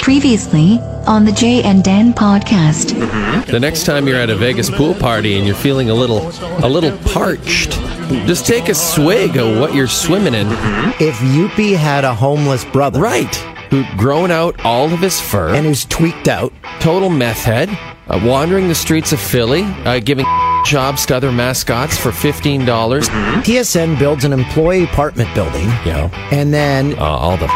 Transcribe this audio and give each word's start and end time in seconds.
Previously 0.00 0.78
on 1.06 1.24
the 1.24 1.32
Jay 1.32 1.62
and 1.62 1.82
Dan 1.82 2.12
podcast. 2.12 2.94
The 3.46 3.60
next 3.60 3.84
time 3.84 4.06
you're 4.06 4.16
at 4.18 4.30
a 4.30 4.36
Vegas 4.36 4.70
pool 4.70 4.94
party 4.94 5.36
and 5.38 5.46
you're 5.46 5.56
feeling 5.56 5.90
a 5.90 5.94
little 5.94 6.28
a 6.64 6.68
little 6.68 6.96
parched, 7.12 7.70
just 8.26 8.46
take 8.46 8.68
a 8.68 8.74
swig 8.74 9.36
of 9.36 9.58
what 9.58 9.74
you're 9.74 9.86
swimming 9.88 10.34
in. 10.34 10.46
If 11.00 11.16
Youppi 11.18 11.76
had 11.76 12.04
a 12.04 12.14
homeless 12.14 12.64
brother. 12.66 13.00
Right. 13.00 13.34
Who'd 13.70 13.86
grown 13.98 14.30
out 14.30 14.64
all 14.64 14.90
of 14.92 15.00
his 15.00 15.20
fur. 15.20 15.50
And 15.54 15.66
who's 15.66 15.84
tweaked 15.84 16.26
out. 16.28 16.52
Total 16.80 17.10
meth 17.10 17.44
head. 17.44 17.68
Uh, 18.08 18.18
wandering 18.24 18.68
the 18.68 18.74
streets 18.74 19.12
of 19.12 19.20
Philly, 19.20 19.62
uh, 19.84 19.98
giving 20.00 20.24
jobs 20.64 21.04
to 21.06 21.16
other 21.16 21.30
mascots 21.30 21.98
for 21.98 22.08
$15. 22.10 22.64
TSN 23.42 23.98
builds 23.98 24.24
an 24.24 24.32
employee 24.32 24.84
apartment 24.84 25.34
building. 25.34 25.66
Yeah. 25.84 26.08
And 26.32 26.52
then 26.54 26.94
Uh, 26.98 27.04
all 27.04 27.36
the 27.36 27.46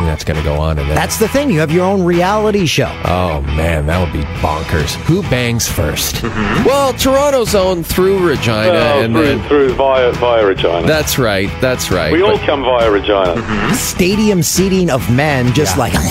that's 0.00 0.24
going 0.24 0.38
to 0.38 0.44
go 0.44 0.54
on 0.54 0.78
in 0.78 0.86
there. 0.86 0.94
that's 0.94 1.18
the 1.18 1.28
thing. 1.28 1.50
You 1.50 1.60
have 1.60 1.70
your 1.70 1.84
own 1.84 2.02
reality 2.02 2.66
show. 2.66 2.90
Oh 3.04 3.40
man, 3.42 3.86
that 3.86 4.02
would 4.02 4.12
be 4.12 4.24
bonkers. 4.40 4.94
Who 5.06 5.22
bangs 5.22 5.68
1st 5.68 6.28
mm-hmm. 6.28 6.64
Well, 6.64 6.92
Toronto's 6.92 7.54
own 7.54 7.82
through 7.82 8.26
Regina, 8.28 8.70
Oh, 8.70 9.02
and 9.02 9.14
through, 9.14 9.24
then 9.24 9.48
through 9.48 9.74
via 9.74 10.12
via 10.12 10.46
Regina. 10.46 10.86
that's 10.86 11.18
right, 11.18 11.50
that's 11.60 11.90
right. 11.90 12.12
we 12.12 12.22
all 12.22 12.38
come 12.38 12.62
via 12.62 12.90
Regina. 12.90 13.34
Mm-hmm. 13.34 13.74
Stadium 13.74 14.42
seating 14.42 14.90
of 14.90 15.10
men, 15.10 15.52
just 15.54 15.76
like. 15.78 15.92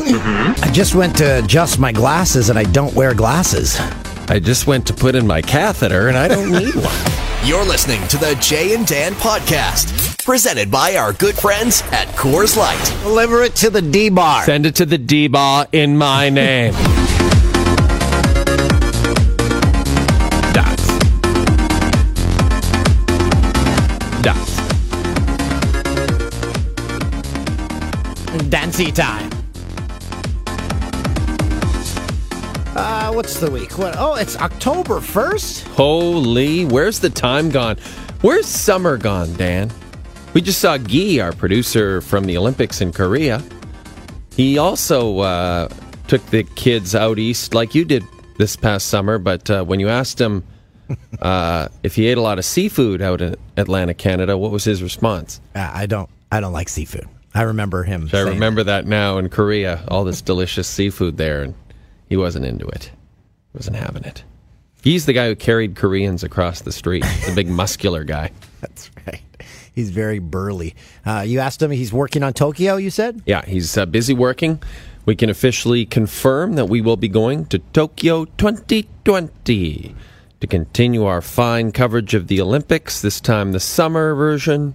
Mm-hmm. 0.00 0.64
I 0.64 0.70
just 0.72 0.94
went 0.94 1.16
to 1.18 1.38
adjust 1.38 1.78
my 1.78 1.92
glasses 1.92 2.50
and 2.50 2.58
I 2.58 2.64
don't 2.64 2.94
wear 2.94 3.14
glasses. 3.14 3.78
I 4.28 4.38
just 4.38 4.66
went 4.66 4.86
to 4.86 4.94
put 4.94 5.14
in 5.16 5.26
my 5.26 5.42
catheter, 5.42 6.06
and 6.06 6.16
I 6.16 6.28
don't 6.28 6.52
need 6.52 6.74
one. 6.76 6.94
You're 7.44 7.64
listening 7.64 8.06
to 8.08 8.16
the 8.16 8.36
Jay 8.40 8.74
and 8.74 8.86
Dan 8.86 9.14
podcast, 9.14 10.19
presented 10.30 10.70
by 10.70 10.94
our 10.94 11.12
good 11.12 11.36
friends 11.36 11.82
at 11.90 12.06
Coors 12.14 12.56
Light. 12.56 12.96
Deliver 13.02 13.42
it 13.42 13.56
to 13.56 13.68
the 13.68 13.82
D 13.82 14.10
bar. 14.10 14.44
Send 14.44 14.64
it 14.64 14.76
to 14.76 14.86
the 14.86 14.96
D 14.96 15.26
bar 15.26 15.66
in 15.72 15.98
my 15.98 16.30
name. 16.30 16.72
Dots. 20.52 20.86
Dots. 24.22 24.56
Dancy 28.48 28.92
time. 28.92 29.28
Uh, 32.76 33.10
what's 33.12 33.40
the 33.40 33.50
week? 33.50 33.76
What? 33.76 33.96
Oh, 33.98 34.14
it's 34.14 34.36
October 34.36 35.00
1st? 35.00 35.64
Holy, 35.74 36.66
where's 36.66 37.00
the 37.00 37.10
time 37.10 37.50
gone? 37.50 37.78
Where's 38.20 38.46
summer 38.46 38.96
gone, 38.96 39.34
Dan? 39.34 39.72
We 40.32 40.40
just 40.40 40.60
saw 40.60 40.76
Guy, 40.76 41.18
our 41.18 41.32
producer 41.32 42.00
from 42.00 42.24
the 42.24 42.36
Olympics 42.36 42.80
in 42.80 42.92
Korea. 42.92 43.42
He 44.36 44.58
also 44.58 45.18
uh, 45.18 45.68
took 46.06 46.24
the 46.26 46.44
kids 46.44 46.94
out 46.94 47.18
east 47.18 47.52
like 47.52 47.74
you 47.74 47.84
did 47.84 48.04
this 48.38 48.54
past 48.54 48.86
summer, 48.86 49.18
but 49.18 49.50
uh, 49.50 49.64
when 49.64 49.80
you 49.80 49.88
asked 49.88 50.20
him 50.20 50.44
uh, 51.22 51.68
if 51.82 51.96
he 51.96 52.06
ate 52.06 52.16
a 52.16 52.20
lot 52.20 52.38
of 52.38 52.44
seafood 52.44 53.02
out 53.02 53.20
in 53.20 53.36
Atlantic, 53.56 53.98
Canada, 53.98 54.38
what 54.38 54.52
was 54.52 54.64
his 54.64 54.82
response? 54.82 55.40
Uh, 55.54 55.68
I 55.72 55.86
don't. 55.86 56.08
I 56.32 56.40
don't 56.40 56.52
like 56.52 56.68
seafood. 56.68 57.08
I 57.34 57.42
remember 57.42 57.82
him. 57.82 58.04
I 58.06 58.10
saying 58.10 58.28
remember 58.28 58.62
that 58.64 58.86
now 58.86 59.18
in 59.18 59.28
Korea, 59.30 59.84
all 59.88 60.04
this 60.04 60.22
delicious 60.22 60.68
seafood 60.68 61.16
there, 61.16 61.42
and 61.42 61.54
he 62.08 62.16
wasn't 62.16 62.44
into 62.44 62.66
it. 62.68 62.84
He 63.52 63.58
wasn't 63.58 63.76
having 63.76 64.04
it. 64.04 64.22
He's 64.82 65.06
the 65.06 65.12
guy 65.12 65.26
who 65.26 65.36
carried 65.36 65.76
Koreans 65.76 66.22
across 66.22 66.60
the 66.60 66.72
street, 66.72 67.04
the 67.26 67.32
big 67.34 67.48
muscular 67.62 68.04
guy. 68.04 68.30
That's 68.60 68.90
right. 69.06 69.22
He's 69.74 69.90
very 69.90 70.18
burly. 70.18 70.74
Uh, 71.06 71.24
you 71.26 71.38
asked 71.40 71.62
him. 71.62 71.70
He's 71.70 71.92
working 71.92 72.22
on 72.22 72.32
Tokyo. 72.32 72.76
You 72.76 72.90
said. 72.90 73.22
Yeah, 73.26 73.44
he's 73.44 73.76
uh, 73.76 73.86
busy 73.86 74.14
working. 74.14 74.62
We 75.06 75.16
can 75.16 75.30
officially 75.30 75.86
confirm 75.86 76.54
that 76.54 76.66
we 76.66 76.80
will 76.80 76.96
be 76.96 77.08
going 77.08 77.46
to 77.46 77.58
Tokyo 77.58 78.26
2020 78.26 79.94
to 80.40 80.46
continue 80.46 81.04
our 81.04 81.20
fine 81.20 81.72
coverage 81.72 82.14
of 82.14 82.28
the 82.28 82.40
Olympics, 82.40 83.00
this 83.00 83.20
time 83.20 83.52
the 83.52 83.60
summer 83.60 84.14
version 84.14 84.74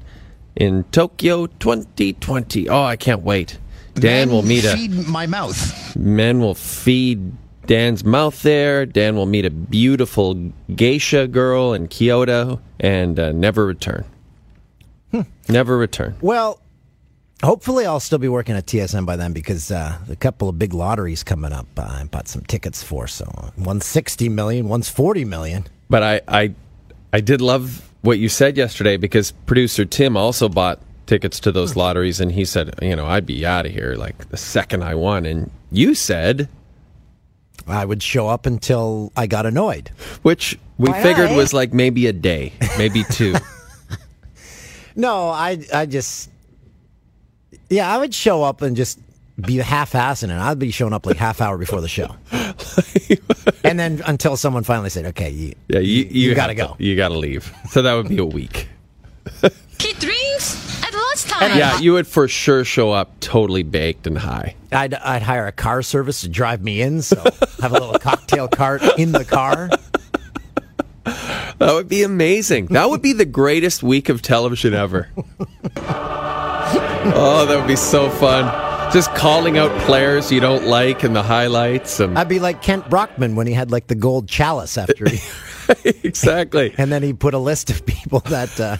in 0.55 0.83
Tokyo 0.85 1.47
2020. 1.47 2.69
Oh, 2.69 2.83
I 2.83 2.95
can't 2.95 3.21
wait. 3.21 3.59
Dan 3.95 4.29
will 4.29 4.41
meet 4.41 4.65
a 4.65 4.75
feed 4.75 5.07
my 5.07 5.25
mouth. 5.25 5.95
men 5.95 6.39
will 6.39 6.53
feed 6.55 7.31
Dan's 7.65 8.03
mouth 8.03 8.41
there. 8.41 8.85
Dan 8.85 9.15
will 9.15 9.25
meet 9.25 9.45
a 9.45 9.49
beautiful 9.49 10.51
geisha 10.75 11.27
girl 11.27 11.73
in 11.73 11.87
Kyoto 11.87 12.59
and 12.79 13.19
uh, 13.19 13.31
never 13.31 13.65
return. 13.65 14.03
Never 15.47 15.77
return. 15.77 16.15
Well, 16.21 16.59
hopefully 17.43 17.85
I'll 17.85 17.99
still 17.99 18.17
be 18.17 18.27
working 18.27 18.55
at 18.55 18.65
TSN 18.65 19.05
by 19.05 19.15
then 19.15 19.33
because 19.33 19.71
uh, 19.71 19.97
a 20.09 20.15
couple 20.15 20.49
of 20.49 20.59
big 20.59 20.73
lotteries 20.73 21.23
coming 21.23 21.53
up. 21.53 21.67
Uh, 21.77 21.83
I 21.83 22.03
bought 22.05 22.27
some 22.27 22.41
tickets 22.43 22.83
for. 22.83 23.07
So 23.07 23.51
one's 23.57 23.85
sixty 23.85 24.29
million, 24.29 24.67
one's 24.67 24.89
forty 24.89 25.23
million. 25.25 25.65
But 25.89 26.03
I, 26.03 26.21
I, 26.27 26.53
I 27.13 27.21
did 27.21 27.41
love 27.41 27.89
what 28.01 28.17
you 28.19 28.27
said 28.29 28.57
yesterday 28.57 28.97
because 28.97 29.31
producer 29.31 29.85
Tim 29.85 30.17
also 30.17 30.49
bought 30.49 30.79
tickets 31.05 31.39
to 31.41 31.51
those 31.51 31.75
lotteries, 31.75 32.19
and 32.19 32.31
he 32.31 32.43
said, 32.45 32.73
you 32.81 32.95
know, 32.95 33.05
I'd 33.05 33.25
be 33.25 33.45
out 33.45 33.65
of 33.65 33.71
here 33.71 33.95
like 33.95 34.29
the 34.29 34.37
second 34.37 34.83
I 34.83 34.95
won. 34.95 35.25
And 35.25 35.51
you 35.71 35.93
said, 35.93 36.49
I 37.67 37.85
would 37.85 38.01
show 38.01 38.27
up 38.27 38.45
until 38.45 39.11
I 39.15 39.27
got 39.27 39.45
annoyed. 39.45 39.91
which 40.23 40.57
we 40.77 40.89
Why 40.89 41.01
figured 41.03 41.29
not, 41.29 41.35
eh? 41.35 41.37
was 41.37 41.53
like 41.53 41.73
maybe 41.73 42.07
a 42.07 42.13
day, 42.13 42.53
maybe 42.77 43.03
two. 43.11 43.35
No, 44.95 45.29
I 45.29 45.59
I 45.73 45.85
just 45.85 46.29
yeah, 47.69 47.93
I 47.93 47.97
would 47.97 48.13
show 48.13 48.43
up 48.43 48.61
and 48.61 48.75
just 48.75 48.99
be 49.39 49.57
half-assing 49.57 50.29
it. 50.29 50.39
I'd 50.39 50.59
be 50.59 50.71
showing 50.71 50.93
up 50.93 51.05
like 51.05 51.17
half 51.17 51.41
hour 51.41 51.57
before 51.57 51.81
the 51.81 51.87
show, 51.89 52.15
and 53.63 53.77
then 53.79 54.01
until 54.05 54.37
someone 54.37 54.63
finally 54.63 54.89
said, 54.89 55.05
"Okay, 55.07 55.29
you, 55.29 55.53
Yeah, 55.67 55.79
you, 55.79 56.05
you, 56.09 56.35
gotta 56.35 56.53
go." 56.55 56.75
to- 56.77 56.83
you 56.83 56.95
gotta 56.95 57.17
leave. 57.17 57.53
So 57.69 57.81
that 57.81 57.93
would 57.95 58.07
be 58.09 58.17
a 58.17 58.25
week. 58.25 58.67
He 59.77 59.91
drinks 59.93 60.81
at 60.83 60.93
lunchtime. 60.93 61.57
Yeah, 61.59 61.79
you 61.79 61.93
would 61.93 62.07
for 62.07 62.27
sure 62.29 62.63
show 62.63 62.91
up 62.91 63.19
totally 63.19 63.61
baked 63.61 64.07
and 64.07 64.17
high. 64.17 64.55
I'd 64.71 64.93
I'd 64.95 65.21
hire 65.21 65.45
a 65.47 65.51
car 65.51 65.83
service 65.83 66.21
to 66.21 66.29
drive 66.29 66.63
me 66.63 66.81
in, 66.81 67.01
so 67.01 67.17
have 67.61 67.71
a 67.71 67.73
little 67.73 67.99
cocktail 67.99 68.47
cart 68.47 68.81
in 68.97 69.11
the 69.11 69.25
car. 69.25 69.69
That 71.59 71.73
would 71.73 71.87
be 71.87 72.03
amazing. 72.03 72.67
That 72.67 72.89
would 72.89 73.01
be 73.01 73.13
the 73.13 73.25
greatest 73.25 73.81
week 73.83 74.09
of 74.09 74.21
television 74.21 74.73
ever. 74.73 75.07
oh, 77.07 77.45
that 77.47 77.55
would 77.57 77.67
be 77.67 77.75
so 77.75 78.09
fun. 78.09 78.45
Just 78.93 79.13
calling 79.15 79.57
out 79.57 79.71
players 79.81 80.31
you 80.31 80.39
don't 80.39 80.67
like 80.67 81.03
in 81.03 81.13
the 81.13 81.23
highlights 81.23 81.99
and 81.99 82.17
I'd 82.17 82.29
be 82.29 82.39
like 82.39 82.61
Kent 82.61 82.89
Brockman 82.89 83.35
when 83.35 83.47
he 83.47 83.53
had 83.53 83.71
like 83.71 83.87
the 83.87 83.95
gold 83.95 84.29
chalice 84.29 84.77
after 84.77 85.09
he, 85.09 85.19
exactly. 86.03 86.73
and 86.77 86.91
then 86.91 87.03
he 87.03 87.13
put 87.13 87.33
a 87.33 87.39
list 87.39 87.69
of 87.69 87.85
people 87.85 88.19
that 88.21 88.57
uh, 88.59 88.77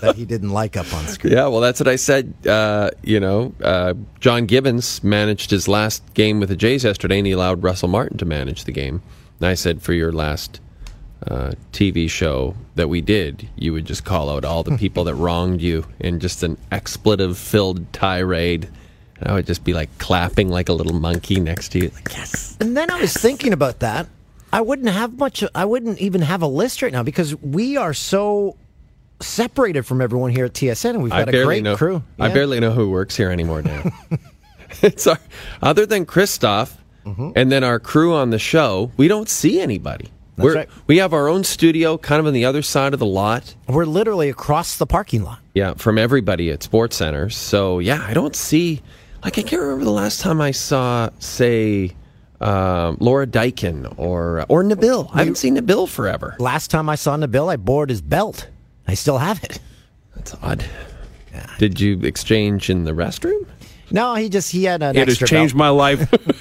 that 0.00 0.14
he 0.16 0.24
didn't 0.24 0.50
like 0.50 0.76
up 0.76 0.92
on 0.94 1.06
screen. 1.06 1.34
Yeah, 1.34 1.46
well, 1.48 1.60
that's 1.60 1.78
what 1.78 1.88
I 1.88 1.96
said. 1.96 2.34
Uh, 2.46 2.90
you 3.02 3.20
know, 3.20 3.54
uh, 3.62 3.94
John 4.20 4.46
Gibbons 4.46 5.04
managed 5.04 5.50
his 5.50 5.68
last 5.68 6.02
game 6.14 6.40
with 6.40 6.48
the 6.48 6.56
Jays 6.56 6.84
yesterday, 6.84 7.18
and 7.18 7.26
he 7.26 7.32
allowed 7.32 7.62
Russell 7.62 7.88
Martin 7.88 8.18
to 8.18 8.24
manage 8.24 8.64
the 8.64 8.72
game. 8.72 9.02
And 9.40 9.48
I 9.48 9.54
said, 9.54 9.82
for 9.82 9.92
your 9.92 10.12
last 10.12 10.60
uh, 11.26 11.52
TV 11.72 12.08
show 12.08 12.54
that 12.74 12.88
we 12.88 13.00
did, 13.00 13.48
you 13.56 13.72
would 13.72 13.84
just 13.84 14.04
call 14.04 14.30
out 14.30 14.44
all 14.44 14.62
the 14.62 14.76
people 14.78 15.04
that 15.04 15.14
wronged 15.14 15.60
you 15.60 15.86
in 16.00 16.20
just 16.20 16.42
an 16.42 16.58
expletive-filled 16.70 17.92
tirade. 17.92 18.68
And 19.20 19.28
I 19.28 19.34
would 19.34 19.46
just 19.46 19.64
be 19.64 19.72
like 19.72 19.96
clapping 19.98 20.48
like 20.48 20.68
a 20.68 20.72
little 20.72 20.94
monkey 20.94 21.40
next 21.40 21.70
to 21.70 21.78
you, 21.78 21.90
like 21.94 22.12
yes. 22.12 22.56
And 22.60 22.76
then 22.76 22.90
I 22.90 23.00
was 23.00 23.14
thinking 23.14 23.52
about 23.52 23.80
that. 23.80 24.06
I 24.52 24.60
wouldn't 24.60 24.88
have 24.88 25.18
much. 25.18 25.42
I 25.54 25.64
wouldn't 25.64 26.00
even 26.00 26.22
have 26.22 26.42
a 26.42 26.46
list 26.46 26.82
right 26.82 26.92
now 26.92 27.02
because 27.02 27.34
we 27.40 27.76
are 27.76 27.94
so 27.94 28.56
separated 29.20 29.84
from 29.84 30.00
everyone 30.00 30.30
here 30.30 30.44
at 30.44 30.52
TSN, 30.52 30.90
and 30.90 31.02
we've 31.02 31.10
got 31.10 31.28
a 31.28 31.44
great 31.44 31.62
know. 31.62 31.76
crew. 31.76 32.02
I 32.20 32.28
barely 32.28 32.60
know 32.60 32.70
who 32.70 32.90
works 32.90 33.16
here 33.16 33.30
anymore 33.30 33.62
now. 33.62 33.82
it's 34.82 35.06
our, 35.06 35.18
other 35.62 35.86
than 35.86 36.06
Christoph 36.06 36.78
Mm-hmm. 37.04 37.32
and 37.36 37.52
then 37.52 37.62
our 37.62 37.78
crew 37.78 38.14
on 38.14 38.30
the 38.30 38.38
show. 38.38 38.90
We 38.96 39.08
don't 39.08 39.28
see 39.28 39.60
anybody. 39.60 40.08
We're, 40.36 40.54
right. 40.54 40.68
We 40.86 40.96
have 40.98 41.12
our 41.12 41.28
own 41.28 41.44
studio, 41.44 41.96
kind 41.96 42.18
of 42.20 42.26
on 42.26 42.32
the 42.32 42.44
other 42.44 42.62
side 42.62 42.92
of 42.92 42.98
the 42.98 43.06
lot. 43.06 43.54
We're 43.68 43.84
literally 43.84 44.28
across 44.28 44.78
the 44.78 44.86
parking 44.86 45.22
lot. 45.22 45.38
Yeah, 45.54 45.74
from 45.74 45.96
everybody 45.98 46.50
at 46.50 46.62
Sports 46.62 46.96
Centers. 46.96 47.36
So 47.36 47.78
yeah, 47.78 48.04
I 48.06 48.14
don't 48.14 48.34
see. 48.34 48.82
Like 49.22 49.38
I 49.38 49.42
can't 49.42 49.62
remember 49.62 49.84
the 49.84 49.90
last 49.92 50.20
time 50.20 50.40
I 50.40 50.50
saw, 50.50 51.08
say, 51.20 51.92
um, 52.40 52.96
Laura 53.00 53.26
Diakun 53.26 53.94
or 53.96 54.44
or 54.48 54.64
Nabil. 54.64 55.08
I 55.14 55.18
haven't 55.20 55.36
seen 55.36 55.56
Nabil 55.56 55.88
forever. 55.88 56.34
Last 56.38 56.70
time 56.70 56.88
I 56.88 56.96
saw 56.96 57.16
Nabil, 57.16 57.50
I 57.52 57.56
bored 57.56 57.88
his 57.90 58.02
belt. 58.02 58.48
I 58.88 58.94
still 58.94 59.18
have 59.18 59.42
it. 59.44 59.60
That's 60.16 60.34
odd. 60.42 60.64
Did 61.58 61.80
you 61.80 62.00
exchange 62.02 62.70
in 62.70 62.84
the 62.84 62.92
restroom? 62.92 63.46
No, 63.90 64.14
he 64.14 64.28
just 64.28 64.50
he 64.50 64.64
had 64.64 64.82
an 64.82 64.96
It 64.96 65.08
has 65.08 65.18
changed 65.18 65.54
belt. 65.54 65.58
my 65.58 65.68
life. 65.68 66.10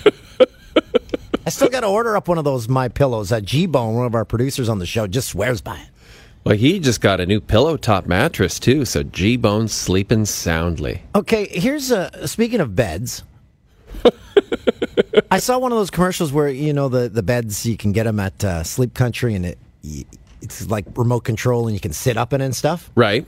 I 1.45 1.49
still 1.49 1.69
got 1.69 1.81
to 1.81 1.87
order 1.87 2.15
up 2.15 2.27
one 2.27 2.37
of 2.37 2.43
those 2.43 2.69
my 2.69 2.87
pillows. 2.87 3.31
Uh, 3.31 3.41
G 3.41 3.65
Bone, 3.65 3.95
one 3.95 4.05
of 4.05 4.15
our 4.15 4.25
producers 4.25 4.69
on 4.69 4.79
the 4.79 4.85
show, 4.85 5.07
just 5.07 5.29
swears 5.29 5.61
by 5.61 5.77
it. 5.77 5.87
Well, 6.45 6.55
he 6.57 6.79
just 6.79 6.99
got 6.99 7.19
a 7.19 7.25
new 7.25 7.39
pillow 7.39 7.77
top 7.77 8.05
mattress 8.05 8.59
too, 8.59 8.85
so 8.85 9.03
G 9.03 9.37
Bone's 9.37 9.73
sleeping 9.73 10.25
soundly. 10.25 11.01
Okay, 11.15 11.47
here's 11.47 11.91
a 11.91 12.27
speaking 12.27 12.59
of 12.59 12.75
beds. 12.75 13.23
I 15.31 15.39
saw 15.39 15.57
one 15.57 15.71
of 15.71 15.77
those 15.77 15.89
commercials 15.89 16.31
where 16.31 16.49
you 16.49 16.73
know 16.73 16.89
the 16.89 17.09
the 17.09 17.23
beds 17.23 17.65
you 17.65 17.77
can 17.77 17.91
get 17.91 18.03
them 18.03 18.19
at 18.19 18.43
uh, 18.43 18.63
Sleep 18.63 18.93
Country 18.93 19.35
and 19.35 19.45
it 19.45 19.57
it's 20.41 20.67
like 20.69 20.85
remote 20.97 21.21
control 21.21 21.67
and 21.67 21.73
you 21.73 21.79
can 21.79 21.93
sit 21.93 22.17
up 22.17 22.33
in 22.33 22.41
it 22.41 22.45
and 22.45 22.55
stuff. 22.55 22.91
Right? 22.95 23.25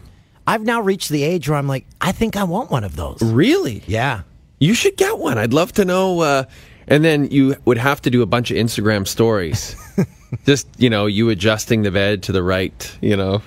I've 0.48 0.64
now 0.64 0.82
reached 0.82 1.10
the 1.10 1.24
age 1.24 1.50
where 1.50 1.58
I'm 1.58 1.68
like, 1.68 1.86
I 2.02 2.12
think 2.12 2.36
I 2.36 2.44
want 2.44 2.70
one 2.70 2.84
of 2.84 2.96
those. 2.96 3.22
Really? 3.22 3.84
Yeah. 3.88 4.22
You 4.60 4.74
should 4.74 4.96
get 4.96 5.18
one. 5.18 5.38
I'd 5.38 5.54
love 5.54 5.72
to 5.74 5.86
know. 5.86 6.20
Uh, 6.20 6.44
and 6.88 7.04
then 7.04 7.30
you 7.32 7.56
would 7.66 7.78
have 7.78 8.02
to 8.04 8.10
do 8.10 8.22
a 8.22 8.26
bunch 8.26 8.52
of 8.52 8.58
Instagram 8.58 9.08
stories. 9.08 9.76
Just 10.46 10.68
you 10.78 10.90
know, 10.90 11.06
you 11.06 11.30
adjusting 11.30 11.84
the 11.84 11.92
bed 11.92 12.24
to 12.24 12.32
the 12.32 12.44
right. 12.44 12.98
You 13.02 13.18
know. 13.18 13.42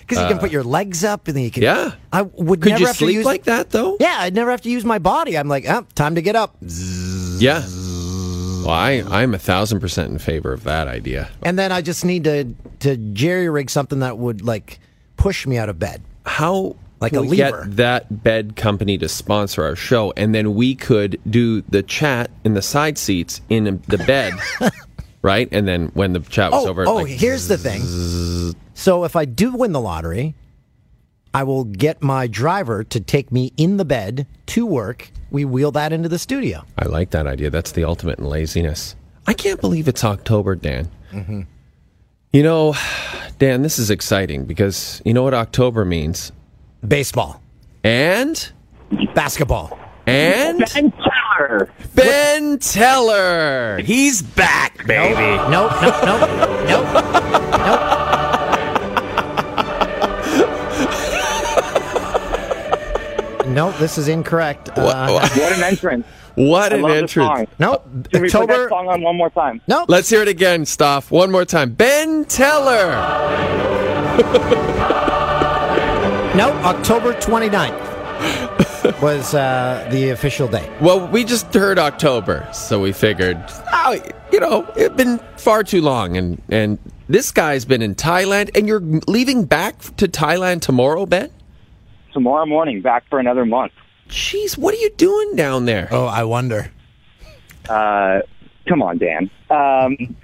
Because 0.00 0.22
you 0.22 0.28
can 0.28 0.36
uh, 0.36 0.40
put 0.40 0.52
your 0.52 0.62
legs 0.62 1.02
up 1.02 1.26
and 1.26 1.36
then 1.36 1.42
you 1.42 1.50
can. 1.50 1.64
Yeah. 1.64 1.94
I 2.12 2.22
would 2.22 2.60
Could 2.60 2.70
never 2.70 2.80
you 2.80 2.86
have 2.86 2.96
to 2.98 3.04
sleep 3.04 3.14
use 3.16 3.24
like 3.24 3.44
that 3.44 3.70
though? 3.70 3.96
Yeah, 3.98 4.16
I'd 4.20 4.34
never 4.34 4.52
have 4.52 4.60
to 4.62 4.70
use 4.70 4.84
my 4.84 5.00
body. 5.00 5.36
I'm 5.36 5.48
like, 5.48 5.64
oh, 5.68 5.84
time 5.96 6.14
to 6.14 6.22
get 6.22 6.36
up. 6.36 6.54
Yeah. 6.60 7.64
Well, 8.64 8.70
I 8.70 9.02
I'm 9.08 9.34
a 9.34 9.38
thousand 9.38 9.80
percent 9.80 10.12
in 10.12 10.18
favor 10.18 10.52
of 10.52 10.62
that 10.64 10.86
idea. 10.86 11.28
And 11.42 11.58
then 11.58 11.72
I 11.72 11.82
just 11.82 12.04
need 12.04 12.22
to 12.24 12.54
to 12.80 12.96
jerry 12.96 13.48
rig 13.48 13.68
something 13.68 13.98
that 13.98 14.16
would 14.18 14.42
like 14.42 14.78
push 15.16 15.44
me 15.46 15.58
out 15.58 15.68
of 15.68 15.78
bed. 15.80 16.02
How 16.24 16.76
Like 17.00 17.12
a 17.12 17.20
we 17.22 17.36
lever. 17.36 17.64
get 17.64 17.76
that 17.76 18.22
bed 18.22 18.56
company 18.56 18.96
to 18.98 19.08
sponsor 19.08 19.64
our 19.64 19.76
show, 19.76 20.12
and 20.16 20.34
then 20.34 20.54
we 20.54 20.74
could 20.74 21.20
do 21.28 21.60
the 21.62 21.82
chat 21.82 22.30
in 22.44 22.54
the 22.54 22.62
side 22.62 22.96
seats 22.96 23.40
in 23.50 23.82
the 23.86 23.98
bed, 23.98 24.32
right? 25.22 25.48
And 25.52 25.68
then 25.68 25.88
when 25.94 26.14
the 26.14 26.20
chat 26.20 26.52
was 26.52 26.64
Oh, 26.64 26.70
over, 26.70 26.86
oh 26.86 26.94
like, 26.96 27.08
here's 27.08 27.48
the 27.48 27.58
thing. 27.58 27.82
So 28.74 29.04
if 29.04 29.14
I 29.14 29.24
do 29.26 29.52
win 29.52 29.72
the 29.72 29.80
lottery, 29.80 30.34
I 31.34 31.42
will 31.42 31.64
get 31.64 32.02
my 32.02 32.26
driver 32.26 32.82
to 32.84 32.98
take 33.00 33.30
me 33.30 33.52
in 33.58 33.76
the 33.76 33.84
bed 33.84 34.26
to 34.46 34.64
work. 34.64 35.10
We 35.30 35.44
wheel 35.44 35.70
that 35.72 35.92
into 35.92 36.08
the 36.08 36.18
studio. 36.18 36.64
I 36.78 36.86
like 36.86 37.10
that 37.10 37.26
idea. 37.26 37.50
That's 37.50 37.72
the 37.72 37.84
ultimate 37.84 38.18
in 38.18 38.24
laziness. 38.24 38.96
I 39.26 39.34
can't 39.34 39.60
believe 39.60 39.86
it's 39.86 40.02
October, 40.04 40.54
Dan. 40.54 40.88
Mm-hmm. 41.12 41.42
You 42.32 42.42
know, 42.42 42.74
Dan, 43.38 43.60
this 43.60 43.78
is 43.78 43.90
exciting 43.90 44.46
because 44.46 45.02
you 45.04 45.12
know 45.12 45.22
what 45.24 45.34
October 45.34 45.84
means, 45.84 46.32
Baseball, 46.86 47.40
and 47.82 48.52
basketball. 49.14 49.78
and 50.06 50.58
Ben 50.72 50.92
Teller. 50.92 51.70
Ben 51.94 52.58
Teller, 52.58 53.78
he's 53.78 54.22
back, 54.22 54.86
baby. 54.86 55.36
Nope, 55.50 55.72
nope, 55.82 55.94
nope, 56.04 56.30
nope, 56.68 57.02
nope. 57.56 58.06
Nope, 63.48 63.76
this 63.78 63.96
is 63.96 64.08
incorrect. 64.08 64.70
Uh, 64.76 65.06
What 65.36 65.52
an 65.56 65.62
entrance. 65.62 66.04
What 66.34 66.72
I 66.72 66.76
an 66.76 66.82
love 66.82 66.90
the 66.90 66.96
entrance! 66.98 67.28
song. 67.38 67.46
nope, 67.58 67.84
Can 68.12 68.22
we 68.22 68.28
put 68.28 68.32
that 68.32 68.50
October. 68.50 68.68
song 68.68 68.88
on 68.88 69.00
one 69.02 69.16
more 69.16 69.30
time? 69.30 69.62
Nope. 69.68 69.86
Let's 69.88 70.10
hear 70.10 70.20
it 70.20 70.28
again, 70.28 70.66
Stoff. 70.66 71.10
One 71.10 71.30
more 71.30 71.44
time. 71.46 71.72
Ben 71.72 72.24
Teller. 72.26 72.92
Nope, 76.36 76.54
October 76.66 77.14
29th 77.14 79.00
was 79.02 79.32
uh, 79.32 79.88
the 79.90 80.10
official 80.10 80.46
day. 80.46 80.70
Well, 80.82 81.08
we 81.08 81.24
just 81.24 81.54
heard 81.54 81.78
October, 81.78 82.46
so 82.52 82.78
we 82.78 82.92
figured, 82.92 83.42
oh, 83.72 83.98
you 84.30 84.40
know, 84.40 84.70
it's 84.76 84.94
been 84.94 85.18
far 85.38 85.64
too 85.64 85.80
long, 85.80 86.18
and 86.18 86.42
and 86.50 86.78
this 87.08 87.32
guy's 87.32 87.64
been 87.64 87.80
in 87.80 87.94
Thailand, 87.94 88.54
and 88.54 88.68
you're 88.68 88.82
leaving 89.08 89.46
back 89.46 89.78
to 89.96 90.06
Thailand 90.08 90.60
tomorrow, 90.60 91.06
Ben. 91.06 91.30
Tomorrow 92.12 92.44
morning, 92.44 92.82
back 92.82 93.08
for 93.08 93.18
another 93.18 93.46
month. 93.46 93.72
Jeez, 94.10 94.58
what 94.58 94.74
are 94.74 94.78
you 94.78 94.90
doing 94.90 95.36
down 95.36 95.64
there? 95.64 95.88
Oh, 95.90 96.04
I 96.04 96.24
wonder. 96.24 96.70
Uh, 97.66 98.20
come 98.68 98.82
on, 98.82 98.98
Dan. 98.98 99.30
Um, 99.48 100.14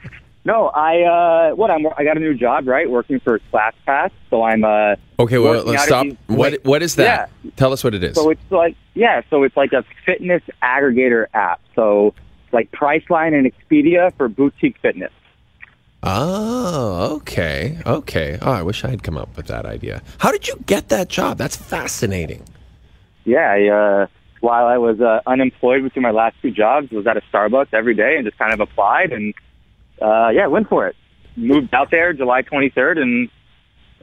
no, 0.45 0.69
I 0.69 1.03
uh, 1.03 1.55
what 1.55 1.71
I'm 1.71 1.87
I 1.97 2.05
got 2.05 2.17
a 2.17 2.21
new 2.21 2.35
job, 2.35 2.67
right? 2.67 2.91
Working 2.91 3.21
for 3.21 3.41
ClassPass, 3.53 4.11
so 4.31 4.43
I'm 4.43 4.65
uh. 4.65 4.97
Okay, 5.19 5.39
well, 5.39 5.63
let's 5.65 5.85
stop. 5.85 6.05
these- 6.05 6.17
What 6.27 6.65
what 6.65 6.83
is 6.83 6.97
that? 6.97 7.31
Tell 7.57 7.73
us 7.73 7.85
what 7.85 7.95
it 7.95 8.03
is. 8.03 8.15
So 8.17 8.31
it's 8.31 8.51
like 8.51 8.77
yeah, 8.95 9.23
so 9.31 9.43
it's 9.45 9.57
like 9.57 9.73
a 9.73 9.85
fitness 10.05 10.43
aggregator 10.63 11.27
app. 11.35 11.61
So 11.75 12.15
like 12.53 12.71
Priceline 12.73 13.35
and 13.39 13.51
Expedia 13.51 14.13
for 14.17 14.29
boutique 14.29 14.77
fitness. 14.83 15.13
Oh, 16.05 17.15
okay, 17.19 17.79
okay. 17.87 18.37
Oh, 18.43 18.51
I 18.51 18.63
wish 18.63 18.85
I 18.85 18.91
had 18.91 19.05
come 19.05 19.17
up 19.17 19.37
with 19.37 19.47
that 19.47 19.65
idea. 19.65 20.03
How 20.19 20.33
did 20.33 20.49
you 20.49 20.57
get 20.67 20.89
that 20.89 21.09
job? 21.09 21.39
That's 21.39 21.57
fascinating. 21.57 22.43
Yeah, 23.25 23.53
I, 23.53 23.69
uh, 23.69 24.07
while 24.41 24.67
I 24.67 24.79
was 24.79 25.01
uh, 25.01 25.21
unemployed 25.27 25.85
between 25.85 26.03
my 26.03 26.11
last 26.11 26.35
two 26.43 26.51
jobs, 26.51 26.91
was 26.91 27.07
at 27.07 27.17
a 27.17 27.23
Starbucks 27.33 27.69
every 27.73 27.95
day 27.95 28.17
and 28.17 28.25
just 28.27 28.37
kind 28.37 28.53
of 28.53 28.59
applied 28.59 29.13
and 29.13 29.33
uh, 30.03 30.29
yeah, 30.31 30.47
went 30.47 30.69
for 30.69 30.87
it. 30.87 30.97
Moved 31.37 31.73
out 31.75 31.91
there 31.91 32.13
July 32.13 32.43
23rd 32.43 32.99
and 32.99 33.31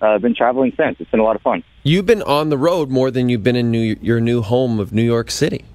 uh, 0.02 0.18
been 0.18 0.36
traveling 0.36 0.74
since. 0.78 0.98
It's 1.00 1.12
been 1.12 1.20
a 1.20 1.24
lot 1.24 1.36
of 1.36 1.42
fun. 1.42 1.64
You've 1.84 2.06
been 2.06 2.24
on 2.24 2.50
the 2.50 2.58
road 2.58 2.90
more 2.90 3.12
than 3.12 3.30
you've 3.30 3.44
been 3.44 3.56
in 3.56 3.72
New, 3.72 3.98
your 4.02 4.20
new 4.20 4.42
home 4.42 4.80
of 4.80 4.92
New 4.94 5.04
York 5.04 5.30
City. 5.30 5.66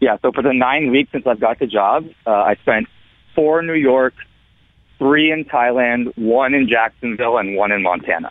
Yeah, 0.00 0.18
so 0.22 0.32
for 0.32 0.42
the 0.42 0.52
nine 0.52 0.90
weeks 0.90 1.12
since 1.12 1.26
I've 1.26 1.40
got 1.40 1.58
the 1.58 1.66
job, 1.66 2.06
uh, 2.26 2.30
I 2.30 2.56
spent 2.56 2.88
four 3.34 3.60
in 3.60 3.66
New 3.66 3.74
York, 3.74 4.14
three 4.98 5.32
in 5.32 5.44
Thailand, 5.44 6.16
one 6.18 6.54
in 6.54 6.68
Jacksonville, 6.68 7.38
and 7.38 7.56
one 7.56 7.72
in 7.72 7.82
Montana. 7.82 8.30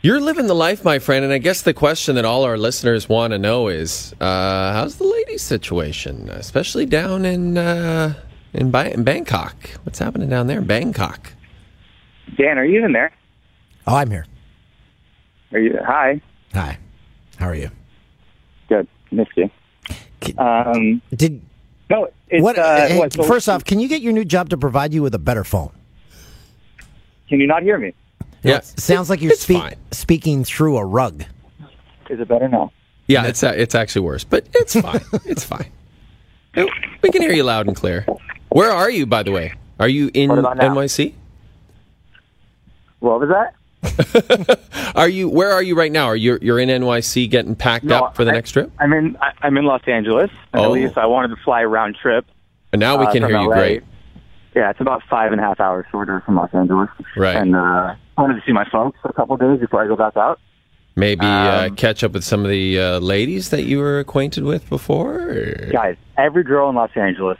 You're 0.00 0.20
living 0.20 0.48
the 0.48 0.54
life, 0.54 0.84
my 0.84 0.98
friend, 0.98 1.24
and 1.24 1.32
I 1.32 1.38
guess 1.38 1.62
the 1.62 1.74
question 1.74 2.16
that 2.16 2.24
all 2.24 2.42
our 2.42 2.58
listeners 2.58 3.08
want 3.08 3.32
to 3.32 3.38
know 3.38 3.68
is, 3.68 4.12
uh, 4.20 4.72
how's 4.72 4.96
the 4.96 5.04
ladies' 5.04 5.42
situation, 5.42 6.28
especially 6.30 6.86
down 6.86 7.24
in 7.24 7.56
uh, 7.56 8.14
in, 8.52 8.70
ba- 8.70 8.92
in 8.92 9.04
Bangkok? 9.04 9.54
What's 9.84 9.98
happening 9.98 10.28
down 10.28 10.46
there 10.46 10.58
in 10.58 10.66
Bangkok? 10.66 11.32
Dan, 12.36 12.58
are 12.58 12.64
you 12.64 12.84
in 12.84 12.92
there? 12.92 13.12
Oh, 13.86 13.96
I'm 13.96 14.10
here. 14.10 14.26
Are 15.52 15.58
you? 15.58 15.78
Hi. 15.84 16.20
Hi. 16.54 16.78
How 17.36 17.46
are 17.48 17.54
you? 17.54 17.70
Good. 18.68 18.86
Missed 19.10 19.30
you. 19.36 19.50
Um, 20.38 21.02
Did 21.14 21.42
no, 21.90 22.08
it's 22.28 22.42
what? 22.42 22.58
uh, 22.58 22.86
hey, 22.88 22.98
what, 22.98 23.12
so- 23.12 23.22
first 23.24 23.48
off, 23.48 23.64
can 23.64 23.80
you 23.80 23.88
get 23.88 24.00
your 24.02 24.12
new 24.12 24.24
job 24.24 24.48
to 24.50 24.56
provide 24.56 24.94
you 24.94 25.02
with 25.02 25.14
a 25.14 25.18
better 25.18 25.44
phone? 25.44 25.72
can 27.28 27.40
you 27.40 27.46
not 27.46 27.62
hear 27.62 27.78
me? 27.78 27.94
Yeah, 28.42 28.58
It 28.58 28.64
Sounds 28.80 29.08
like 29.08 29.20
you're 29.22 29.32
it's 29.32 29.42
speak, 29.42 29.58
fine. 29.58 29.76
speaking 29.90 30.44
through 30.44 30.76
a 30.76 30.84
rug. 30.84 31.24
Is 32.10 32.20
it 32.20 32.28
better 32.28 32.48
now? 32.48 32.72
Yeah, 33.06 33.26
it's 33.26 33.42
uh, 33.42 33.52
it's 33.56 33.74
actually 33.74 34.02
worse, 34.02 34.22
but 34.24 34.46
it's 34.54 34.78
fine. 34.80 35.00
it's 35.24 35.44
fine. 35.44 35.70
We 37.02 37.10
can 37.10 37.22
hear 37.22 37.32
you 37.32 37.42
loud 37.44 37.66
and 37.66 37.74
clear. 37.74 38.06
Where 38.52 38.70
are 38.70 38.90
you, 38.90 39.06
by 39.06 39.22
the 39.22 39.32
way? 39.32 39.54
Are 39.80 39.88
you 39.88 40.10
in 40.14 40.28
What 40.30 40.38
about 40.38 40.56
now? 40.56 40.74
NYC? 40.74 41.14
What 43.00 43.20
was 43.20 43.28
that? 43.30 43.54
Are 44.94 45.08
you? 45.08 45.28
Where 45.28 45.50
are 45.50 45.62
you 45.62 45.74
right 45.74 45.90
now? 45.90 46.04
Are 46.06 46.14
you 46.14 46.38
you're 46.40 46.60
in 46.60 46.68
NYC 46.68 47.28
getting 47.28 47.56
packed 47.56 47.84
No, 47.84 48.04
up 48.04 48.14
for 48.16 48.24
the 48.24 48.30
I- 48.30 48.34
next 48.34 48.52
trip? 48.52 48.70
I'm 48.78 48.92
in. 48.92 49.16
I, 49.20 49.32
I'm 49.42 49.56
in 49.56 49.64
Los 49.64 49.82
Angeles. 49.88 50.30
Oh. 50.54 50.62
At 50.64 50.70
least 50.70 50.96
I 50.96 51.06
wanted 51.06 51.28
to 51.34 51.42
fly 51.42 51.64
round 51.64 51.96
trip. 52.00 52.24
And 52.72 52.78
now 52.78 52.96
we 52.96 53.06
uh, 53.06 53.12
can 53.12 53.22
hear 53.24 53.40
you 53.40 53.48
LA. 53.48 53.56
great. 53.56 53.82
Yeah, 54.54 54.70
it's 54.70 54.80
about 54.80 55.02
five 55.10 55.32
and 55.32 55.40
a 55.40 55.44
half 55.44 55.58
hours 55.58 55.84
shorter 55.90 56.22
from 56.24 56.36
Los 56.36 56.54
Angeles. 56.54 56.90
Right. 57.16 57.34
And 57.36 57.56
uh, 57.56 57.58
I 58.16 58.20
wanted 58.20 58.34
to 58.34 58.42
see 58.46 58.52
my 58.52 58.68
folks 58.70 58.98
for 59.02 59.08
a 59.08 59.12
couple 59.14 59.34
of 59.34 59.40
days 59.40 59.58
before 59.58 59.82
I 59.82 59.88
go 59.88 59.96
back 59.96 60.16
out. 60.16 60.38
Maybe 60.94 61.24
uh, 61.26 61.66
Um, 61.68 61.74
catch 61.76 62.04
up 62.04 62.12
with 62.12 62.22
some 62.22 62.44
of 62.44 62.50
the 62.50 62.78
uh, 62.78 62.98
ladies 63.00 63.48
that 63.50 63.64
you 63.64 63.78
were 63.78 63.98
acquainted 63.98 64.44
with 64.44 64.68
before. 64.68 65.14
or- 65.30 65.70
Guys, 65.72 65.96
every 66.18 66.44
girl 66.44 66.68
in 66.68 66.76
Los 66.76 66.90
Angeles 66.94 67.38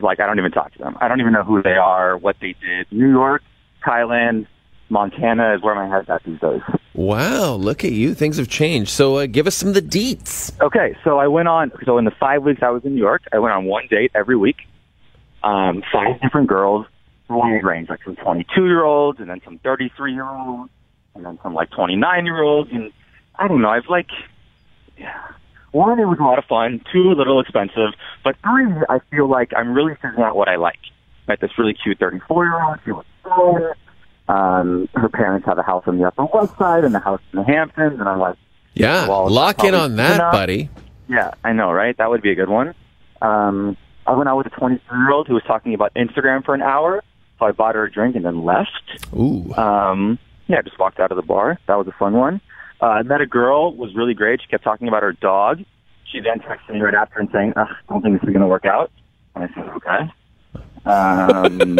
like 0.00 0.20
I 0.20 0.26
don't 0.26 0.38
even 0.38 0.52
talk 0.52 0.72
to 0.72 0.78
them. 0.78 0.96
I 1.00 1.08
don't 1.08 1.20
even 1.20 1.32
know 1.32 1.44
who 1.44 1.62
they 1.62 1.76
are, 1.76 2.16
what 2.16 2.36
they 2.40 2.54
did. 2.60 2.86
New 2.90 3.10
York, 3.10 3.42
Thailand, 3.84 4.46
Montana 4.88 5.54
is 5.54 5.62
where 5.62 5.74
my 5.74 5.88
head's 5.88 6.08
at 6.08 6.22
these 6.24 6.38
days. 6.38 6.60
Wow, 6.94 7.54
look 7.54 7.84
at 7.84 7.92
you. 7.92 8.14
Things 8.14 8.36
have 8.36 8.48
changed. 8.48 8.90
So 8.90 9.16
uh, 9.16 9.26
give 9.26 9.46
us 9.46 9.54
some 9.54 9.68
of 9.68 9.74
the 9.74 9.82
deets. 9.82 10.52
Okay, 10.60 10.96
so 11.02 11.18
I 11.18 11.26
went 11.26 11.48
on. 11.48 11.72
So 11.84 11.98
in 11.98 12.04
the 12.04 12.10
five 12.10 12.42
weeks 12.42 12.62
I 12.62 12.70
was 12.70 12.84
in 12.84 12.94
New 12.94 13.00
York, 13.00 13.22
I 13.32 13.38
went 13.38 13.54
on 13.54 13.64
one 13.64 13.86
date 13.88 14.12
every 14.14 14.36
week. 14.36 14.56
Um, 15.42 15.82
five 15.92 16.20
different 16.20 16.48
girls, 16.48 16.86
wide 17.28 17.64
range, 17.64 17.88
like 17.88 18.04
some 18.04 18.16
22 18.16 18.66
year 18.66 18.84
olds, 18.84 19.18
and 19.18 19.28
then 19.28 19.40
some 19.44 19.58
33 19.58 20.12
year 20.12 20.28
olds, 20.28 20.70
and 21.14 21.24
then 21.24 21.38
some 21.42 21.54
like 21.54 21.70
29 21.70 22.26
year 22.26 22.42
olds, 22.42 22.70
and 22.70 22.92
I 23.36 23.48
don't 23.48 23.62
know. 23.62 23.70
I've 23.70 23.88
like, 23.88 24.10
yeah. 24.98 25.32
One, 25.72 25.98
it 25.98 26.04
was 26.06 26.18
a 26.18 26.22
lot 26.22 26.38
of 26.38 26.44
fun. 26.44 26.82
Two, 26.92 27.10
a 27.12 27.14
little 27.16 27.40
expensive. 27.40 27.90
But 28.24 28.36
three, 28.42 28.66
I 28.88 29.00
feel 29.10 29.28
like 29.28 29.52
I'm 29.56 29.72
really 29.74 29.94
figuring 29.94 30.22
out 30.22 30.36
what 30.36 30.48
I 30.48 30.56
like. 30.56 30.78
Met 31.28 31.40
this 31.40 31.50
really 31.58 31.74
cute 31.74 31.98
34 31.98 32.44
year 32.44 32.62
old. 32.62 32.78
She 32.84 32.92
was 32.92 33.04
fun. 33.24 33.72
Um, 34.28 34.88
her 34.94 35.08
parents 35.08 35.46
have 35.46 35.58
a 35.58 35.62
house 35.62 35.84
on 35.86 35.98
the 35.98 36.06
Upper 36.06 36.24
West 36.26 36.56
Side 36.58 36.84
and 36.84 36.94
a 36.94 37.00
house 37.00 37.20
in 37.32 37.38
the 37.40 37.44
Hamptons, 37.44 37.98
and 37.98 38.08
I'm 38.08 38.18
like, 38.20 38.36
Yeah, 38.74 39.06
lock 39.06 39.64
in 39.64 39.74
on 39.74 39.96
that, 39.96 40.14
enough. 40.16 40.32
buddy. 40.32 40.70
yeah, 41.08 41.32
I 41.44 41.52
know, 41.52 41.72
right? 41.72 41.96
That 41.98 42.08
would 42.08 42.22
be 42.22 42.30
a 42.30 42.34
good 42.34 42.48
one. 42.48 42.74
Um, 43.20 43.76
I 44.06 44.14
went 44.14 44.28
out 44.28 44.36
with 44.36 44.46
a 44.46 44.50
23 44.50 44.98
year 44.98 45.10
old 45.10 45.26
who 45.28 45.34
was 45.34 45.42
talking 45.44 45.74
about 45.74 45.92
Instagram 45.94 46.44
for 46.44 46.54
an 46.54 46.62
hour, 46.62 47.02
so 47.38 47.46
I 47.46 47.52
bought 47.52 47.74
her 47.74 47.84
a 47.84 47.90
drink 47.90 48.14
and 48.16 48.24
then 48.24 48.44
left. 48.44 49.06
Ooh. 49.14 49.52
Um, 49.54 50.18
yeah, 50.48 50.58
I 50.58 50.62
just 50.62 50.78
walked 50.78 50.98
out 51.00 51.10
of 51.12 51.16
the 51.16 51.22
bar. 51.22 51.58
That 51.66 51.76
was 51.76 51.86
a 51.88 51.92
fun 51.92 52.12
one. 52.14 52.40
Uh, 52.82 52.86
I 52.86 53.02
met 53.02 53.20
a 53.20 53.26
girl, 53.26 53.74
was 53.76 53.94
really 53.94 54.12
great. 54.14 54.42
She 54.42 54.48
kept 54.48 54.64
talking 54.64 54.88
about 54.88 55.04
her 55.04 55.12
dog. 55.12 55.62
She 56.10 56.18
then 56.20 56.40
texted 56.40 56.74
me 56.74 56.80
right 56.80 56.94
after 56.94 57.20
and 57.20 57.28
saying, 57.32 57.52
Ugh, 57.56 57.68
I 57.70 57.92
don't 57.92 58.02
think 58.02 58.20
this 58.20 58.28
is 58.28 58.32
going 58.32 58.40
to 58.42 58.48
work 58.48 58.64
out. 58.66 58.90
And 59.36 59.44
I 59.44 59.54
said, 59.54 59.68
okay. 59.76 60.10
Um, 60.84 61.78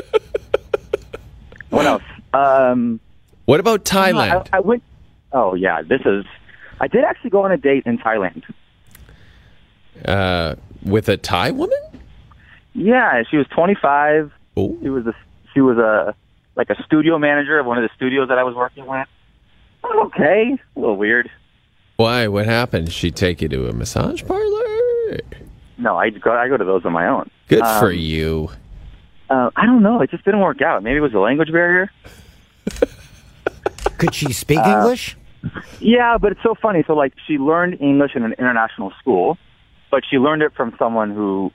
what 1.71 1.87
else? 1.87 2.03
Um, 2.33 3.01
What 3.47 3.59
about 3.59 3.85
Thailand? 3.85 4.49
I, 4.53 4.59
I 4.59 4.61
went. 4.61 4.83
Oh 5.33 5.55
yeah, 5.55 5.83
this 5.83 6.01
is. 6.05 6.25
I 6.81 6.87
did 6.87 7.05
actually 7.05 7.31
go 7.31 7.43
on 7.45 7.51
a 7.53 7.57
date 7.57 7.83
in 7.85 7.99
Thailand. 7.99 8.45
uh, 10.07 10.55
with 10.83 11.09
a 11.09 11.17
Thai 11.17 11.51
woman? 11.51 11.79
Yeah, 12.75 13.23
she 13.29 13.37
was 13.37 13.47
25. 13.49 14.33
Oh. 14.57 14.79
She 14.83 14.89
was 14.89 15.07
a 15.07 15.15
she 15.53 15.61
was 15.61 15.79
a 15.79 16.15
like 16.55 16.71
a 16.71 16.83
studio 16.85 17.19
manager 17.19 17.59
of 17.59 17.67
one 17.67 17.77
of 17.77 17.83
the 17.83 17.91
studios 17.97 18.29
that 18.29 18.39
I 18.39 18.45
was 18.45 18.55
working 18.55 18.87
with. 18.87 19.09
Okay, 19.85 20.57
a 20.77 20.81
little 20.81 20.97
weird. 20.97 21.31
Why? 21.97 22.29
What 22.29 22.47
happened? 22.47 22.87
Did 22.87 22.95
she 22.95 23.11
take 23.11 23.43
you 23.43 23.49
to 23.49 23.69
a 23.69 23.73
massage 23.73 24.23
parlor? 24.25 25.19
No, 25.79 25.97
I 25.97 26.11
go 26.11 26.33
I 26.33 26.49
go 26.49 26.57
to 26.57 26.65
those 26.65 26.85
on 26.85 26.93
my 26.93 27.07
own. 27.09 27.31
Good 27.49 27.61
for 27.81 27.91
Um, 27.91 27.99
you. 27.99 28.51
Uh, 29.31 29.51
I 29.57 29.67
don't 29.67 29.83
know. 29.83 30.01
It 30.01 30.11
just 30.11 30.25
didn't 30.25 30.41
work 30.41 30.61
out. 30.63 30.83
Maybe 30.83 30.97
it 30.97 31.01
was 31.01 31.15
a 31.15 31.19
language 31.19 31.51
barrier. 31.51 31.91
Could 33.99 34.15
she 34.15 34.33
speak 34.33 34.59
Uh, 34.59 34.79
English? 34.79 35.17
Yeah, 35.81 36.19
but 36.19 36.33
it's 36.33 36.43
so 36.43 36.55
funny. 36.61 36.85
So 36.87 36.95
like 36.95 37.15
she 37.27 37.39
learned 37.39 37.81
English 37.81 38.13
in 38.15 38.23
an 38.25 38.33
international 38.39 38.93
school, 39.01 39.39
but 39.91 40.03
she 40.09 40.19
learned 40.19 40.43
it 40.43 40.53
from 40.55 40.75
someone 40.79 41.11
who 41.11 41.51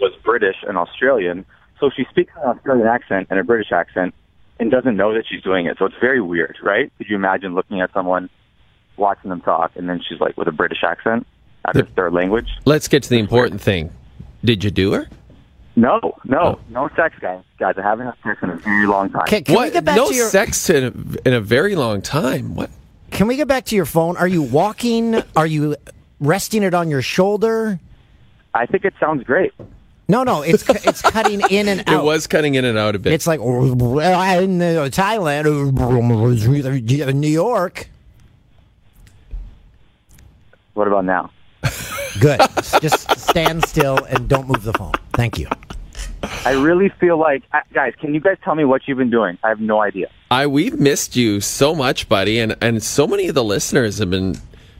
was 0.00 0.12
British 0.24 0.56
and 0.66 0.76
Australian. 0.76 1.44
So 1.78 1.90
she 1.94 2.04
speaks 2.10 2.32
an 2.42 2.56
Australian 2.56 2.86
accent 2.86 3.28
and 3.30 3.38
a 3.38 3.44
British 3.44 3.72
accent 3.72 4.14
and 4.60 4.70
doesn't 4.70 4.96
know 4.96 5.14
that 5.14 5.24
she's 5.28 5.42
doing 5.42 5.66
it. 5.66 5.76
So 5.78 5.86
it's 5.86 5.94
very 6.00 6.20
weird, 6.20 6.56
right? 6.62 6.92
Could 6.98 7.08
you 7.08 7.16
imagine 7.16 7.54
looking 7.54 7.80
at 7.80 7.92
someone, 7.92 8.28
watching 8.96 9.30
them 9.30 9.40
talk, 9.40 9.72
and 9.74 9.88
then 9.88 10.00
she's 10.06 10.20
like 10.20 10.36
with 10.36 10.46
a 10.48 10.52
British 10.52 10.84
accent 10.84 11.26
at 11.66 11.74
her 11.74 11.84
third 11.84 12.12
language? 12.12 12.48
Let's 12.64 12.86
get 12.86 13.02
to 13.04 13.08
the 13.10 13.18
important 13.18 13.60
thing. 13.60 13.90
Did 14.44 14.62
you 14.62 14.70
do 14.70 14.92
her? 14.92 15.08
No, 15.76 15.98
no, 16.24 16.38
Oh. 16.40 16.60
no 16.68 16.88
sex, 16.96 17.14
guys. 17.20 17.42
Guys, 17.58 17.74
I 17.78 17.82
haven't 17.82 18.06
had 18.06 18.14
sex 18.24 18.38
in 18.42 18.50
a 18.50 18.56
very 18.56 18.86
long 18.86 19.10
time. 19.10 19.26
Can, 19.26 19.44
can 19.44 19.54
we 19.54 19.56
what? 19.56 19.72
get 19.72 19.84
back 19.84 19.96
no 19.96 20.08
to 20.08 20.14
your 20.14 20.26
No 20.26 20.30
sex 20.30 20.68
in 20.68 20.84
a, 20.84 21.28
in 21.28 21.34
a 21.34 21.40
very 21.40 21.74
long 21.76 22.02
time. 22.02 22.54
What? 22.54 22.70
Can 23.10 23.26
we 23.26 23.36
get 23.36 23.48
back 23.48 23.64
to 23.66 23.76
your 23.76 23.86
phone? 23.86 24.16
Are 24.16 24.28
you 24.28 24.42
walking? 24.42 25.22
Are 25.36 25.46
you 25.46 25.76
resting 26.20 26.62
it 26.62 26.74
on 26.74 26.90
your 26.90 27.02
shoulder? 27.02 27.78
I 28.52 28.66
think 28.66 28.84
it 28.84 28.94
sounds 29.00 29.22
great. 29.24 29.52
No, 30.10 30.24
no, 30.24 30.42
it's 30.42 30.64
cu- 30.64 30.74
it's 30.82 31.02
cutting 31.02 31.40
in 31.50 31.68
and 31.68 31.80
out. 31.88 32.00
It 32.00 32.04
was 32.04 32.26
cutting 32.26 32.56
in 32.56 32.64
and 32.64 32.76
out 32.76 32.96
a 32.96 32.98
bit. 32.98 33.12
It's 33.12 33.28
like 33.28 33.38
"Well, 33.38 33.64
in 34.40 34.60
uh, 34.60 34.88
Thailand, 34.90 35.46
uh, 37.06 37.10
New 37.12 37.28
York. 37.28 37.88
What 40.74 40.88
about 40.88 41.04
now? 41.04 41.30
Good. 42.20 42.40
Just 42.80 43.20
stand 43.20 43.64
still 43.64 44.04
and 44.04 44.28
don't 44.28 44.48
move 44.48 44.64
the 44.64 44.72
phone. 44.72 44.94
Thank 45.12 45.38
you. 45.38 45.46
I 46.44 46.52
really 46.52 46.88
feel 46.88 47.16
like, 47.16 47.44
guys, 47.72 47.94
can 48.00 48.12
you 48.12 48.20
guys 48.20 48.36
tell 48.42 48.54
me 48.56 48.64
what 48.64 48.88
you've 48.88 48.98
been 48.98 49.10
doing? 49.10 49.38
I 49.44 49.48
have 49.48 49.60
no 49.60 49.80
idea. 49.80 50.08
I 50.30 50.48
we've 50.48 50.78
missed 50.78 51.14
you 51.14 51.40
so 51.40 51.72
much, 51.72 52.08
buddy, 52.08 52.40
and 52.40 52.56
and 52.60 52.82
so 52.82 53.06
many 53.06 53.28
of 53.28 53.36
the 53.36 53.44
listeners 53.44 53.98
have 53.98 54.10
been 54.10 54.34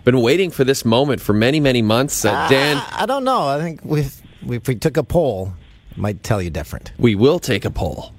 been 0.04 0.20
waiting 0.22 0.50
for 0.50 0.64
this 0.64 0.84
moment 0.84 1.20
for 1.20 1.32
many 1.34 1.60
many 1.60 1.82
months. 1.82 2.24
Uh, 2.24 2.48
Dan, 2.48 2.78
I, 2.78 3.02
I 3.02 3.06
don't 3.06 3.22
know. 3.24 3.46
I 3.46 3.60
think 3.60 3.84
with 3.84 4.20
if 4.48 4.66
we 4.68 4.74
took 4.74 4.96
a 4.96 5.02
poll, 5.04 5.52
it 5.90 5.98
might 5.98 6.22
tell 6.22 6.40
you 6.42 6.50
different. 6.50 6.92
we 6.98 7.14
will 7.14 7.38
take 7.38 7.64
a 7.64 7.70
poll. 7.70 8.12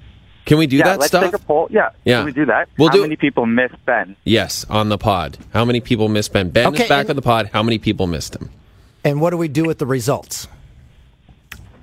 Can 0.44 0.58
we 0.58 0.66
do 0.66 0.76
yeah, 0.76 0.84
that 0.84 0.98
let's 1.00 1.08
stuff? 1.08 1.22
take 1.24 1.34
a 1.34 1.38
poll. 1.38 1.68
Yeah, 1.70 1.90
Yeah. 2.04 2.18
Can 2.18 2.24
we 2.26 2.32
do 2.32 2.46
that? 2.46 2.68
We'll 2.76 2.88
How 2.88 2.94
do- 2.96 3.02
many 3.02 3.14
people 3.16 3.46
miss 3.46 3.70
Ben? 3.86 4.16
yes, 4.24 4.66
on 4.68 4.88
the 4.88 4.98
pod. 4.98 5.38
How 5.52 5.64
many 5.64 5.80
people 5.80 6.08
missed 6.08 6.32
Ben? 6.32 6.50
Ben 6.50 6.66
Okay, 6.68 6.82
is 6.84 6.88
back 6.88 7.02
and- 7.02 7.10
on 7.10 7.16
the 7.16 7.22
pod. 7.22 7.50
How 7.52 7.62
many 7.62 7.78
people 7.78 8.06
missed 8.08 8.34
him? 8.34 8.50
And 9.04 9.20
what 9.20 9.30
do 9.30 9.36
we 9.36 9.46
do 9.48 9.64
with 9.64 9.78
the 9.78 9.86
results? 9.86 10.48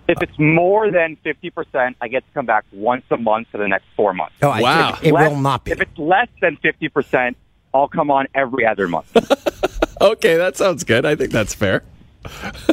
If 0.10 0.22
it's 0.22 0.38
more 0.40 0.90
than 0.92 1.18
50%, 1.24 1.96
I 2.02 2.08
get 2.08 2.26
to 2.26 2.34
come 2.34 2.46
back 2.48 2.66
once 2.72 3.04
a 3.12 3.18
month 3.18 3.48
for 3.52 3.60
the 3.60 3.68
next 3.68 3.86
four 3.96 4.14
months. 4.14 4.34
Oh, 4.42 4.50
Wow. 4.50 4.98
it 5.02 5.14
Less- 5.14 5.30
will 5.32 5.40
not 5.40 5.64
be. 5.66 5.72
If 5.72 5.80
it's 5.82 5.98
less 5.98 6.28
than 6.42 6.58
50%, 6.58 7.36
I'll 7.74 7.88
come 7.88 8.10
on 8.12 8.28
every 8.36 8.66
other 8.66 8.88
month. 8.88 9.16
Okay, 10.02 10.38
that 10.38 10.56
sounds 10.56 10.86
good. 10.86 11.06
I 11.06 11.16
think 11.18 11.32
that's 11.34 11.54
fair. 11.54 11.84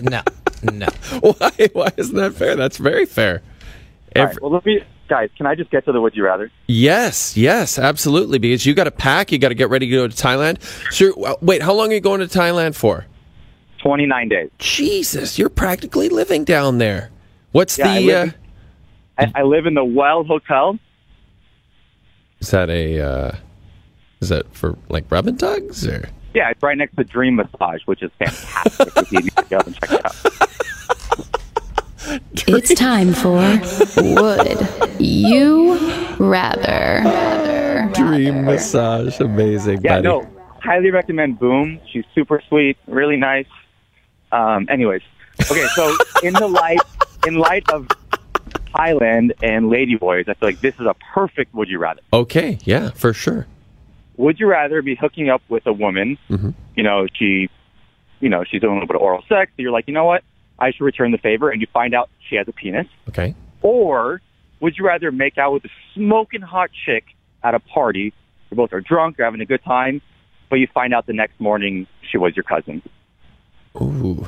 No, 0.00 0.22
no. 0.62 0.86
Why? 1.20 1.50
Why 1.72 1.88
isn't 1.96 2.16
that 2.16 2.34
fair? 2.34 2.56
That's 2.56 2.76
very 2.78 3.06
fair. 3.06 3.42
All 4.16 4.22
Every- 4.22 4.26
right, 4.34 4.42
well, 4.42 4.50
let 4.52 4.64
me, 4.66 4.82
guys, 5.08 5.30
can 5.36 5.46
I 5.46 5.54
just 5.54 5.70
get 5.70 5.84
to 5.84 5.92
the 5.92 6.00
would 6.00 6.16
you 6.16 6.24
rather? 6.24 6.50
Yes, 6.66 7.36
yes, 7.36 7.78
absolutely. 7.78 8.38
Because 8.38 8.66
you 8.66 8.74
got 8.74 8.84
to 8.84 8.90
pack, 8.90 9.30
you 9.32 9.38
got 9.38 9.48
to 9.50 9.54
get 9.54 9.70
ready 9.70 9.86
to 9.86 9.92
go 9.92 10.08
to 10.08 10.14
Thailand. 10.14 10.60
Sure. 10.92 11.12
well, 11.16 11.38
Wait, 11.40 11.62
how 11.62 11.72
long 11.72 11.90
are 11.90 11.94
you 11.94 12.00
going 12.00 12.20
to 12.20 12.26
Thailand 12.26 12.74
for? 12.74 13.06
29 13.82 14.28
days. 14.28 14.50
Jesus, 14.58 15.38
you're 15.38 15.48
practically 15.48 16.08
living 16.08 16.44
down 16.44 16.78
there. 16.78 17.10
What's 17.52 17.78
Yeah, 17.78 17.88
I 17.90 17.98
the? 18.00 18.06
live 18.06 18.28
Uh, 19.18 19.26
I, 19.36 19.40
I 19.40 19.42
live 19.42 19.66
in 19.66 19.74
the 19.74 19.84
Well 19.84 20.24
Hotel. 20.24 20.78
is 22.40 22.50
that 22.50 22.68
a? 22.70 23.00
Uh, 23.00 23.32
is 24.20 24.28
that 24.30 24.52
for 24.54 24.76
like 24.88 25.04
rub 25.10 25.26
and 25.26 25.38
tugs 25.38 25.86
or? 25.86 26.08
Yeah, 26.34 26.50
it's 26.50 26.62
right 26.62 26.76
next 26.76 26.94
to 26.96 27.04
Dream 27.04 27.36
Massage, 27.36 27.80
which 27.86 28.02
is 28.02 28.10
fantastic. 28.18 28.88
if 28.96 29.12
you 29.12 29.20
need 29.20 29.36
to 29.36 29.44
go 29.50 29.58
and 29.58 29.74
check 29.74 29.92
it 29.92 30.04
out. 30.06 30.14
It's 32.48 32.74
time 32.74 33.12
for 33.12 33.38
Would 34.02 35.00
You 35.00 35.78
Rather? 36.18 37.90
Dream 37.94 38.44
massage, 38.44 39.20
amazing, 39.20 39.80
Yeah, 39.82 39.96
buddy. 39.96 40.08
no, 40.08 40.26
highly 40.62 40.90
recommend 40.90 41.38
Boom. 41.38 41.80
She's 41.92 42.04
super 42.14 42.42
sweet, 42.48 42.76
really 42.86 43.16
nice. 43.16 43.46
Um, 44.32 44.66
anyways, 44.68 45.02
okay, 45.50 45.66
so 45.74 45.96
in 46.22 46.34
the 46.34 46.48
light, 46.48 46.80
in 47.26 47.34
light 47.36 47.68
of 47.70 47.86
Thailand 48.74 49.32
and 49.42 49.66
Ladyboys, 49.66 50.28
I 50.28 50.34
feel 50.34 50.48
like 50.48 50.60
this 50.60 50.74
is 50.74 50.86
a 50.86 50.94
perfect 51.14 51.54
would 51.54 51.68
you 51.68 51.78
rather. 51.78 52.00
Okay, 52.12 52.58
yeah, 52.64 52.90
for 52.90 53.12
sure. 53.12 53.46
Would 54.16 54.38
you 54.38 54.46
rather 54.48 54.82
be 54.82 54.94
hooking 54.94 55.28
up 55.30 55.42
with 55.48 55.66
a 55.66 55.72
woman? 55.72 56.18
Mm-hmm. 56.28 56.50
You 56.76 56.82
know, 56.82 57.06
she, 57.14 57.48
you 58.20 58.28
know, 58.28 58.44
she's 58.44 58.60
doing 58.60 58.72
a 58.72 58.74
little 58.76 58.86
bit 58.86 58.96
of 58.96 59.02
oral 59.02 59.22
sex. 59.28 59.50
So 59.56 59.62
you're 59.62 59.72
like, 59.72 59.86
you 59.88 59.94
know 59.94 60.04
what? 60.04 60.22
I 60.60 60.72
should 60.72 60.84
return 60.84 61.10
the 61.10 61.18
favor, 61.18 61.50
and 61.50 61.60
you 61.60 61.66
find 61.72 61.94
out 61.94 62.10
she 62.28 62.36
has 62.36 62.46
a 62.48 62.52
penis. 62.52 62.86
Okay. 63.08 63.34
Or 63.62 64.20
would 64.60 64.76
you 64.76 64.84
rather 64.86 65.10
make 65.10 65.38
out 65.38 65.52
with 65.54 65.64
a 65.64 65.70
smoking 65.94 66.42
hot 66.42 66.70
chick 66.84 67.04
at 67.42 67.54
a 67.54 67.60
party? 67.60 68.12
You 68.50 68.56
both 68.56 68.72
are 68.72 68.80
drunk, 68.80 69.16
you're 69.18 69.26
having 69.26 69.40
a 69.40 69.46
good 69.46 69.62
time, 69.64 70.02
but 70.48 70.56
you 70.56 70.66
find 70.74 70.92
out 70.92 71.06
the 71.06 71.12
next 71.12 71.38
morning 71.40 71.86
she 72.10 72.18
was 72.18 72.36
your 72.36 72.42
cousin. 72.42 72.82
Ooh. 73.80 74.26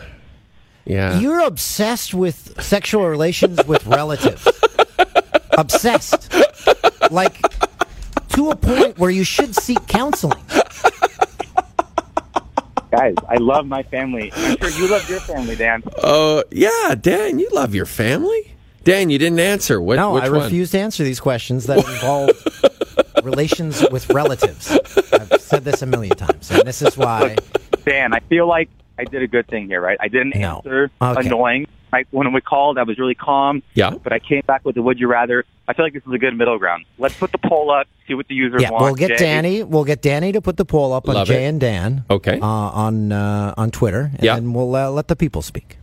Yeah. 0.85 1.19
You're 1.19 1.41
obsessed 1.41 2.15
with 2.15 2.61
sexual 2.63 3.09
relations 3.09 3.65
with 3.67 3.87
relatives. 3.99 4.47
obsessed. 5.53 6.33
Like 7.11 7.41
to 8.31 8.51
a 8.51 8.57
point 8.57 8.99
where 8.99 9.11
you 9.11 9.25
should 9.25 9.55
seek 9.55 9.87
counseling. 9.87 10.43
Guys, 12.93 13.15
I 13.27 13.37
love 13.39 13.67
my 13.67 13.83
family. 13.85 14.31
I'm 14.37 14.59
sure 14.59 14.69
you 14.69 14.87
love 14.87 15.09
your 15.09 15.21
family, 15.21 15.57
Dan. 15.57 15.83
Oh, 16.05 16.45
yeah, 16.51 16.95
Dan, 16.95 17.39
you 17.39 17.49
love 17.51 17.75
your 17.75 17.87
family. 17.87 18.55
Dan, 18.85 19.09
you 19.09 19.19
didn't 19.19 19.41
answer. 19.41 19.81
What? 19.81 19.97
No, 19.97 20.13
which 20.13 20.25
I 20.25 20.29
one? 20.29 20.43
refuse 20.43 20.73
to 20.73 20.79
answer 20.79 21.03
these 21.03 21.19
questions 21.19 21.65
that 21.67 21.79
involve 21.79 22.31
relations 23.25 23.83
with 23.91 24.11
relatives. 24.11 24.71
I've 25.13 25.41
said 25.41 25.65
this 25.65 25.81
a 25.81 25.87
million 25.87 26.17
times, 26.17 26.51
and 26.51 26.69
this 26.69 26.83
is 26.83 26.95
why. 26.99 27.37
Dan, 27.87 28.13
I 28.13 28.21
feel 28.21 28.47
like 28.47 28.69
I 28.99 29.05
did 29.05 29.23
a 29.23 29.27
good 29.27 29.47
thing 29.49 29.69
here, 29.69 29.81
right? 29.81 29.97
I 29.99 30.09
didn't 30.09 30.37
No. 30.37 30.57
answer 30.57 30.91
Okay. 31.01 31.27
annoying. 31.27 31.67
Like 31.93 32.07
when 32.11 32.33
we 32.33 32.41
called, 32.41 32.79
I 32.79 32.85
was 32.85 32.99
really 32.99 33.15
calm. 33.15 33.63
Yeah. 33.75 33.91
But 33.91 34.13
I 34.15 34.19
came 34.19 34.43
back 34.47 34.65
with 34.65 34.75
the 34.77 34.83
would 34.83 34.99
you 34.99 35.09
rather. 35.09 35.45
I 35.69 35.75
feel 35.75 35.85
like 35.85 35.93
this 35.93 36.03
is 36.07 36.13
a 36.13 36.19
good 36.19 36.37
middle 36.37 36.59
ground. 36.59 36.87
Let's 36.99 37.15
put 37.17 37.33
the 37.33 37.39
poll 37.39 37.71
up, 37.71 37.87
see 38.09 38.15
what 38.15 38.29
the 38.29 38.35
users 38.35 38.63
Yeah, 38.63 38.71
want. 38.71 38.83
we'll 38.85 38.95
get 38.95 39.11
Jay. 39.11 39.17
Danny. 39.17 39.63
We'll 39.63 39.85
get 39.85 40.01
Danny 40.03 40.33
to 40.33 40.41
put 40.41 40.57
the 40.57 40.65
poll 40.65 40.93
up 40.95 41.09
on 41.09 41.15
Love 41.17 41.27
Jay 41.29 41.45
it. 41.45 41.49
and 41.49 41.61
Dan. 41.61 42.05
Okay. 42.11 42.41
Uh, 42.41 42.47
on 42.47 43.13
uh, 43.13 43.55
on 43.59 43.71
Twitter, 43.71 44.11
and 44.15 44.23
Yeah. 44.23 44.35
then 44.37 44.53
we'll 44.55 44.75
uh, 44.75 44.91
let 44.91 45.09
the 45.09 45.17
people 45.17 45.43
speak. 45.43 45.77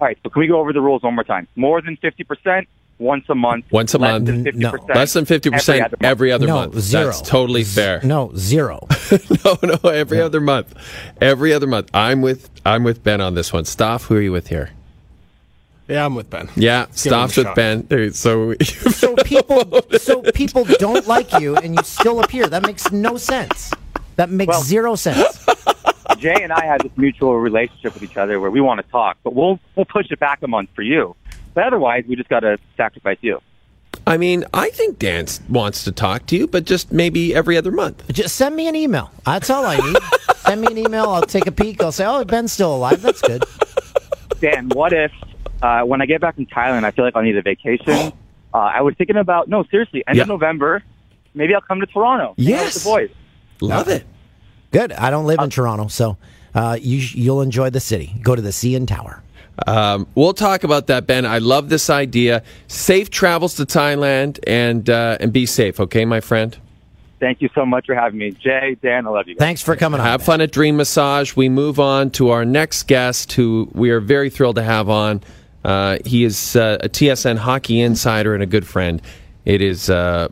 All 0.00 0.08
right, 0.08 0.18
so 0.22 0.30
can 0.30 0.40
we 0.40 0.46
go 0.46 0.58
over 0.60 0.72
the 0.72 0.80
rules 0.80 1.02
one 1.02 1.14
more 1.14 1.24
time? 1.24 1.46
More 1.56 1.80
than 1.80 1.96
50%, 1.98 2.66
once 2.98 3.24
a 3.28 3.34
month. 3.34 3.64
Once 3.70 3.94
a 3.94 3.98
less 3.98 4.12
month. 4.12 4.26
Than 4.26 4.42
no. 4.58 4.72
50%, 4.72 4.94
Less 4.94 5.12
than 5.12 5.24
fifty 5.24 5.50
percent 5.50 5.76
every 5.80 5.84
other 5.84 5.96
month. 5.96 6.04
every 6.10 6.32
other 6.32 6.46
no, 6.46 6.54
month. 6.56 6.78
zero. 6.80 7.04
That's 7.04 7.20
totally 7.22 7.64
fair. 7.64 8.00
No, 8.02 8.32
zero. 8.36 8.86
no, 9.44 9.56
no, 9.62 9.88
every 9.90 10.20
other 10.20 10.40
month. 10.40 10.74
Every 11.20 11.52
other 11.52 11.66
month. 11.66 11.90
I'm 11.94 12.22
with 12.22 12.50
I'm 12.66 12.82
with 12.82 13.02
Ben 13.04 13.20
on 13.20 13.34
this 13.34 13.52
one. 13.52 13.64
Staff, 13.64 14.04
who 14.04 14.16
are 14.16 14.20
you 14.20 14.32
with 14.32 14.48
here? 14.48 14.70
Yeah, 15.88 16.06
I'm 16.06 16.14
with 16.14 16.30
Ben. 16.30 16.48
Yeah, 16.56 16.86
give 17.02 17.12
him 17.12 17.18
a 17.18 17.22
with 17.24 17.32
shot. 17.34 17.54
Ben. 17.56 17.86
There- 17.88 18.10
So 18.12 18.54
so 18.62 19.14
people, 19.16 19.82
so 19.98 20.22
people 20.32 20.64
don't 20.78 21.06
like 21.06 21.32
you, 21.40 21.56
and 21.56 21.74
you 21.74 21.82
still 21.84 22.20
appear. 22.20 22.46
That 22.46 22.62
makes 22.62 22.90
no 22.90 23.16
sense. 23.16 23.70
That 24.16 24.30
makes 24.30 24.48
Well- 24.48 24.62
zero 24.62 24.94
sense. 24.94 25.44
Jay 26.18 26.42
and 26.42 26.52
I 26.52 26.64
have 26.64 26.80
this 26.82 26.92
mutual 26.96 27.38
relationship 27.38 27.92
with 27.94 28.02
each 28.02 28.16
other 28.16 28.38
where 28.40 28.50
we 28.50 28.60
want 28.60 28.80
to 28.80 28.90
talk, 28.90 29.16
but 29.24 29.34
we'll 29.34 29.58
we'll 29.74 29.84
push 29.86 30.10
it 30.10 30.20
back 30.20 30.42
a 30.42 30.48
month 30.48 30.70
for 30.74 30.82
you. 30.82 31.16
But 31.54 31.64
otherwise, 31.64 32.04
we 32.08 32.16
just 32.16 32.28
got 32.28 32.40
to 32.40 32.58
sacrifice 32.76 33.18
you. 33.20 33.40
I 34.06 34.16
mean, 34.16 34.44
I 34.52 34.70
think 34.70 34.98
Dan 34.98 35.26
wants 35.48 35.84
to 35.84 35.92
talk 35.92 36.26
to 36.26 36.36
you, 36.36 36.46
but 36.46 36.64
just 36.64 36.92
maybe 36.92 37.34
every 37.34 37.56
other 37.56 37.70
month. 37.70 38.04
Just 38.12 38.36
send 38.36 38.54
me 38.56 38.68
an 38.68 38.76
email. 38.76 39.10
That's 39.24 39.50
all 39.50 39.64
I 39.64 39.76
need. 39.76 39.96
send 40.36 40.60
me 40.60 40.66
an 40.68 40.78
email. 40.78 41.08
I'll 41.10 41.22
take 41.22 41.46
a 41.46 41.52
peek. 41.52 41.82
I'll 41.82 41.92
say, 41.92 42.04
oh, 42.04 42.24
Ben's 42.24 42.52
still 42.52 42.74
alive. 42.74 43.00
That's 43.02 43.20
good. 43.22 43.44
Dan, 44.40 44.68
what 44.70 44.92
if 44.92 45.12
uh, 45.64 45.82
when 45.84 46.02
I 46.02 46.06
get 46.06 46.20
back 46.20 46.34
from 46.36 46.46
Thailand, 46.46 46.84
I 46.84 46.90
feel 46.90 47.04
like 47.04 47.16
I'll 47.16 47.22
need 47.22 47.36
a 47.36 47.42
vacation? 47.42 48.12
Uh, 48.54 48.58
I 48.78 48.82
was 48.82 48.94
thinking 48.96 49.16
about 49.16 49.48
no, 49.48 49.64
seriously, 49.68 50.04
end 50.06 50.14
Yeah. 50.16 50.22
of 50.22 50.28
November. 50.28 50.80
Maybe 51.34 51.56
I'll 51.56 51.60
come 51.60 51.80
to 51.80 51.86
Toronto. 51.86 52.22
hang 52.22 52.28
out 52.28 52.36
with 52.38 52.46
Yes. 52.48 52.84
the 52.84 52.88
boys. 52.88 53.10
Love 53.60 53.88
it. 53.88 54.04
Good. 54.70 54.92
I 54.92 55.10
don't 55.10 55.26
live 55.26 55.40
in 55.40 55.50
Toronto, 55.50 55.88
so 55.88 56.16
uh, 56.54 56.78
you, 56.80 56.98
you'll 56.98 57.42
enjoy 57.42 57.70
the 57.70 57.80
city. 57.80 58.14
Go 58.22 58.36
to 58.36 58.40
the 58.40 58.50
CN 58.52 58.86
Tower. 58.86 59.24
Um, 59.66 60.06
we'll 60.14 60.34
talk 60.34 60.62
about 60.62 60.86
that, 60.86 61.08
Ben. 61.08 61.26
I 61.26 61.38
love 61.38 61.68
this 61.68 61.90
idea. 61.90 62.44
Safe 62.68 63.10
travels 63.10 63.54
to 63.56 63.64
Thailand 63.66 64.38
and 64.46 64.88
uh, 64.88 65.16
and 65.18 65.32
be 65.32 65.46
safe, 65.46 65.80
okay, 65.80 66.04
my 66.04 66.20
friend. 66.20 66.56
Thank 67.18 67.42
you 67.42 67.48
so 67.56 67.66
much 67.66 67.86
for 67.86 67.96
having 67.96 68.20
me, 68.20 68.30
Jay, 68.32 68.76
Dan. 68.82 69.08
I 69.08 69.10
love 69.10 69.26
you. 69.26 69.34
Guys. 69.34 69.40
Thanks 69.40 69.62
for 69.62 69.74
coming 69.74 69.98
on. 69.98 70.06
Have 70.06 70.20
Ben. 70.20 70.26
fun 70.26 70.40
at 70.42 70.52
Dream 70.52 70.76
Massage. 70.76 71.34
We 71.34 71.48
move 71.48 71.80
on 71.80 72.10
to 72.12 72.30
our 72.30 72.44
next 72.44 72.84
guest, 72.84 73.32
who 73.32 73.68
we 73.72 73.90
are 73.90 73.98
very 74.00 74.30
thrilled 74.30 74.54
to 74.56 74.62
have 74.62 74.88
on. 74.88 75.22
Uh, 75.64 75.98
he 76.04 76.24
is 76.24 76.56
uh, 76.56 76.78
a 76.80 76.88
TSN 76.88 77.38
hockey 77.38 77.80
insider 77.80 78.34
and 78.34 78.42
a 78.42 78.46
good 78.46 78.66
friend. 78.66 79.00
It 79.44 79.60
is 79.60 79.88
uh, 79.88 80.28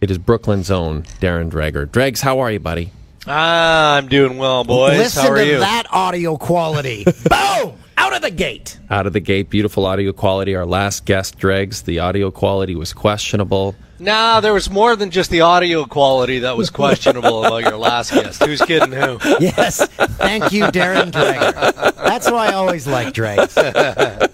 it 0.00 0.10
is 0.10 0.18
Brooklin's 0.18 0.70
own 0.70 1.02
Darren 1.20 1.50
Dreger. 1.50 1.90
Dregs, 1.90 2.20
how 2.20 2.40
are 2.40 2.50
you, 2.50 2.60
buddy? 2.60 2.90
Ah, 3.26 3.96
I'm 3.96 4.08
doing 4.08 4.36
well, 4.36 4.64
boys. 4.64 4.98
Listen 4.98 5.22
How 5.22 5.30
are 5.30 5.36
to 5.36 5.46
you? 5.46 5.58
that 5.60 5.86
audio 5.90 6.36
quality. 6.36 7.04
Boom! 7.30 7.72
Out 7.96 8.14
of 8.14 8.20
the 8.20 8.30
gate. 8.30 8.78
Out 8.90 9.06
of 9.06 9.14
the 9.14 9.20
gate, 9.20 9.48
beautiful 9.48 9.86
audio 9.86 10.12
quality. 10.12 10.54
Our 10.54 10.66
last 10.66 11.06
guest, 11.06 11.38
Dregs, 11.38 11.82
the 11.82 12.00
audio 12.00 12.30
quality 12.30 12.74
was 12.74 12.92
questionable. 12.92 13.74
Nah, 13.98 14.40
there 14.40 14.52
was 14.52 14.68
more 14.68 14.94
than 14.96 15.10
just 15.10 15.30
the 15.30 15.40
audio 15.40 15.86
quality 15.86 16.40
that 16.40 16.56
was 16.56 16.68
questionable 16.68 17.46
about 17.46 17.62
your 17.62 17.76
last 17.78 18.12
guest. 18.12 18.44
Who's 18.44 18.60
kidding 18.60 18.92
who? 18.92 19.18
Yes. 19.40 19.86
Thank 19.88 20.52
you, 20.52 20.64
Darren 20.64 21.10
Dreger. 21.10 21.94
That's 21.94 22.30
why 22.30 22.48
I 22.48 22.52
always 22.54 22.86
like 22.86 23.14
Dregs. 23.14 23.56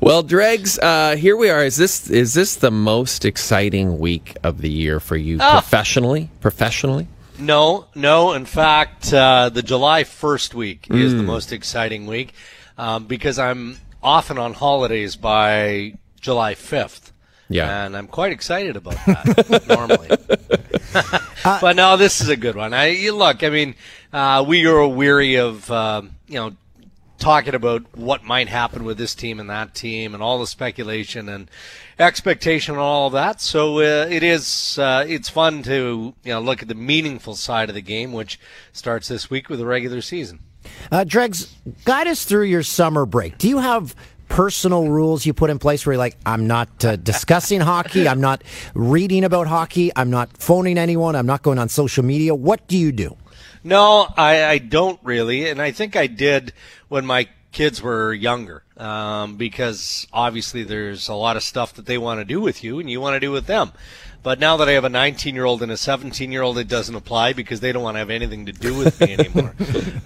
Well, 0.00 0.22
Dregs, 0.22 0.78
uh, 0.78 1.16
here 1.16 1.36
we 1.36 1.48
are. 1.50 1.64
Is 1.64 1.76
this 1.76 2.10
is 2.10 2.34
this 2.34 2.56
the 2.56 2.70
most 2.70 3.24
exciting 3.24 3.98
week 3.98 4.36
of 4.42 4.60
the 4.60 4.70
year 4.70 5.00
for 5.00 5.16
you 5.16 5.38
Ah. 5.40 5.60
professionally? 5.60 6.30
Professionally? 6.40 7.06
No, 7.38 7.86
no. 7.94 8.32
In 8.32 8.44
fact, 8.44 9.12
uh, 9.12 9.48
the 9.48 9.62
July 9.62 10.04
1st 10.04 10.54
week 10.54 10.86
is 10.90 11.12
the 11.14 11.22
most 11.22 11.52
exciting 11.52 12.06
week 12.06 12.32
um, 12.78 13.06
because 13.06 13.38
I'm 13.38 13.78
often 14.02 14.38
on 14.38 14.52
holidays 14.54 15.16
by 15.16 15.94
July 16.20 16.54
5th. 16.54 17.10
Yeah. 17.48 17.84
And 17.86 17.96
I'm 17.96 18.06
quite 18.06 18.32
excited 18.32 18.76
about 18.76 18.94
that 19.06 19.64
normally. 19.68 20.08
but 21.60 21.76
no, 21.76 21.96
this 21.96 22.20
is 22.20 22.28
a 22.28 22.36
good 22.36 22.56
one. 22.56 22.72
I 22.72 22.86
you 22.88 23.14
look, 23.14 23.42
I 23.42 23.48
mean, 23.50 23.74
uh, 24.12 24.44
we 24.46 24.66
are 24.66 24.86
weary 24.86 25.36
of 25.36 25.70
um, 25.70 26.12
you 26.28 26.34
know 26.36 26.52
talking 27.18 27.54
about 27.54 27.82
what 27.96 28.24
might 28.24 28.48
happen 28.48 28.84
with 28.84 28.98
this 28.98 29.14
team 29.14 29.40
and 29.40 29.48
that 29.48 29.74
team 29.74 30.14
and 30.14 30.22
all 30.22 30.38
the 30.38 30.46
speculation 30.46 31.28
and 31.28 31.50
expectation 31.98 32.74
and 32.74 32.80
all 32.80 33.06
of 33.06 33.12
that. 33.12 33.40
So 33.40 33.78
uh, 33.78 34.06
it 34.10 34.22
is 34.22 34.78
uh, 34.78 35.04
it's 35.06 35.28
fun 35.28 35.62
to 35.64 36.14
you 36.24 36.32
know 36.32 36.40
look 36.40 36.62
at 36.62 36.68
the 36.68 36.74
meaningful 36.74 37.34
side 37.34 37.68
of 37.68 37.74
the 37.74 37.82
game, 37.82 38.12
which 38.12 38.38
starts 38.72 39.08
this 39.08 39.30
week 39.30 39.48
with 39.48 39.58
the 39.58 39.66
regular 39.66 40.00
season. 40.00 40.40
Uh, 40.90 41.04
Dregs, 41.04 41.54
guide 41.84 42.06
us 42.06 42.24
through 42.24 42.44
your 42.44 42.62
summer 42.62 43.04
break. 43.06 43.38
Do 43.38 43.48
you 43.48 43.58
have 43.58 43.94
personal 44.28 44.88
rules 44.88 45.26
you 45.26 45.34
put 45.34 45.50
in 45.50 45.58
place 45.58 45.84
where 45.84 45.94
you're 45.94 45.98
like, 45.98 46.16
I'm 46.24 46.46
not 46.46 46.84
uh, 46.84 46.96
discussing 46.96 47.60
hockey, 47.72 48.08
I'm 48.08 48.20
not 48.20 48.42
reading 48.74 49.24
about 49.24 49.46
hockey, 49.46 49.92
I'm 49.94 50.10
not 50.10 50.36
phoning 50.36 50.78
anyone, 50.78 51.16
I'm 51.16 51.26
not 51.26 51.42
going 51.42 51.58
on 51.58 51.68
social 51.68 52.04
media? 52.04 52.34
What 52.34 52.66
do 52.66 52.76
you 52.76 52.92
do? 52.92 53.16
No, 53.64 54.06
I, 54.16 54.44
I 54.44 54.58
don't 54.58 55.00
really, 55.02 55.48
and 55.48 55.60
I 55.60 55.72
think 55.72 55.96
I 55.96 56.06
did 56.06 56.52
when 56.88 57.06
my 57.06 57.28
kids 57.50 57.80
were 57.80 58.12
younger, 58.12 58.62
um, 58.76 59.36
because 59.36 60.06
obviously 60.12 60.64
there's 60.64 61.08
a 61.08 61.14
lot 61.14 61.36
of 61.36 61.42
stuff 61.42 61.72
that 61.74 61.86
they 61.86 61.96
want 61.96 62.20
to 62.20 62.26
do 62.26 62.42
with 62.42 62.62
you, 62.62 62.78
and 62.78 62.90
you 62.90 63.00
want 63.00 63.14
to 63.14 63.20
do 63.20 63.30
with 63.30 63.46
them. 63.46 63.72
But 64.22 64.38
now 64.38 64.58
that 64.58 64.68
I 64.68 64.72
have 64.72 64.84
a 64.84 64.90
19 64.90 65.34
year 65.34 65.44
old 65.44 65.62
and 65.62 65.72
a 65.72 65.76
17 65.76 66.30
year 66.30 66.42
old, 66.42 66.58
it 66.58 66.68
doesn't 66.68 66.94
apply 66.94 67.32
because 67.32 67.60
they 67.60 67.72
don't 67.72 67.82
want 67.82 67.94
to 67.94 68.00
have 68.00 68.10
anything 68.10 68.46
to 68.46 68.52
do 68.52 68.74
with 68.74 69.00
me 69.00 69.14
anymore. 69.14 69.54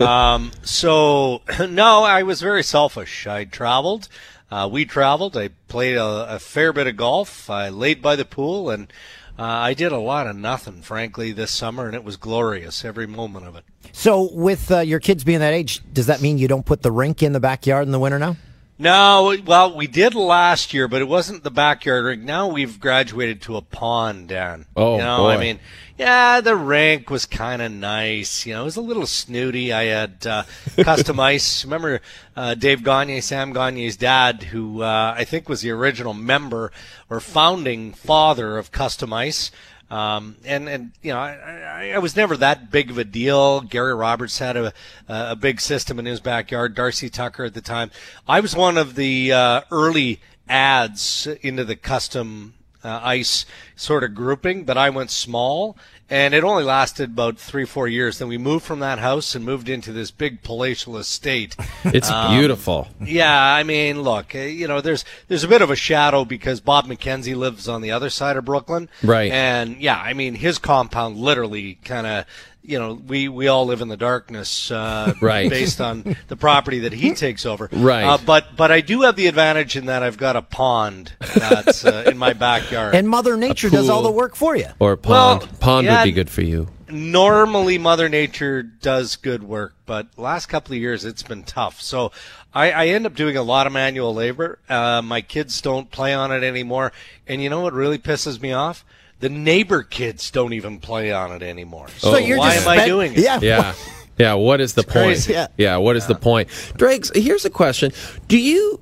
um, 0.08 0.52
so, 0.62 1.42
no, 1.68 2.04
I 2.04 2.22
was 2.22 2.40
very 2.40 2.62
selfish. 2.62 3.26
I 3.26 3.44
traveled. 3.44 4.08
Uh, 4.50 4.68
we 4.70 4.84
traveled. 4.84 5.36
I 5.36 5.50
played 5.68 5.96
a, 5.96 6.34
a 6.34 6.38
fair 6.38 6.72
bit 6.72 6.86
of 6.86 6.96
golf. 6.96 7.50
I 7.50 7.68
laid 7.68 8.02
by 8.02 8.16
the 8.16 8.24
pool, 8.24 8.70
and 8.70 8.92
uh, 9.38 9.42
I 9.44 9.74
did 9.74 9.92
a 9.92 9.98
lot 9.98 10.26
of 10.26 10.36
nothing, 10.36 10.82
frankly, 10.82 11.32
this 11.32 11.50
summer, 11.50 11.86
and 11.86 11.94
it 11.94 12.02
was 12.02 12.16
glorious, 12.16 12.84
every 12.84 13.06
moment 13.06 13.46
of 13.46 13.54
it. 13.56 13.64
So, 13.92 14.30
with 14.32 14.70
uh, 14.70 14.80
your 14.80 15.00
kids 15.00 15.22
being 15.22 15.38
that 15.40 15.54
age, 15.54 15.80
does 15.92 16.06
that 16.06 16.20
mean 16.20 16.38
you 16.38 16.48
don't 16.48 16.66
put 16.66 16.82
the 16.82 16.90
rink 16.90 17.22
in 17.22 17.32
the 17.32 17.40
backyard 17.40 17.86
in 17.86 17.92
the 17.92 18.00
winter 18.00 18.18
now? 18.18 18.36
No, 18.80 19.36
well, 19.44 19.74
we 19.74 19.88
did 19.88 20.14
last 20.14 20.72
year, 20.72 20.86
but 20.86 21.02
it 21.02 21.08
wasn't 21.08 21.42
the 21.42 21.50
backyard 21.50 22.04
rink. 22.04 22.22
Now 22.22 22.46
we've 22.46 22.78
graduated 22.78 23.42
to 23.42 23.56
a 23.56 23.62
pond, 23.62 24.28
Dan. 24.28 24.66
Oh, 24.76 24.96
you 24.96 25.02
know, 25.02 25.18
boy. 25.18 25.30
I 25.30 25.36
mean, 25.38 25.58
yeah, 25.98 26.40
the 26.40 26.54
rink 26.54 27.10
was 27.10 27.26
kind 27.26 27.60
of 27.60 27.72
nice. 27.72 28.46
You 28.46 28.54
know, 28.54 28.62
it 28.62 28.66
was 28.66 28.76
a 28.76 28.80
little 28.80 29.06
snooty. 29.06 29.72
I 29.72 29.84
had 29.84 30.24
uh, 30.24 30.44
custom 30.76 31.18
ice. 31.18 31.64
Remember 31.64 32.00
uh, 32.36 32.54
Dave 32.54 32.84
Gagner, 32.84 33.20
Sam 33.20 33.52
Gagner's 33.52 33.96
dad, 33.96 34.44
who 34.44 34.82
uh, 34.82 35.14
I 35.16 35.24
think 35.24 35.48
was 35.48 35.62
the 35.62 35.70
original 35.72 36.14
member 36.14 36.70
or 37.10 37.18
founding 37.18 37.92
father 37.92 38.58
of 38.58 38.70
Custom 38.70 39.12
Ice. 39.12 39.50
Um, 39.90 40.36
and, 40.44 40.68
and, 40.68 40.92
you 41.02 41.12
know, 41.12 41.18
I, 41.18 41.32
I, 41.32 41.92
I 41.94 41.98
was 41.98 42.14
never 42.14 42.36
that 42.36 42.70
big 42.70 42.90
of 42.90 42.98
a 42.98 43.04
deal. 43.04 43.62
Gary 43.62 43.94
Roberts 43.94 44.38
had 44.38 44.56
a, 44.56 44.72
a 45.08 45.34
big 45.34 45.60
system 45.60 45.98
in 45.98 46.04
his 46.04 46.20
backyard. 46.20 46.74
Darcy 46.74 47.08
Tucker 47.08 47.44
at 47.44 47.54
the 47.54 47.62
time. 47.62 47.90
I 48.28 48.40
was 48.40 48.54
one 48.54 48.76
of 48.76 48.96
the, 48.96 49.32
uh, 49.32 49.62
early 49.70 50.20
ads 50.48 51.26
into 51.42 51.64
the 51.64 51.76
custom, 51.76 52.54
uh, 52.84 53.00
ice 53.02 53.46
sort 53.76 54.04
of 54.04 54.14
grouping, 54.14 54.64
but 54.64 54.76
I 54.76 54.90
went 54.90 55.10
small 55.10 55.76
and 56.10 56.34
it 56.34 56.44
only 56.44 56.64
lasted 56.64 57.10
about 57.10 57.38
three, 57.38 57.64
four 57.64 57.86
years. 57.86 58.18
Then 58.18 58.28
we 58.28 58.38
moved 58.38 58.64
from 58.64 58.80
that 58.80 58.98
house 58.98 59.34
and 59.34 59.44
moved 59.44 59.68
into 59.68 59.92
this 59.92 60.10
big 60.10 60.42
palatial 60.42 60.96
estate. 60.96 61.54
It's 61.84 62.10
beautiful. 62.30 62.88
Yeah, 63.00 63.40
I 63.40 63.62
mean, 63.62 64.02
look, 64.02 64.34
uh, 64.34 64.38
you 64.38 64.68
know, 64.68 64.80
there's 64.80 65.04
there's 65.28 65.44
a 65.44 65.48
bit 65.48 65.62
of 65.62 65.70
a 65.70 65.76
shadow 65.76 66.24
because 66.24 66.60
Bob 66.60 66.86
McKenzie 66.86 67.36
lives 67.36 67.68
on 67.68 67.82
the 67.82 67.90
other 67.90 68.10
side 68.10 68.36
of 68.36 68.44
Brooklin, 68.44 68.88
Right. 69.02 69.30
And 69.30 69.80
yeah, 69.80 69.98
I 70.00 70.12
mean, 70.14 70.34
his 70.34 70.58
compound 70.58 71.16
literally 71.16 71.74
kind 71.84 72.06
of, 72.06 72.24
you 72.68 72.78
know, 72.78 72.94
we 72.94 73.28
we 73.28 73.48
all 73.48 73.64
live 73.64 73.80
in 73.80 73.88
the 73.88 73.96
darkness, 73.96 74.70
uh, 74.70 75.14
Right. 75.22 75.48
Based 75.48 75.80
on 75.80 76.16
the 76.28 76.36
property 76.36 76.80
that 76.80 76.92
he 76.92 77.14
takes 77.14 77.46
over, 77.46 77.68
Right. 77.72 78.04
Uh, 78.04 78.18
but 78.24 78.56
but 78.56 78.70
I 78.70 78.82
do 78.82 79.02
have 79.02 79.16
the 79.16 79.26
advantage 79.26 79.74
in 79.74 79.86
that 79.86 80.02
I've 80.02 80.18
got 80.18 80.36
a 80.36 80.42
pond 80.42 81.14
that's 81.34 81.84
uh, 81.84 82.04
in 82.06 82.18
my 82.18 82.34
backyard. 82.34 82.94
And 82.94 83.08
Mother 83.08 83.36
Nature 83.36 83.70
does 83.70 83.88
all 83.88 84.02
the 84.02 84.10
work 84.10 84.36
for 84.36 84.54
you. 84.54 84.66
Or 84.78 84.96
pond. 84.96 85.42
Well, 85.42 85.58
pond 85.60 85.86
yeah. 85.86 86.02
would 86.02 86.04
be 86.04 86.12
good 86.12 86.28
for 86.30 86.42
you. 86.42 86.68
normally 86.90 87.78
Mother 87.78 88.08
Nature 88.08 88.62
does 88.62 89.16
good 89.16 89.42
work, 89.42 89.74
but 89.86 90.06
last 90.18 90.46
couple 90.46 90.74
of 90.74 90.80
years 90.80 91.04
it's 91.06 91.22
been 91.22 91.44
tough. 91.44 91.80
So 91.80 92.12
I, 92.52 92.70
I 92.72 92.86
end 92.88 93.06
up 93.06 93.14
doing 93.14 93.36
a 93.36 93.42
lot 93.42 93.66
of 93.66 93.72
manual 93.72 94.14
labor. 94.14 94.58
Uh, 94.68 95.00
my 95.02 95.22
kids 95.22 95.60
don't 95.62 95.90
play 95.90 96.12
on 96.12 96.32
it 96.32 96.42
anymore, 96.42 96.92
and 97.26 97.42
you 97.42 97.48
know 97.48 97.60
what 97.60 97.72
really 97.72 97.98
pisses 97.98 98.40
me 98.40 98.52
off? 98.52 98.84
The 99.20 99.28
neighbor 99.28 99.82
kids 99.82 100.30
don't 100.30 100.52
even 100.52 100.78
play 100.78 101.12
on 101.12 101.32
it 101.32 101.42
anymore. 101.42 101.88
So, 101.98 102.16
you're 102.16 102.38
why 102.38 102.54
just 102.54 102.66
am 102.66 102.78
I 102.78 102.86
doing 102.86 103.12
it? 103.12 103.18
Yeah. 103.18 103.40
Yeah. 103.42 103.74
Yeah, 104.18 104.34
what 104.34 104.60
is 104.60 104.74
the 104.74 104.82
point? 104.82 104.94
crazy. 104.94 105.36
Yeah. 105.56 105.76
what 105.76 105.94
is 105.94 106.06
the 106.06 106.14
point? 106.16 106.48
Dregs, 106.76 107.12
here's 107.14 107.44
a 107.44 107.50
question. 107.50 107.92
Do 108.26 108.36
you 108.36 108.80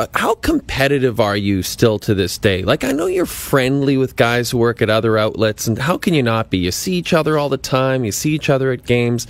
uh, 0.00 0.06
how 0.14 0.34
competitive 0.36 1.18
are 1.18 1.36
you 1.36 1.62
still 1.62 1.98
to 1.98 2.14
this 2.14 2.38
day? 2.38 2.62
Like 2.62 2.84
I 2.84 2.92
know 2.92 3.06
you're 3.06 3.26
friendly 3.26 3.96
with 3.96 4.14
guys 4.16 4.50
who 4.50 4.58
work 4.58 4.80
at 4.80 4.88
other 4.88 5.18
outlets 5.18 5.66
and 5.66 5.76
how 5.76 5.98
can 5.98 6.14
you 6.14 6.22
not 6.22 6.50
be? 6.50 6.58
You 6.58 6.70
see 6.70 6.94
each 6.94 7.12
other 7.12 7.36
all 7.36 7.48
the 7.48 7.58
time, 7.58 8.04
you 8.04 8.12
see 8.12 8.32
each 8.32 8.48
other 8.48 8.70
at 8.72 8.84
games. 8.84 9.26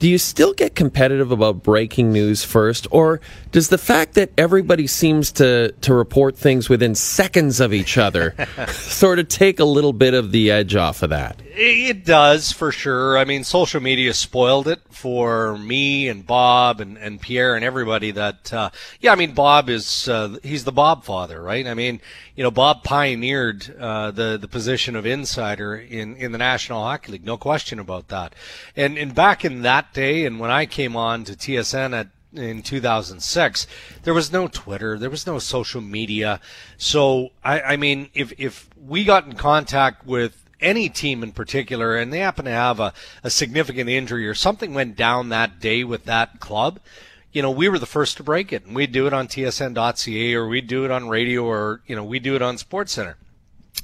Do 0.00 0.08
you 0.08 0.16
still 0.16 0.54
get 0.54 0.74
competitive 0.74 1.30
about 1.30 1.62
breaking 1.62 2.10
news 2.10 2.42
first 2.42 2.86
or 2.90 3.20
does 3.52 3.68
the 3.68 3.76
fact 3.76 4.14
that 4.14 4.32
everybody 4.38 4.86
seems 4.86 5.30
to 5.32 5.72
to 5.82 5.94
report 5.94 6.38
things 6.38 6.70
within 6.70 6.94
seconds 6.94 7.60
of 7.60 7.74
each 7.74 7.98
other 7.98 8.34
sort 8.68 9.18
of 9.18 9.28
take 9.28 9.60
a 9.60 9.64
little 9.64 9.92
bit 9.92 10.14
of 10.14 10.32
the 10.32 10.50
edge 10.50 10.74
off 10.74 11.02
of 11.02 11.10
that? 11.10 11.36
It 11.52 12.04
does 12.04 12.52
for 12.52 12.70
sure. 12.70 13.18
I 13.18 13.24
mean, 13.24 13.42
social 13.42 13.80
media 13.80 14.14
spoiled 14.14 14.68
it 14.68 14.80
for 14.88 15.58
me 15.58 16.08
and 16.08 16.24
Bob 16.24 16.80
and, 16.80 16.96
and 16.96 17.20
Pierre 17.20 17.56
and 17.56 17.64
everybody. 17.64 18.12
That 18.12 18.52
uh, 18.52 18.70
yeah, 19.00 19.10
I 19.12 19.16
mean, 19.16 19.32
Bob 19.32 19.68
is 19.68 20.08
uh, 20.08 20.36
he's 20.44 20.64
the 20.64 20.72
Bob 20.72 21.04
father, 21.04 21.42
right? 21.42 21.66
I 21.66 21.74
mean, 21.74 22.00
you 22.36 22.44
know, 22.44 22.52
Bob 22.52 22.84
pioneered 22.84 23.74
uh, 23.78 24.12
the 24.12 24.38
the 24.40 24.46
position 24.46 24.94
of 24.94 25.04
insider 25.04 25.74
in 25.74 26.14
in 26.16 26.30
the 26.30 26.38
National 26.38 26.82
Hockey 26.82 27.12
League, 27.12 27.24
no 27.24 27.36
question 27.36 27.80
about 27.80 28.08
that. 28.08 28.34
And 28.76 28.96
and 28.96 29.12
back 29.12 29.44
in 29.44 29.62
that 29.62 29.92
day, 29.92 30.24
and 30.24 30.38
when 30.38 30.50
I 30.50 30.66
came 30.66 30.94
on 30.94 31.24
to 31.24 31.32
TSN 31.32 31.98
at 31.98 32.08
in 32.32 32.62
2006, 32.62 33.66
there 34.04 34.14
was 34.14 34.30
no 34.30 34.46
Twitter, 34.46 34.96
there 34.96 35.10
was 35.10 35.26
no 35.26 35.40
social 35.40 35.80
media. 35.80 36.40
So 36.76 37.30
I, 37.42 37.60
I 37.60 37.76
mean, 37.76 38.08
if 38.14 38.32
if 38.38 38.68
we 38.80 39.04
got 39.04 39.26
in 39.26 39.32
contact 39.32 40.06
with 40.06 40.39
any 40.60 40.88
team 40.88 41.22
in 41.22 41.32
particular, 41.32 41.96
and 41.96 42.12
they 42.12 42.18
happen 42.18 42.44
to 42.44 42.50
have 42.50 42.80
a, 42.80 42.92
a 43.22 43.30
significant 43.30 43.88
injury 43.88 44.26
or 44.26 44.34
something 44.34 44.74
went 44.74 44.96
down 44.96 45.28
that 45.28 45.60
day 45.60 45.84
with 45.84 46.04
that 46.04 46.40
club, 46.40 46.80
you 47.32 47.42
know, 47.42 47.50
we 47.50 47.68
were 47.68 47.78
the 47.78 47.86
first 47.86 48.16
to 48.16 48.22
break 48.22 48.52
it, 48.52 48.66
and 48.66 48.74
we'd 48.74 48.92
do 48.92 49.06
it 49.06 49.12
on 49.12 49.28
TSN.ca 49.28 50.34
or 50.34 50.48
we'd 50.48 50.66
do 50.66 50.84
it 50.84 50.90
on 50.90 51.08
radio 51.08 51.44
or 51.44 51.80
you 51.86 51.94
know 51.94 52.04
we 52.04 52.18
do 52.18 52.34
it 52.34 52.42
on 52.42 52.56
SportsCenter. 52.56 53.14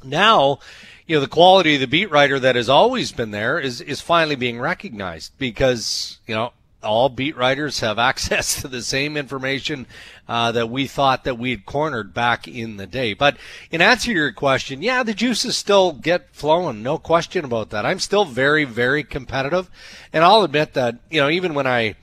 Now, 0.03 0.59
you 1.07 1.17
know, 1.17 1.21
the 1.21 1.29
quality 1.29 1.75
of 1.75 1.81
the 1.81 1.87
beat 1.87 2.11
writer 2.11 2.41
that 2.41 2.57
has 2.57 2.69
always 2.69 3.13
been 3.13 3.31
there 3.31 3.59
is 3.59 3.81
is 3.81 4.01
finally 4.01 4.35
being 4.35 4.59
recognized 4.59 5.33
because 5.39 6.19
you 6.27 6.35
know 6.35 6.53
all 6.87 7.09
beat 7.09 7.37
writers 7.37 7.81
have 7.81 7.99
access 8.11 8.63
to 8.63 8.69
the 8.69 8.83
same 8.83 9.17
information 9.17 9.87
uh, 10.29 10.53
that 10.53 10.71
we 10.71 10.87
thought 10.87 11.25
that 11.25 11.39
we'd 11.39 11.67
cornered 11.67 12.15
back 12.15 12.49
in 12.49 12.79
the 12.79 12.87
day. 12.87 13.13
But 13.13 13.37
in 13.71 13.83
answer 13.83 14.07
to 14.07 14.13
your 14.13 14.33
question, 14.33 14.83
yeah, 14.83 15.03
the 15.03 15.15
juices 15.15 15.57
still 15.57 15.93
get 15.93 16.35
flowing, 16.35 16.83
no 16.83 16.99
question 16.99 17.45
about 17.45 17.71
that. 17.71 17.85
I'm 17.85 17.99
still 17.99 18.25
very, 18.25 18.65
very 18.65 19.05
competitive, 19.05 19.71
and 20.13 20.25
I'll 20.25 20.43
admit 20.43 20.75
that 20.75 20.97
you 21.11 21.21
know 21.21 21.29
even 21.29 21.55
when 21.55 21.67
I, 21.67 21.97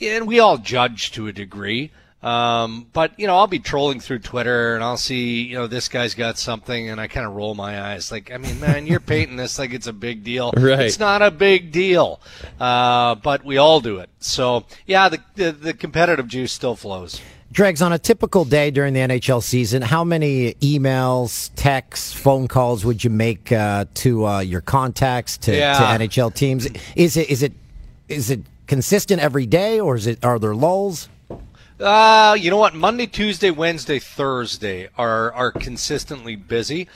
and 0.00 0.26
we 0.26 0.40
all 0.40 0.58
judge 0.58 1.12
to 1.12 1.28
a 1.28 1.32
degree. 1.32 1.92
Um, 2.22 2.86
but 2.92 3.18
you 3.18 3.26
know, 3.26 3.36
I'll 3.36 3.46
be 3.48 3.58
trolling 3.58 3.98
through 4.00 4.20
Twitter 4.20 4.74
and 4.74 4.84
I'll 4.84 4.96
see, 4.96 5.42
you 5.42 5.56
know, 5.56 5.66
this 5.66 5.88
guy's 5.88 6.14
got 6.14 6.38
something, 6.38 6.88
and 6.88 7.00
I 7.00 7.08
kind 7.08 7.26
of 7.26 7.34
roll 7.34 7.54
my 7.54 7.80
eyes. 7.82 8.12
Like, 8.12 8.30
I 8.30 8.36
mean, 8.38 8.60
man, 8.60 8.86
you're 8.86 9.00
painting 9.14 9.36
this 9.36 9.58
like 9.58 9.72
it's 9.72 9.86
a 9.88 9.92
big 9.92 10.22
deal. 10.22 10.52
Right. 10.56 10.80
It's 10.80 10.98
not 11.00 11.20
a 11.22 11.30
big 11.30 11.72
deal. 11.72 12.20
Uh, 12.60 13.16
but 13.16 13.44
we 13.44 13.56
all 13.56 13.80
do 13.80 13.98
it. 13.98 14.08
So 14.20 14.64
yeah, 14.86 15.08
the, 15.08 15.20
the 15.34 15.52
the 15.52 15.74
competitive 15.74 16.28
juice 16.28 16.52
still 16.52 16.76
flows. 16.76 17.20
Dregs, 17.50 17.82
on 17.82 17.92
a 17.92 17.98
typical 17.98 18.46
day 18.46 18.70
during 18.70 18.94
the 18.94 19.00
NHL 19.00 19.42
season, 19.42 19.82
how 19.82 20.04
many 20.04 20.54
emails, 20.54 21.50
texts, 21.54 22.10
phone 22.10 22.48
calls 22.48 22.82
would 22.82 23.04
you 23.04 23.10
make 23.10 23.52
uh, 23.52 23.84
to 23.94 24.24
uh, 24.26 24.40
your 24.40 24.62
contacts 24.62 25.36
to, 25.36 25.54
Yeah. 25.54 25.74
to 25.98 26.02
NHL 26.04 26.32
teams? 26.34 26.66
Is 26.96 27.18
it 27.18 27.28
is 27.28 27.42
it 27.42 27.52
is 28.08 28.30
it 28.30 28.40
consistent 28.66 29.20
every 29.20 29.44
day, 29.44 29.80
or 29.80 29.96
is 29.96 30.06
it 30.06 30.24
are 30.24 30.38
there 30.38 30.54
lulls? 30.54 31.10
Uh, 31.82 32.34
you 32.38 32.48
know 32.48 32.58
what? 32.58 32.74
Monday, 32.74 33.06
Tuesday, 33.06 33.50
Wednesday, 33.50 33.98
Thursday 33.98 34.88
are 34.96 35.32
are 35.32 35.50
consistently 35.50 36.36
busy. 36.36 36.88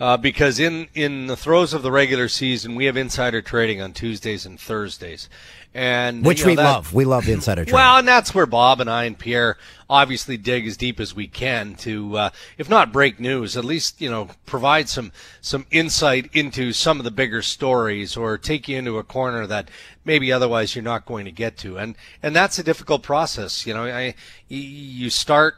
Uh, 0.00 0.16
because 0.16 0.58
in, 0.58 0.88
in 0.94 1.26
the 1.26 1.36
throes 1.36 1.74
of 1.74 1.82
the 1.82 1.92
regular 1.92 2.26
season, 2.26 2.74
we 2.74 2.86
have 2.86 2.96
insider 2.96 3.42
trading 3.42 3.82
on 3.82 3.92
Tuesdays 3.92 4.46
and 4.46 4.58
Thursdays, 4.58 5.28
and 5.72 6.24
Which 6.24 6.40
you 6.40 6.46
know, 6.46 6.50
we 6.50 6.56
that- 6.56 6.64
love. 6.64 6.92
We 6.94 7.04
love 7.04 7.26
the 7.26 7.32
insider 7.32 7.60
trading. 7.64 7.74
Well, 7.74 7.98
and 7.98 8.08
that's 8.08 8.34
where 8.34 8.46
Bob 8.46 8.80
and 8.80 8.90
I 8.90 9.04
and 9.04 9.16
Pierre 9.18 9.56
obviously 9.88 10.36
dig 10.36 10.66
as 10.66 10.76
deep 10.76 11.00
as 11.00 11.14
we 11.14 11.26
can 11.26 11.74
to, 11.74 12.16
uh, 12.16 12.30
if 12.58 12.68
not 12.68 12.92
break 12.92 13.18
news, 13.20 13.56
at 13.56 13.64
least 13.64 14.00
you 14.00 14.10
know 14.10 14.28
provide 14.46 14.88
some 14.88 15.12
some 15.40 15.66
insight 15.70 16.28
into 16.32 16.72
some 16.72 16.98
of 16.98 17.04
the 17.04 17.10
bigger 17.10 17.40
stories 17.42 18.16
or 18.16 18.36
take 18.36 18.68
you 18.68 18.78
into 18.78 18.98
a 18.98 19.04
corner 19.04 19.46
that 19.46 19.70
maybe 20.04 20.32
otherwise 20.32 20.74
you're 20.74 20.82
not 20.82 21.06
going 21.06 21.24
to 21.24 21.32
get 21.32 21.56
to. 21.58 21.78
And 21.78 21.94
and 22.20 22.34
that's 22.34 22.58
a 22.58 22.64
difficult 22.64 23.02
process. 23.04 23.64
You 23.64 23.74
know, 23.74 23.84
I 23.84 24.14
you 24.48 25.08
start 25.08 25.54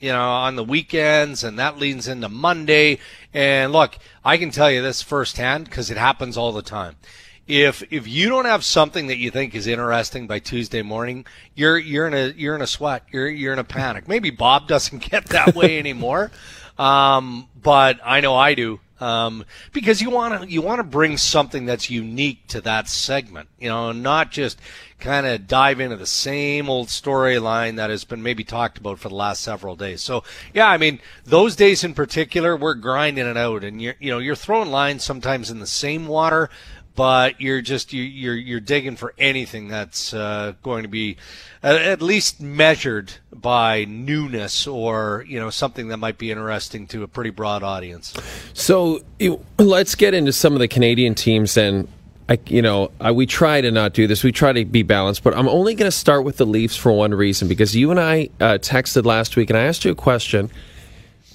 you 0.00 0.12
know 0.12 0.28
on 0.28 0.56
the 0.56 0.64
weekends 0.64 1.42
and 1.42 1.58
that 1.58 1.78
leads 1.78 2.08
into 2.08 2.28
Monday. 2.28 2.98
And 3.32 3.72
look, 3.72 3.96
I 4.22 4.36
can 4.36 4.50
tell 4.50 4.70
you 4.70 4.82
this 4.82 5.00
firsthand 5.00 5.64
because 5.64 5.90
it 5.90 5.96
happens 5.96 6.36
all 6.36 6.52
the 6.52 6.62
time 6.62 6.96
if 7.46 7.82
if 7.92 8.08
you 8.08 8.28
don't 8.28 8.44
have 8.44 8.64
something 8.64 9.06
that 9.06 9.18
you 9.18 9.30
think 9.30 9.54
is 9.54 9.66
interesting 9.66 10.26
by 10.26 10.40
Tuesday 10.40 10.82
morning, 10.82 11.26
you're 11.54 11.78
you're 11.78 12.06
in 12.06 12.14
a 12.14 12.28
you're 12.36 12.56
in 12.56 12.62
a 12.62 12.66
sweat. 12.66 13.04
You're 13.12 13.28
you're 13.28 13.52
in 13.52 13.58
a 13.58 13.64
panic. 13.64 14.08
Maybe 14.08 14.30
Bob 14.30 14.66
doesn't 14.68 15.10
get 15.10 15.26
that 15.26 15.54
way 15.54 15.78
anymore, 15.78 16.30
um, 16.78 17.48
but 17.60 18.00
I 18.04 18.20
know 18.20 18.34
I 18.34 18.54
do. 18.54 18.80
Um, 18.98 19.44
because 19.74 20.00
you 20.00 20.08
want 20.08 20.42
to 20.42 20.50
you 20.50 20.62
want 20.62 20.78
to 20.78 20.82
bring 20.82 21.18
something 21.18 21.66
that's 21.66 21.90
unique 21.90 22.46
to 22.48 22.62
that 22.62 22.88
segment, 22.88 23.50
you 23.60 23.68
know, 23.68 23.92
not 23.92 24.30
just 24.30 24.58
kind 24.98 25.26
of 25.26 25.46
dive 25.46 25.80
into 25.80 25.96
the 25.96 26.06
same 26.06 26.70
old 26.70 26.88
storyline 26.88 27.76
that 27.76 27.90
has 27.90 28.04
been 28.04 28.22
maybe 28.22 28.42
talked 28.42 28.78
about 28.78 28.98
for 28.98 29.10
the 29.10 29.14
last 29.14 29.42
several 29.42 29.76
days. 29.76 30.00
So 30.00 30.24
yeah, 30.54 30.68
I 30.68 30.78
mean 30.78 31.00
those 31.24 31.56
days 31.56 31.84
in 31.84 31.92
particular, 31.92 32.56
we're 32.56 32.72
grinding 32.72 33.26
it 33.26 33.36
out, 33.36 33.64
and 33.64 33.82
you're 33.82 33.96
you 34.00 34.10
know 34.10 34.18
you're 34.18 34.34
throwing 34.34 34.70
lines 34.70 35.04
sometimes 35.04 35.50
in 35.50 35.60
the 35.60 35.66
same 35.66 36.06
water 36.06 36.48
but 36.96 37.40
you're 37.40 37.60
just 37.60 37.92
you- 37.92 38.02
you're 38.02 38.34
you're 38.34 38.58
digging 38.60 38.96
for 38.96 39.14
anything 39.18 39.68
that's 39.68 40.12
uh, 40.12 40.54
going 40.62 40.82
to 40.82 40.88
be 40.88 41.16
at, 41.62 41.76
at 41.76 42.02
least 42.02 42.40
measured 42.40 43.12
by 43.32 43.84
newness 43.84 44.66
or 44.66 45.24
you 45.28 45.38
know 45.38 45.50
something 45.50 45.88
that 45.88 45.98
might 45.98 46.18
be 46.18 46.30
interesting 46.32 46.86
to 46.88 47.02
a 47.04 47.08
pretty 47.08 47.30
broad 47.30 47.62
audience. 47.62 48.12
So 48.54 49.00
let's 49.58 49.94
get 49.94 50.14
into 50.14 50.32
some 50.32 50.54
of 50.54 50.58
the 50.58 50.68
Canadian 50.68 51.14
teams 51.14 51.56
and. 51.56 51.86
I, 52.28 52.40
you 52.48 52.60
know, 52.60 52.90
I, 53.00 53.12
we 53.12 53.24
try 53.24 53.60
to 53.60 53.70
not 53.70 53.92
do 53.92 54.08
this. 54.08 54.24
We 54.24 54.32
try 54.32 54.52
to 54.52 54.64
be 54.64 54.82
balanced, 54.82 55.22
but 55.22 55.36
I'm 55.36 55.46
only 55.48 55.76
going 55.76 55.86
to 55.88 55.96
start 55.96 56.24
with 56.24 56.38
the 56.38 56.44
Leafs 56.44 56.74
for 56.74 56.90
one 56.90 57.14
reason 57.14 57.46
because 57.46 57.76
you 57.76 57.92
and 57.92 58.00
I 58.00 58.30
uh, 58.40 58.58
texted 58.58 59.04
last 59.04 59.36
week 59.36 59.48
and 59.48 59.56
I 59.56 59.62
asked 59.62 59.84
you 59.84 59.92
a 59.92 59.94
question 59.94 60.50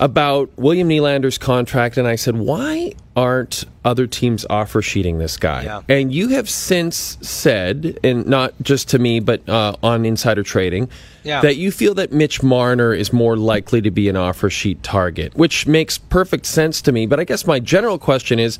about 0.02 0.50
William 0.58 0.90
Nylander's 0.90 1.38
contract, 1.38 1.96
and 1.96 2.08
I 2.08 2.16
said, 2.16 2.36
why 2.36 2.94
aren't 3.16 3.66
other 3.86 4.08
teams 4.08 4.46
offer 4.50 4.82
sheeting 4.82 5.20
this 5.20 5.38
guy? 5.38 5.64
Yeah. 5.64 5.82
And 5.88 6.12
you 6.12 6.30
have 6.30 6.50
since 6.50 7.18
said, 7.22 8.00
and 8.04 8.26
not 8.26 8.54
just 8.64 8.90
to 8.90 9.00
me, 9.00 9.20
but 9.20 9.48
uh, 9.48 9.76
on 9.84 10.04
insider 10.04 10.42
trading, 10.42 10.90
Yeah. 11.24 11.42
that 11.42 11.58
you 11.58 11.72
feel 11.72 11.94
that 11.94 12.12
Mitch 12.12 12.42
Marner 12.42 12.94
is 12.94 13.14
more 13.14 13.38
likely 13.38 13.80
to 13.82 13.92
be 13.92 14.10
an 14.10 14.18
offer 14.18 14.50
sheet 14.50 14.82
target, 14.82 15.36
which 15.36 15.68
makes 15.68 16.00
perfect 16.00 16.48
sense 16.48 16.82
to 16.82 16.92
me. 16.92 17.06
But 17.06 17.20
I 17.20 17.24
guess 17.24 17.46
my 17.46 17.60
general 17.60 18.00
question 18.00 18.40
is, 18.40 18.58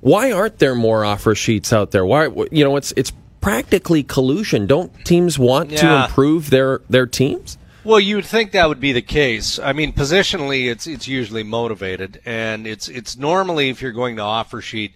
why 0.00 0.32
aren't 0.32 0.60
there 0.60 0.74
more 0.74 1.04
offer 1.04 1.34
sheets 1.34 1.74
out 1.74 1.90
there? 1.90 2.06
Why, 2.06 2.28
you 2.50 2.64
know, 2.64 2.76
it's 2.76 2.92
it's 2.96 3.12
practically 3.42 4.02
collusion. 4.02 4.66
Don't 4.66 4.90
teams 5.04 5.38
want 5.38 5.70
to 5.76 6.04
improve 6.04 6.48
their 6.48 6.80
their 6.88 7.06
teams? 7.06 7.58
Well, 7.82 7.98
you 8.00 8.16
would 8.16 8.26
think 8.26 8.52
that 8.52 8.68
would 8.68 8.80
be 8.80 8.92
the 8.92 9.02
case. 9.02 9.58
I 9.58 9.72
mean, 9.72 9.92
positionally, 9.92 10.70
it's 10.70 10.86
it's 10.86 11.08
usually 11.08 11.42
motivated, 11.42 12.20
and 12.26 12.66
it's 12.66 12.88
it's 12.88 13.16
normally 13.16 13.70
if 13.70 13.80
you're 13.80 13.92
going 13.92 14.16
to 14.16 14.22
offer 14.22 14.60
sheet, 14.60 14.92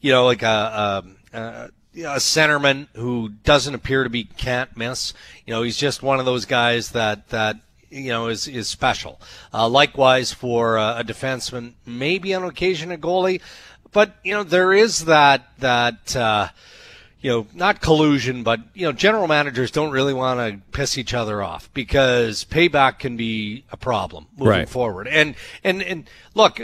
you 0.00 0.12
know, 0.12 0.24
like 0.24 0.42
a. 0.42 1.04
a, 1.32 1.38
a 1.38 1.70
a 1.96 2.18
centerman 2.18 2.88
who 2.94 3.28
doesn't 3.44 3.72
appear 3.72 4.02
to 4.02 4.10
be 4.10 4.24
can't 4.24 4.76
miss. 4.76 5.14
You 5.46 5.54
know, 5.54 5.62
he's 5.62 5.76
just 5.76 6.02
one 6.02 6.18
of 6.18 6.26
those 6.26 6.44
guys 6.44 6.90
that 6.90 7.28
that 7.28 7.58
you 7.88 8.08
know 8.08 8.26
is 8.26 8.48
is 8.48 8.66
special. 8.66 9.20
Uh, 9.52 9.68
likewise 9.68 10.32
for 10.32 10.76
uh, 10.76 10.98
a 10.98 11.04
defenseman, 11.04 11.74
maybe 11.86 12.34
on 12.34 12.42
occasion 12.42 12.90
a 12.90 12.98
goalie, 12.98 13.40
but 13.92 14.16
you 14.24 14.32
know 14.32 14.42
there 14.42 14.72
is 14.72 15.04
that 15.04 15.50
that. 15.60 16.16
Uh, 16.16 16.48
you 17.24 17.30
know, 17.30 17.46
not 17.54 17.80
collusion, 17.80 18.42
but 18.42 18.60
you 18.74 18.84
know, 18.84 18.92
general 18.92 19.26
managers 19.26 19.70
don't 19.70 19.92
really 19.92 20.12
want 20.12 20.38
to 20.40 20.60
piss 20.72 20.98
each 20.98 21.14
other 21.14 21.42
off 21.42 21.72
because 21.72 22.44
payback 22.44 22.98
can 22.98 23.16
be 23.16 23.64
a 23.72 23.78
problem 23.78 24.26
moving 24.36 24.50
Right. 24.50 24.68
forward. 24.68 25.08
And 25.08 25.34
and 25.64 25.82
and 25.82 26.04
look, 26.34 26.60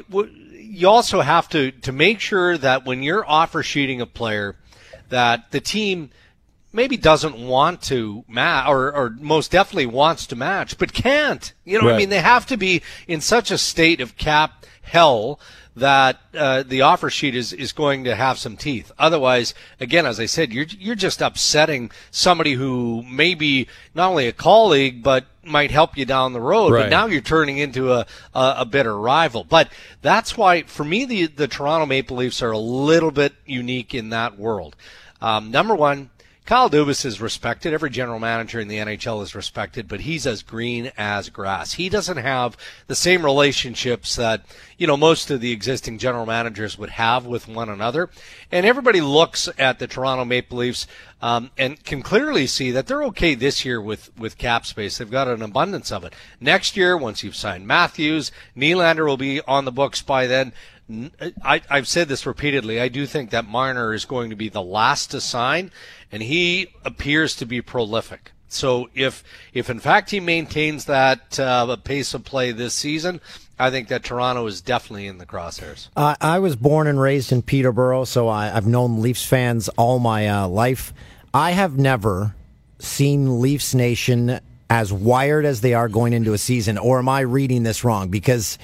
you 0.52 0.86
also 0.86 1.22
have 1.22 1.48
to 1.48 1.70
to 1.70 1.92
make 1.92 2.20
sure 2.20 2.58
that 2.58 2.84
when 2.84 3.02
you're 3.02 3.26
offer 3.26 3.62
sheeting 3.62 4.02
a 4.02 4.06
player, 4.06 4.54
that 5.08 5.50
the 5.50 5.60
team 5.62 6.10
maybe 6.74 6.98
doesn't 6.98 7.38
want 7.38 7.80
to 7.84 8.22
match, 8.28 8.68
or, 8.68 8.94
or 8.94 9.16
most 9.18 9.50
definitely 9.50 9.86
wants 9.86 10.26
to 10.26 10.36
match, 10.36 10.76
but 10.76 10.92
can't. 10.92 11.54
You 11.64 11.78
know, 11.78 11.86
what 11.86 11.94
I 11.94 11.96
mean, 11.96 12.10
they 12.10 12.20
have 12.20 12.44
to 12.46 12.58
be 12.58 12.82
in 13.08 13.22
such 13.22 13.50
a 13.50 13.56
state 13.56 14.02
of 14.02 14.18
cap 14.18 14.66
hell 14.82 15.40
that 15.76 16.20
uh, 16.34 16.62
the 16.62 16.82
offer 16.82 17.10
sheet 17.10 17.34
is, 17.34 17.52
is 17.52 17.72
going 17.72 18.04
to 18.04 18.14
have 18.14 18.38
some 18.38 18.56
teeth. 18.56 18.90
Otherwise, 18.98 19.54
again, 19.78 20.06
as 20.06 20.18
I 20.18 20.26
said, 20.26 20.52
you're 20.52 20.66
you're 20.78 20.94
just 20.94 21.22
upsetting 21.22 21.90
somebody 22.10 22.54
who 22.54 23.02
may 23.04 23.34
be 23.34 23.68
not 23.94 24.10
only 24.10 24.26
a 24.26 24.32
colleague 24.32 25.02
but 25.02 25.26
might 25.44 25.70
help 25.70 25.96
you 25.96 26.04
down 26.04 26.32
the 26.32 26.40
road. 26.40 26.72
Right. 26.72 26.82
But 26.82 26.90
now 26.90 27.06
you're 27.06 27.20
turning 27.20 27.58
into 27.58 27.92
a, 27.92 28.06
a 28.34 28.54
a 28.58 28.64
bitter 28.64 28.98
rival. 28.98 29.44
But 29.44 29.72
that's 30.02 30.36
why, 30.36 30.62
for 30.62 30.84
me, 30.84 31.04
the 31.04 31.26
the 31.26 31.48
Toronto 31.48 31.86
Maple 31.86 32.16
Leafs 32.16 32.42
are 32.42 32.50
a 32.50 32.58
little 32.58 33.10
bit 33.10 33.34
unique 33.46 33.94
in 33.94 34.10
that 34.10 34.38
world. 34.38 34.76
Um, 35.20 35.50
number 35.50 35.74
one. 35.74 36.10
Kyle 36.50 36.68
Dubas 36.68 37.04
is 37.04 37.20
respected. 37.20 37.72
Every 37.72 37.90
general 37.90 38.18
manager 38.18 38.58
in 38.58 38.66
the 38.66 38.78
NHL 38.78 39.22
is 39.22 39.36
respected, 39.36 39.86
but 39.86 40.00
he's 40.00 40.26
as 40.26 40.42
green 40.42 40.90
as 40.98 41.28
grass. 41.28 41.74
He 41.74 41.88
doesn't 41.88 42.16
have 42.16 42.56
the 42.88 42.96
same 42.96 43.24
relationships 43.24 44.16
that, 44.16 44.44
you 44.76 44.88
know, 44.88 44.96
most 44.96 45.30
of 45.30 45.40
the 45.40 45.52
existing 45.52 45.98
general 45.98 46.26
managers 46.26 46.76
would 46.76 46.90
have 46.90 47.24
with 47.24 47.46
one 47.46 47.68
another. 47.68 48.10
And 48.50 48.66
everybody 48.66 49.00
looks 49.00 49.48
at 49.60 49.78
the 49.78 49.86
Toronto 49.86 50.24
Maple 50.24 50.58
Leafs 50.58 50.88
um, 51.22 51.52
and 51.56 51.84
can 51.84 52.02
clearly 52.02 52.48
see 52.48 52.72
that 52.72 52.88
they're 52.88 53.04
okay 53.04 53.36
this 53.36 53.64
year 53.64 53.80
with, 53.80 54.10
with 54.18 54.36
cap 54.36 54.66
space. 54.66 54.98
They've 54.98 55.08
got 55.08 55.28
an 55.28 55.42
abundance 55.42 55.92
of 55.92 56.02
it. 56.02 56.14
Next 56.40 56.76
year, 56.76 56.96
once 56.96 57.22
you've 57.22 57.36
signed 57.36 57.68
Matthews, 57.68 58.32
Nylander 58.56 59.06
will 59.06 59.16
be 59.16 59.40
on 59.42 59.66
the 59.66 59.70
books 59.70 60.02
by 60.02 60.26
then. 60.26 60.52
I've 61.44 61.86
said 61.86 62.08
this 62.08 62.26
repeatedly. 62.26 62.80
I 62.80 62.88
do 62.88 63.06
think 63.06 63.30
that 63.30 63.46
Marner 63.46 63.94
is 63.94 64.04
going 64.04 64.30
to 64.30 64.36
be 64.36 64.48
the 64.48 64.62
last 64.62 65.12
to 65.12 65.20
sign, 65.20 65.70
and 66.12 66.22
he 66.22 66.68
appears 66.84 67.36
to 67.36 67.46
be 67.46 67.60
prolific. 67.60 68.32
So 68.48 68.90
if 68.94 69.22
if 69.54 69.70
in 69.70 69.78
fact 69.78 70.10
he 70.10 70.20
maintains 70.20 70.86
that 70.86 71.38
uh, 71.38 71.76
pace 71.76 72.14
of 72.14 72.24
play 72.24 72.50
this 72.52 72.74
season, 72.74 73.20
I 73.58 73.70
think 73.70 73.88
that 73.88 74.02
Toronto 74.02 74.46
is 74.46 74.60
definitely 74.60 75.06
in 75.06 75.18
the 75.18 75.26
crosshairs. 75.26 75.88
Uh, 75.96 76.16
I 76.20 76.38
was 76.40 76.56
born 76.56 76.86
and 76.86 77.00
raised 77.00 77.30
in 77.30 77.42
Peterborough, 77.42 78.04
so 78.04 78.28
I, 78.28 78.46
have 78.48 78.66
known 78.66 79.02
Leafs 79.02 79.24
fans 79.24 79.68
all 79.70 79.98
my 79.98 80.28
uh, 80.28 80.48
life. 80.48 80.92
I 81.32 81.52
have 81.52 81.78
never 81.78 82.34
seen 82.78 83.40
Leafs 83.40 83.74
Nation 83.74 84.40
as 84.68 84.92
wired 84.92 85.44
as 85.44 85.60
they 85.60 85.74
are 85.74 85.88
going 85.88 86.12
into 86.12 86.32
a 86.32 86.38
season, 86.38 86.78
or 86.78 86.98
am 86.98 87.08
I 87.08 87.20
reading 87.20 87.62
this 87.62 87.84
wrong? 87.84 88.08
Because 88.08 88.58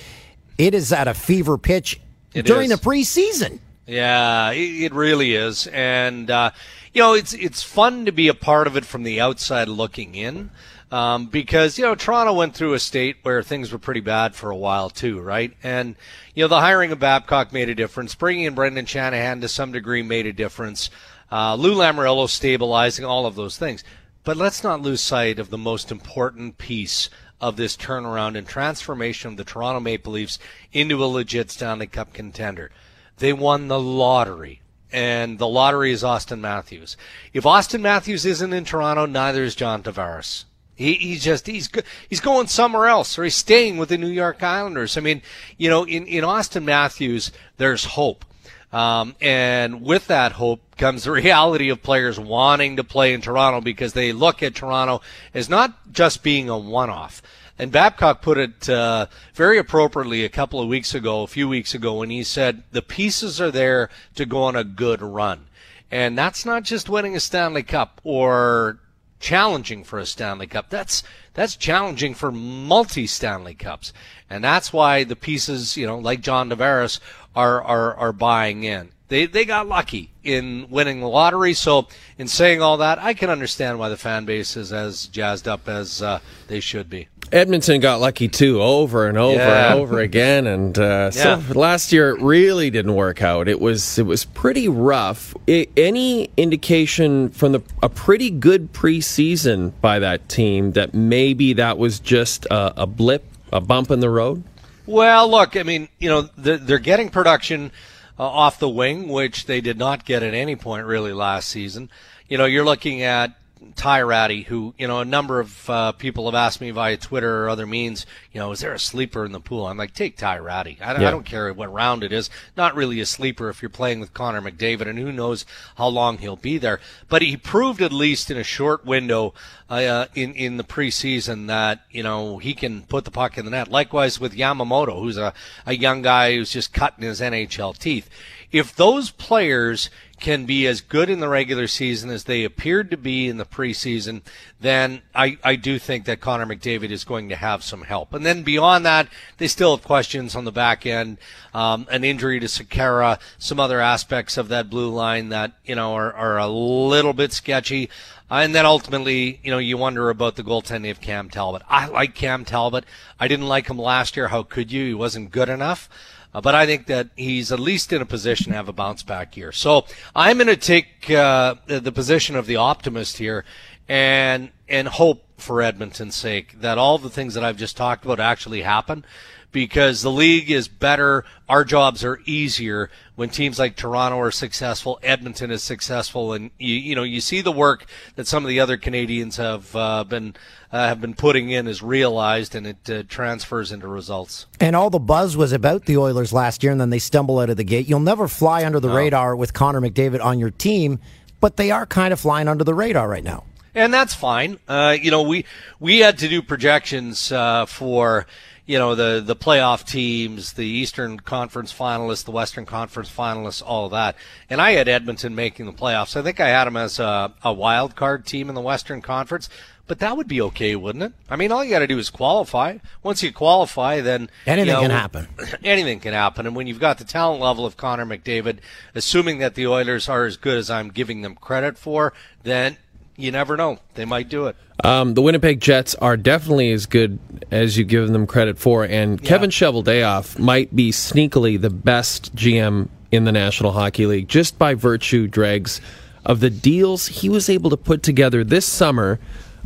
it 0.57 0.75
is 0.75 0.93
at 0.93 1.09
a 1.09 1.15
fever 1.15 1.59
pitch 1.59 2.01
It 2.33 2.47
during 2.47 2.71
is. 2.71 2.79
the 2.79 2.85
preseason. 2.85 3.61
Yeah, 3.87 4.51
it 4.51 4.85
it 4.85 4.93
really 4.95 5.35
is, 5.35 5.69
and 5.69 6.29
uh, 6.29 6.51
you 6.97 7.03
know 7.03 7.13
it's 7.13 7.35
it's 7.35 7.63
fun 7.63 8.07
to 8.07 8.11
be 8.11 8.27
a 8.27 8.33
part 8.33 8.67
of 8.67 8.75
it 8.75 8.87
from 8.87 9.03
the 9.03 9.21
outside 9.21 9.69
looking 9.69 10.15
in, 10.15 10.49
um, 10.91 11.27
because 11.27 11.77
you 11.77 11.85
know 11.85 11.95
Toronto 11.95 12.33
went 12.33 12.55
through 12.55 12.73
a 12.73 12.79
state 12.79 13.17
where 13.23 13.43
things 13.43 13.71
were 13.71 13.79
pretty 13.79 14.01
bad 14.01 14.35
for 14.35 14.51
a 14.51 14.57
while 14.57 14.89
too, 14.89 15.21
right? 15.21 15.53
And 15.63 15.95
you 16.35 16.43
know 16.43 16.49
the 16.49 16.63
hiring 16.63 16.93
of 16.93 16.99
Babcock 16.99 17.53
made 17.53 17.69
a 17.69 17.75
difference, 17.75 18.15
bringing 18.15 18.45
in 18.45 18.55
Brendan 18.55 18.87
Shanahan 18.87 19.43
to 19.43 19.49
some 19.49 19.73
degree 19.73 20.01
made 20.01 20.25
a 20.25 20.33
difference, 20.33 20.89
uh, 21.31 21.55
Lou 21.57 21.75
Lamoriello 21.75 22.31
stabilizing 22.31 23.05
all 23.05 23.27
of 23.27 23.35
those 23.35 23.59
things. 23.59 23.85
But 24.25 24.39
let's 24.39 24.65
not 24.65 24.81
lose 24.81 25.03
sight 25.03 25.39
of 25.39 25.51
the 25.51 25.59
most 25.59 25.93
important 25.93 26.57
piece 26.57 27.11
of 27.43 27.57
this 27.57 27.77
turnaround 27.77 28.39
and 28.39 28.49
transformation 28.49 29.33
of 29.33 29.37
the 29.37 29.45
Toronto 29.45 29.81
Maple 29.81 30.15
Leafs 30.15 30.39
into 30.73 31.05
a 31.05 31.07
legit 31.07 31.51
Stanley 31.51 31.89
Cup 31.89 32.15
contender. 32.15 32.71
They 33.19 33.35
won 33.35 33.69
the 33.69 33.79
lottery, 33.79 34.63
and 34.93 35.39
the 35.39 35.49
lottery 35.49 35.93
is 35.93 36.03
Auston 36.03 36.41
Matthews. 36.41 36.97
If 37.33 37.45
Auston 37.45 37.81
Matthews 37.81 38.25
isn't 38.25 38.53
in 38.53 38.65
Toronto, 38.65 39.07
neither 39.07 39.43
is 39.43 39.55
John 39.55 39.83
Tavares. 39.83 40.45
He, 40.75 40.95
he's 40.95 41.25
just 41.25 41.47
he's 41.47 41.71
he's 42.09 42.21
going 42.21 42.49
somewhere 42.49 42.87
else, 42.87 43.19
or 43.19 43.25
he's 43.25 43.35
staying 43.35 43.79
with 43.79 43.89
the 43.89 43.99
New 43.99 44.09
York 44.09 44.43
Islanders. 44.43 44.97
I 44.97 45.01
mean, 45.01 45.23
you 45.57 45.71
know, 45.71 45.85
in 45.85 46.07
in 46.07 46.23
Auston 46.23 46.65
Matthews, 46.65 47.33
there's 47.57 47.85
hope. 47.85 48.25
Um, 48.73 49.15
and 49.23 49.83
with 49.83 50.09
that 50.09 50.33
hope 50.33 50.61
comes 50.77 51.05
the 51.05 51.11
reality 51.13 51.71
of 51.71 51.83
players 51.83 52.21
wanting 52.21 52.77
to 52.77 52.85
play 52.85 53.15
in 53.15 53.23
Toronto 53.23 53.63
because 53.63 53.95
they 53.95 54.13
look 54.13 54.43
at 54.43 54.55
Toronto 54.55 55.01
as 55.33 55.49
not 55.49 55.93
just 55.93 56.23
being 56.23 56.51
a 56.51 56.59
one 56.59 56.91
off. 56.91 57.23
And 57.59 57.73
Babcock 57.73 58.21
put 58.21 58.37
it 58.37 58.69
uh, 58.69 59.07
very 59.35 59.59
appropriately 59.59 60.25
a 60.25 60.29
couple 60.29 60.61
of 60.61 60.69
weeks 60.69 60.95
ago, 60.95 61.23
a 61.23 61.27
few 61.27 61.49
weeks 61.49 61.75
ago, 61.75 61.95
when 61.95 62.11
he 62.11 62.23
said 62.23 62.65
the 62.71 62.83
pieces 62.83 63.41
are 63.41 63.51
there 63.51 63.89
to 64.15 64.27
go 64.27 64.43
on 64.43 64.57
a 64.57 64.65
good 64.65 65.01
run. 65.01 65.47
And 65.91 66.19
that's 66.19 66.45
not 66.45 66.65
just 66.65 66.89
winning 66.89 67.17
a 67.17 67.21
Stanley 67.21 67.63
Cup 67.63 68.01
or 68.05 68.81
challenging 69.21 69.85
for 69.85 69.99
a 69.99 70.07
Stanley 70.07 70.47
Cup. 70.47 70.69
That's 70.69 71.03
that's 71.35 71.57
challenging 71.57 72.15
for 72.15 72.31
multi 72.31 73.07
Stanley 73.07 73.55
Cups, 73.55 73.93
and 74.29 74.43
that's 74.43 74.73
why 74.73 75.05
the 75.05 75.17
pieces, 75.17 75.77
you 75.77 75.87
know, 75.87 75.99
like 75.99 76.21
John 76.21 76.51
Tavares, 76.51 77.01
are 77.35 77.63
are 77.63 77.95
are 77.95 78.13
buying 78.13 78.65
in. 78.65 78.91
They 79.09 79.27
they 79.27 79.45
got 79.45 79.69
lucky 79.69 80.11
in 80.25 80.67
winning 80.69 81.01
the 81.01 81.09
lottery. 81.09 81.55
So 81.55 81.87
in 82.19 82.27
saying 82.27 82.61
all 82.61 82.79
that, 82.79 82.99
I 82.99 83.15
can 83.15 83.31
understand 83.31 83.79
why 83.79 83.89
the 83.89 83.97
fan 83.97 84.25
base 84.25 84.57
is 84.57 84.73
as 84.73 85.07
jazzed 85.07 85.47
up 85.47 85.69
as 85.69 86.03
uh, 86.03 86.19
they 86.49 86.61
should 86.61 86.91
be. 86.91 87.09
Edmonton 87.33 87.81
got 87.81 88.01
lucky 88.01 88.29
too, 88.29 88.63
over 88.63 89.09
and 89.09 89.19
over 89.19 89.35
Yeah. 89.37 89.73
and 89.73 89.81
over 89.81 89.99
again, 89.99 90.47
and 90.47 90.79
uh, 90.79 91.11
so 91.11 91.43
last 91.55 91.93
year 91.93 92.11
it 92.11 92.21
really 92.23 92.71
didn't 92.71 92.95
work 92.95 93.21
out. 93.23 93.49
It 93.49 93.61
was 93.61 93.99
it 93.99 94.07
was 94.07 94.25
pretty 94.25 94.69
rough. 94.69 95.35
I 95.49 95.67
any 95.77 96.31
indication 96.37 97.31
from 97.31 97.53
the 97.53 97.63
a 97.83 97.89
pretty 97.89 98.31
good 98.31 98.73
preseason 98.73 99.73
by 99.81 99.99
that 100.01 100.29
team 100.29 100.73
that 100.73 100.95
maybe 100.95 101.53
that 101.55 101.79
was 101.79 101.99
just 102.01 102.47
a, 102.47 102.83
a 102.83 102.87
blip, 102.87 103.25
a 103.53 103.61
bump 103.61 103.91
in 103.91 104.01
the 104.01 104.11
road? 104.11 104.45
Well, 104.87 105.29
look, 105.29 105.57
I 105.57 105.65
mean, 105.65 105.89
you 105.99 106.09
know, 106.09 106.29
they're, 106.39 106.59
they're 106.59 106.79
getting 106.79 107.09
production 107.09 107.73
uh, 108.19 108.25
off 108.25 108.59
the 108.59 108.69
wing, 108.69 109.09
which 109.09 109.47
they 109.47 109.61
did 109.61 109.79
not 109.79 110.05
get 110.05 110.23
at 110.23 110.35
any 110.35 110.57
point 110.57 110.87
really 110.87 111.13
last 111.13 111.49
season. 111.49 111.91
You 112.29 112.39
know, 112.39 112.45
you're 112.45 112.65
looking 112.65 113.03
at 113.03 113.37
Ty 113.75 114.03
Rattie, 114.03 114.43
who, 114.43 114.75
you 114.79 114.87
know, 114.87 115.01
a 115.01 115.05
number 115.05 115.41
of 115.41 115.71
uh, 115.71 115.93
people 115.93 116.27
have 116.27 116.35
asked 116.35 116.61
me 116.61 116.71
via 116.71 116.97
Twitter 116.99 117.45
or 117.45 117.49
other 117.49 117.67
means, 117.67 118.05
you 118.33 118.39
know, 118.39 118.53
is 118.53 118.61
there 118.61 118.75
a 118.75 118.79
sleeper 118.79 119.25
in 119.25 119.33
the 119.33 119.41
pool? 119.41 119.67
I'm 119.67 119.79
like, 119.79 119.95
take 119.95 120.17
Ty 120.19 120.39
Rattie. 120.39 120.77
I, 120.81 120.93
don't- 120.93 121.01
Yeah. 121.03 121.09
I 121.09 121.11
don't 121.11 121.25
care 121.25 121.51
what 121.55 121.73
round 121.73 122.05
it 122.05 122.13
is. 122.13 122.29
Not 122.57 122.75
really 122.75 123.01
a 123.01 123.07
sleeper 123.07 123.49
if 123.49 123.63
you're 123.63 123.71
playing 123.71 124.01
with 124.01 124.13
Connor 124.13 124.43
McDavid, 124.43 124.87
and 124.87 124.99
who 124.99 125.11
knows 125.11 125.47
how 125.77 125.89
long 125.89 126.19
he'll 126.19 126.37
be 126.37 126.59
there. 126.59 126.81
But 127.09 127.23
he 127.23 127.37
proved, 127.37 127.81
at 127.81 127.93
least 127.93 128.31
in 128.31 128.37
a 128.37 128.45
short 128.45 128.85
window 128.85 129.33
uh, 129.71 130.07
in 130.15 130.35
in 130.35 130.59
the 130.59 130.65
preseason, 130.65 131.47
that 131.47 131.81
you 131.91 132.03
know 132.03 132.37
he 132.39 132.53
can 132.55 132.83
put 132.83 133.05
the 133.07 133.11
puck 133.11 133.39
in 133.39 133.45
the 133.47 133.51
net. 133.51 133.69
Likewise 133.69 134.21
with 134.21 134.35
Yamamoto, 134.37 134.99
who's 135.01 135.17
a 135.17 135.33
a 135.65 135.75
young 135.75 136.03
guy 136.03 136.35
who's 136.37 136.51
just 136.53 136.73
cutting 136.75 137.05
his 137.05 137.21
NHL 137.21 137.77
teeth. 137.79 138.09
If 138.53 138.77
those 138.77 139.11
players 139.11 139.91
can 140.19 140.47
be 140.47 140.67
as 140.67 140.81
good 140.81 141.11
in 141.11 141.21
the 141.21 141.29
regular 141.29 141.67
season 141.67 142.11
as 142.11 142.25
they 142.25 142.43
appeared 142.43 142.91
to 142.91 142.97
be 142.97 143.29
in 143.29 143.37
the 143.37 143.45
preseason, 143.45 144.23
then 144.59 145.03
I, 145.15 145.37
I 145.45 145.57
do 145.57 145.79
think 145.79 146.07
that 146.07 146.21
Connor 146.21 146.47
McDavid 146.47 146.91
is 146.91 147.05
going 147.05 147.29
to 147.29 147.37
have 147.37 147.63
some 147.63 147.83
help. 147.83 148.15
And 148.15 148.25
then 148.25 148.43
beyond 148.43 148.87
that, 148.87 149.09
they 149.37 149.47
still 149.47 149.77
have 149.77 149.85
questions 149.85 150.35
on 150.35 150.45
the 150.45 150.53
back 150.53 150.87
end, 150.87 151.19
um, 151.53 151.87
an 151.91 152.03
injury 152.03 152.41
to 152.41 152.47
Sekera, 152.47 153.21
some 153.39 153.61
other 153.61 153.81
aspects 153.81 154.39
of 154.39 154.49
that 154.49 154.71
blue 154.71 154.89
line 154.89 155.29
that, 155.29 155.53
you 155.65 155.75
know, 155.75 155.95
are, 155.95 156.13
are 156.15 156.39
a 156.39 156.49
little 156.49 157.13
bit 157.13 157.33
sketchy. 157.33 157.91
And 158.31 158.55
then 158.55 158.67
ultimately, 158.67 159.39
you 159.45 159.51
know, 159.51 159.59
you 159.59 159.77
wonder 159.77 160.11
about 160.11 160.37
the 160.37 160.43
goaltending 160.43 160.91
of 160.91 161.01
Cam 161.01 161.29
Talbot. 161.29 161.63
I 161.69 161.87
like 161.87 162.15
Cam 162.15 162.45
Talbot. 162.45 162.85
I 163.21 163.29
didn't 163.29 163.47
like 163.47 163.69
him 163.69 163.79
last 163.79 164.17
year. 164.17 164.29
How 164.29 164.43
could 164.43 164.73
you? 164.73 164.87
He 164.87 164.95
wasn't 164.95 165.31
good 165.31 165.49
enough. 165.49 165.89
Uh, 166.37 166.41
but 166.43 166.55
I 166.55 166.67
think 166.67 166.85
that 166.89 167.09
he's 167.17 167.51
at 167.51 167.59
least 167.59 167.95
in 167.95 168.03
a 168.03 168.05
position 168.05 168.53
to 168.53 168.57
have 168.57 168.69
a 168.69 168.73
bounce 168.73 169.03
back 169.03 169.39
year. 169.39 169.53
So 169.53 169.87
I'm 170.15 170.37
going 170.37 170.49
to 170.49 170.57
take 170.57 171.11
uh, 171.11 171.55
the 171.67 171.91
position 171.91 172.37
of 172.37 172.45
the 172.45 172.57
optimist 172.57 173.17
here, 173.17 173.47
and 173.89 174.51
and 174.69 174.87
hope 174.87 175.25
for 175.39 175.63
Edmonton's 175.63 176.15
sake 176.15 176.61
that 176.61 176.77
all 176.77 176.99
the 176.99 177.09
things 177.09 177.33
that 177.35 177.43
I've 177.43 177.57
just 177.57 177.75
talked 177.75 178.05
about 178.05 178.21
actually 178.21 178.61
happen, 178.61 179.07
because 179.51 180.03
the 180.03 180.11
league 180.11 180.51
is 180.51 180.69
better. 180.69 181.25
Our 181.49 181.65
jobs 181.65 182.05
are 182.05 182.21
easier 182.27 182.91
when 183.15 183.31
teams 183.31 183.59
like 183.59 183.75
Toronto 183.75 184.19
are 184.19 184.31
successful, 184.31 184.99
Edmonton 185.03 185.51
is 185.51 185.63
successful, 185.63 186.35
and 186.35 186.51
you 186.59 186.75
you 186.75 186.95
know 186.95 187.03
you 187.03 187.23
see 187.23 187.41
the 187.41 187.51
work 187.51 187.87
that 188.17 188.27
some 188.27 188.45
of 188.45 188.51
the 188.51 188.61
other 188.61 188.77
Canadians 188.77 189.39
have 189.39 189.75
uh, 189.75 190.05
been 190.05 190.35
uh, 190.77 190.89
have 190.89 191.01
been 191.01 191.15
putting 191.15 191.49
in 191.51 191.67
is 191.67 191.83
realized, 191.83 192.55
and 192.55 192.67
it 192.67 192.91
uh, 192.91 193.03
transfers 193.09 193.73
into 193.73 193.89
results. 193.89 194.47
And 194.61 194.77
all 194.77 194.91
the 194.91 194.99
buzz 194.99 195.37
was 195.37 195.53
about 195.53 195.87
the 195.87 195.97
Oilers 195.97 196.33
last 196.33 196.63
year, 196.63 196.71
and 196.71 196.81
then 196.81 196.91
they 196.91 196.99
stumble 196.99 197.39
out 197.39 197.49
of 197.49 197.57
the 197.57 197.65
gate. 197.65 197.89
You'll 197.89 198.01
never 198.01 198.29
fly 198.29 198.65
under 198.65 198.79
the 198.79 198.91
radar 198.91 199.35
with 199.35 199.55
Connor 199.55 199.81
McDavid 199.81 200.23
on 200.23 200.39
your 200.39 200.51
team, 200.51 200.99
but 201.41 201.57
they 201.57 201.71
are 201.71 201.87
kind 201.87 202.13
of 202.13 202.21
flying 202.21 202.47
under 202.47 202.63
the 202.63 202.75
radar 202.75 203.09
right 203.09 203.25
now. 203.25 203.45
and 203.75 203.93
that's 203.93 204.15
fine. 204.15 204.59
Uh, 204.69 204.97
you 205.01 205.11
know, 205.11 205.23
we 205.23 205.47
we 205.81 206.01
had 206.01 206.19
to 206.19 206.29
do 206.29 206.43
projections 206.43 207.33
uh, 207.33 207.65
for 207.65 208.27
you 208.67 208.79
know 208.79 208.95
the 208.95 209.23
the 209.25 209.37
playoff 209.37 209.87
teams, 209.87 210.55
the 210.55 210.67
Eastern 210.67 211.21
Conference 211.21 211.73
finalists, 211.73 212.25
the 212.25 212.33
Western 212.33 212.67
Conference 212.67 213.11
finalists, 213.11 213.63
all 213.65 213.87
of 213.87 213.93
that. 213.93 214.17
And 214.51 214.61
I 214.61 214.73
had 214.73 214.89
Edmonton 214.89 215.35
making 215.35 215.67
the 215.67 215.73
playoffs. 215.73 216.17
I 216.17 216.23
think 216.23 216.41
I 216.41 216.49
had 216.49 216.67
them 216.67 216.77
as 216.77 216.99
a, 216.99 217.33
a 217.43 217.53
wild 217.53 217.97
card 217.97 218.27
team 218.27 218.49
in 218.49 218.55
the 218.55 218.61
Western 218.61 219.01
Conference. 219.01 219.49
But 219.87 220.01
that 220.01 220.17
would 220.17 220.27
be 220.27 220.41
okay, 220.41 220.75
wouldn't 220.75 221.05
it? 221.05 221.13
I 221.31 221.37
mean, 221.37 221.53
all 221.53 221.65
you 221.65 221.71
got 221.71 221.79
to 221.79 221.87
do 221.87 221.99
is 221.99 222.11
qualify. 222.11 222.79
Once 223.03 223.23
you 223.23 223.33
qualify, 223.33 224.01
then 224.01 224.29
Anything 224.47 224.69
you 224.69 224.73
know, 224.73 224.81
can 224.81 224.91
happen. 224.91 225.29
anything 225.65 226.01
can 226.01 226.13
happen. 226.13 226.47
And 226.47 226.57
when 226.57 226.67
you've 226.67 226.81
got 226.81 226.99
the 226.99 227.05
talent 227.05 227.41
level 227.41 227.65
of 227.65 227.77
Connor 227.77 228.05
McDavid, 228.05 228.59
assuming 228.95 229.39
that 229.39 229.55
the 229.55 229.67
Oilers 229.67 230.09
are 230.09 230.25
as 230.25 230.37
good 230.37 230.59
as 230.59 230.71
I'm 230.71 230.89
giving 230.89 231.23
them 231.23 231.37
credit 231.37 231.79
for, 231.79 232.13
then 232.43 232.79
you 233.17 233.31
never 233.31 233.57
know. 233.57 233.79
They 233.95 234.05
might 234.05 234.29
do 234.29 234.47
it. 234.47 234.57
Um, 234.85 235.15
the 235.15 235.23
Winnipeg 235.23 235.61
Jets 235.61 235.95
are 235.97 236.17
definitely 236.17 236.73
as 236.73 236.87
good 236.87 237.19
as 237.51 237.79
you 237.79 237.85
give 237.85 238.09
them 238.09 238.27
credit 238.27 238.59
for, 238.59 238.85
and 238.85 239.23
Kevin 239.23 239.51
Cheveldayoff 239.51 240.39
might 240.39 240.75
be 240.77 240.91
sneakily 240.91 241.59
the 241.59 241.71
best 241.71 242.35
GM 242.37 242.89
in 243.11 243.25
the 243.25 243.33
National 243.33 243.73
Hockey 243.73 244.05
League 244.05 244.29
just 244.29 244.59
by 244.59 244.75
virtue, 244.75 245.29
Dregs, 245.29 245.81
of 246.27 246.41
the 246.41 246.51
deals 246.51 247.07
he 247.07 247.29
was 247.29 247.49
able 247.49 247.71
to 247.71 247.77
put 247.77 248.03
together 248.03 248.45
this 248.45 248.67
summer 248.67 249.19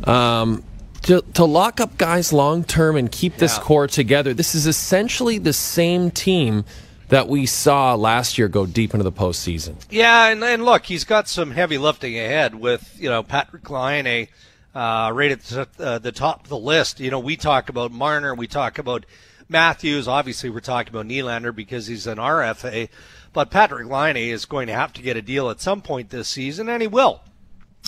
um, 0.07 0.63
to, 1.03 1.21
to 1.33 1.45
lock 1.45 1.79
up 1.79 1.97
guys 1.97 2.31
long 2.31 2.63
term 2.63 2.95
and 2.95 3.11
keep 3.11 3.37
this 3.37 3.57
Yeah. 3.57 3.63
core 3.63 3.87
together. 3.87 4.33
This 4.33 4.53
is 4.55 4.67
essentially 4.67 5.37
the 5.37 5.53
same 5.53 6.11
team 6.11 6.63
that 7.09 7.27
we 7.27 7.45
saw 7.45 7.93
last 7.95 8.37
year 8.37 8.47
go 8.47 8.65
deep 8.65 8.93
into 8.93 9.03
the 9.03 9.11
postseason. 9.11 9.75
Yeah, 9.89 10.27
and, 10.27 10.43
and 10.43 10.63
look, 10.63 10.85
he's 10.85 11.03
got 11.03 11.27
some 11.27 11.51
heavy 11.51 11.77
lifting 11.77 12.17
ahead 12.17 12.55
with 12.55 12.95
you 12.99 13.09
know 13.09 13.21
Patrik 13.23 13.69
Laine 13.69 14.27
uh, 14.73 15.11
right 15.13 15.31
at 15.31 15.41
the, 15.41 15.67
uh, 15.79 15.99
the 15.99 16.11
top 16.13 16.43
of 16.43 16.49
the 16.49 16.57
list. 16.57 16.99
You 16.99 17.11
know, 17.11 17.19
we 17.19 17.35
talk 17.35 17.67
about 17.69 17.91
Marner, 17.91 18.33
we 18.33 18.47
talk 18.47 18.77
about 18.77 19.05
Matthews. 19.49 20.07
Obviously, 20.07 20.49
we're 20.49 20.61
talking 20.61 20.93
about 20.93 21.07
Nylander 21.07 21.53
because 21.53 21.87
he's 21.87 22.07
an 22.07 22.17
RFA, 22.17 22.87
but 23.33 23.51
Patrik 23.51 23.89
Laine 23.89 24.15
is 24.31 24.45
going 24.45 24.67
to 24.67 24.73
have 24.73 24.93
to 24.93 25.01
get 25.01 25.17
a 25.17 25.21
deal 25.21 25.49
at 25.49 25.59
some 25.59 25.81
point 25.81 26.11
this 26.11 26.29
season, 26.29 26.69
and 26.69 26.81
he 26.81 26.87
will. 26.87 27.21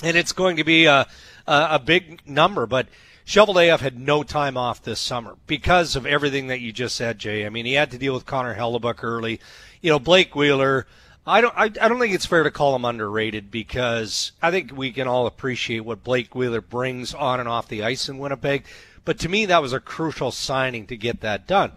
And 0.04 0.18
it's 0.18 0.34
going 0.34 0.58
to 0.58 0.64
be 0.66 0.86
a, 0.86 1.08
uh, 1.48 1.68
a 1.72 1.80
big 1.80 2.22
number, 2.26 2.66
but 2.66 2.88
Cheveldayoff 3.26 3.80
had 3.80 4.00
no 4.00 4.24
time 4.24 4.58
off 4.58 4.84
this 4.84 5.00
summer 5.00 5.38
because 5.48 5.96
of 5.96 6.06
everything 6.06 6.48
that 6.48 6.60
you 6.60 6.72
just 6.72 6.96
said, 6.96 7.20
Jay. 7.20 7.46
I 7.46 7.50
mean, 7.50 7.66
he 7.66 7.74
had 7.74 7.92
to 7.92 7.98
deal 7.98 8.14
with 8.14 8.26
Connor 8.26 8.56
Hellebuyck 8.56 9.04
early. 9.04 9.40
You 9.82 9.92
know, 9.92 10.00
Blake 10.00 10.36
Wheeler. 10.36 10.86
I 11.26 11.40
don't. 11.40 11.54
I, 11.56 11.66
I 11.66 11.88
don't 11.88 12.00
think 12.00 12.14
it's 12.14 12.26
fair 12.26 12.44
to 12.44 12.52
call 12.52 12.76
him 12.76 12.84
underrated 12.84 13.50
because 13.50 14.34
I 14.42 14.52
think 14.52 14.76
we 14.76 14.92
can 14.92 15.08
all 15.08 15.26
appreciate 15.26 15.82
what 15.82 16.04
Blake 16.04 16.36
Wheeler 16.36 16.60
brings 16.60 17.14
on 17.14 17.40
and 17.40 17.48
off 17.48 17.70
the 17.70 17.84
ice 17.84 18.10
in 18.10 18.18
Winnipeg. 18.18 18.66
But 19.06 19.20
to 19.20 19.30
me, 19.30 19.46
that 19.46 19.62
was 19.62 19.74
a 19.74 19.80
crucial 19.80 20.32
signing 20.32 20.88
to 20.88 20.98
get 20.98 21.22
that 21.22 21.48
done. 21.48 21.72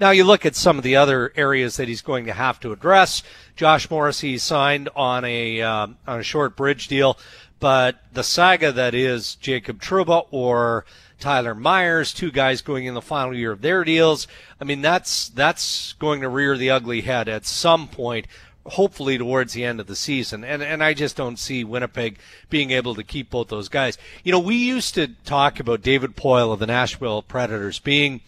Now 0.00 0.10
you 0.10 0.22
look 0.22 0.46
at 0.46 0.54
some 0.54 0.78
of 0.78 0.84
the 0.84 0.94
other 0.94 1.32
areas 1.34 1.76
that 1.76 1.88
he's 1.88 2.02
going 2.02 2.26
to 2.26 2.32
have 2.32 2.60
to 2.60 2.72
address. 2.72 3.24
Josh 3.56 3.90
Morrissey 3.90 4.38
signed 4.38 4.88
on 4.94 5.24
a 5.24 5.60
um, 5.62 5.96
on 6.06 6.20
a 6.20 6.24
short 6.24 6.56
bridge 6.56 6.86
deal, 6.86 7.18
but 7.60 7.96
the 8.12 8.22
saga 8.22 8.72
that 8.72 8.94
is 8.94 9.34
Jacob 9.36 9.80
Trouba 9.80 10.26
or 10.30 10.84
Tyler 11.18 11.54
Myers, 11.54 12.14
two 12.14 12.30
guys 12.30 12.62
going 12.62 12.84
in 12.84 12.94
the 12.94 13.02
final 13.02 13.34
year 13.34 13.52
of 13.52 13.60
their 13.60 13.84
deals. 13.84 14.28
I 14.60 14.64
mean, 14.64 14.82
that's 14.82 15.28
that's 15.28 15.94
going 15.94 16.20
to 16.20 16.28
rear 16.28 16.56
the 16.56 16.70
ugly 16.70 17.00
head 17.00 17.28
at 17.28 17.46
some 17.46 17.88
point 17.88 18.26
hopefully 18.66 19.16
towards 19.16 19.54
the 19.54 19.64
end 19.64 19.80
of 19.80 19.86
the 19.86 19.96
season. 19.96 20.44
And 20.44 20.62
and 20.62 20.82
I 20.82 20.94
just 20.94 21.16
don't 21.16 21.38
see 21.38 21.64
Winnipeg 21.64 22.18
being 22.50 22.70
able 22.70 22.94
to 22.94 23.02
keep 23.02 23.30
both 23.30 23.48
those 23.48 23.68
guys. 23.68 23.98
You 24.22 24.32
know, 24.32 24.38
we 24.38 24.56
used 24.56 24.94
to 24.94 25.08
talk 25.24 25.58
about 25.58 25.82
David 25.82 26.16
Poile 26.16 26.52
of 26.52 26.60
the 26.60 26.66
Nashville 26.66 27.22
Predators 27.22 27.78
being 27.78 28.20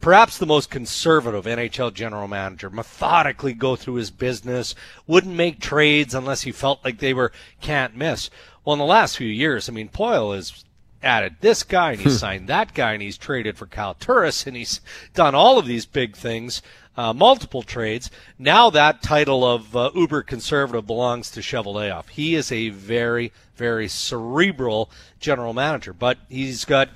perhaps 0.00 0.38
the 0.38 0.46
most 0.46 0.70
conservative 0.70 1.44
NHL 1.44 1.92
general 1.92 2.28
manager, 2.28 2.70
methodically 2.70 3.52
go 3.52 3.76
through 3.76 3.94
his 3.94 4.10
business, 4.10 4.74
wouldn't 5.06 5.34
make 5.34 5.60
trades 5.60 6.14
unless 6.14 6.42
he 6.42 6.52
felt 6.52 6.84
like 6.84 6.98
they 6.98 7.12
were 7.12 7.32
can't 7.60 7.96
miss. 7.96 8.30
Well, 8.64 8.74
in 8.74 8.78
the 8.78 8.84
last 8.84 9.16
few 9.16 9.28
years, 9.28 9.68
I 9.68 9.72
mean, 9.72 9.88
Poile 9.88 10.34
has 10.34 10.64
added 11.02 11.36
this 11.40 11.62
guy 11.62 11.92
and 11.92 12.00
he's 12.00 12.18
signed 12.18 12.46
that 12.48 12.74
guy 12.74 12.92
and 12.92 13.02
he's 13.02 13.16
traded 13.16 13.56
for 13.56 13.66
Kyle 13.66 13.94
Turris 13.94 14.46
and 14.46 14.54
he's 14.54 14.82
done 15.14 15.34
all 15.34 15.58
of 15.58 15.64
these 15.64 15.86
big 15.86 16.14
things 16.14 16.60
uh, 16.96 17.12
multiple 17.14 17.62
trades. 17.62 18.10
Now 18.38 18.68
that 18.70 19.02
title 19.02 19.44
of 19.44 19.74
uh, 19.74 19.90
uber 19.94 20.22
conservative 20.22 20.86
belongs 20.86 21.30
to 21.30 21.40
Cheveldayoff. 21.40 22.10
He 22.10 22.34
is 22.34 22.52
a 22.52 22.68
very, 22.70 23.32
very 23.56 23.88
cerebral 23.88 24.90
general 25.18 25.54
manager, 25.54 25.94
but 25.94 26.18
he's 26.28 26.64
got 26.66 26.90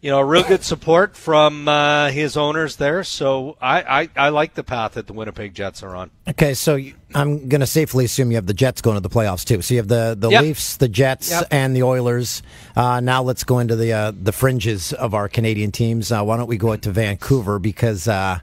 you 0.00 0.10
know, 0.10 0.20
real 0.20 0.44
good 0.44 0.62
support 0.62 1.16
from 1.16 1.66
uh, 1.66 2.10
his 2.10 2.36
owners 2.36 2.76
there. 2.76 3.02
So 3.02 3.56
I, 3.60 4.02
I, 4.02 4.08
I, 4.16 4.28
like 4.28 4.54
the 4.54 4.62
path 4.62 4.92
that 4.92 5.08
the 5.08 5.12
Winnipeg 5.12 5.54
Jets 5.54 5.82
are 5.82 5.96
on. 5.96 6.10
Okay, 6.28 6.54
so 6.54 6.76
you, 6.76 6.94
I'm 7.14 7.48
going 7.48 7.60
to 7.60 7.66
safely 7.66 8.04
assume 8.04 8.30
you 8.30 8.36
have 8.36 8.46
the 8.46 8.54
Jets 8.54 8.80
going 8.80 8.96
to 8.96 9.00
the 9.00 9.08
playoffs 9.08 9.44
too. 9.44 9.60
So 9.60 9.74
you 9.74 9.80
have 9.80 9.88
the, 9.88 10.16
the 10.16 10.30
yep. 10.30 10.42
Leafs, 10.42 10.76
the 10.76 10.88
Jets, 10.88 11.30
yep. 11.30 11.48
and 11.50 11.74
the 11.74 11.82
Oilers. 11.82 12.42
Uh, 12.76 13.00
now 13.00 13.22
let's 13.22 13.42
go 13.42 13.58
into 13.58 13.74
the 13.74 13.92
uh, 13.92 14.12
the 14.14 14.32
fringes 14.32 14.92
of 14.92 15.14
our 15.14 15.28
Canadian 15.28 15.72
teams. 15.72 16.12
Uh, 16.12 16.22
why 16.22 16.36
don't 16.36 16.48
we 16.48 16.58
go 16.58 16.76
to 16.76 16.90
Vancouver 16.90 17.58
because 17.58 18.06
uh, 18.06 18.38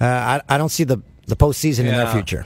uh, 0.00 0.04
I, 0.04 0.42
I 0.48 0.58
don't 0.58 0.70
see 0.70 0.84
the 0.84 1.00
the 1.26 1.36
postseason 1.36 1.84
yeah. 1.84 1.90
in 1.90 1.96
their 1.96 2.12
future. 2.12 2.44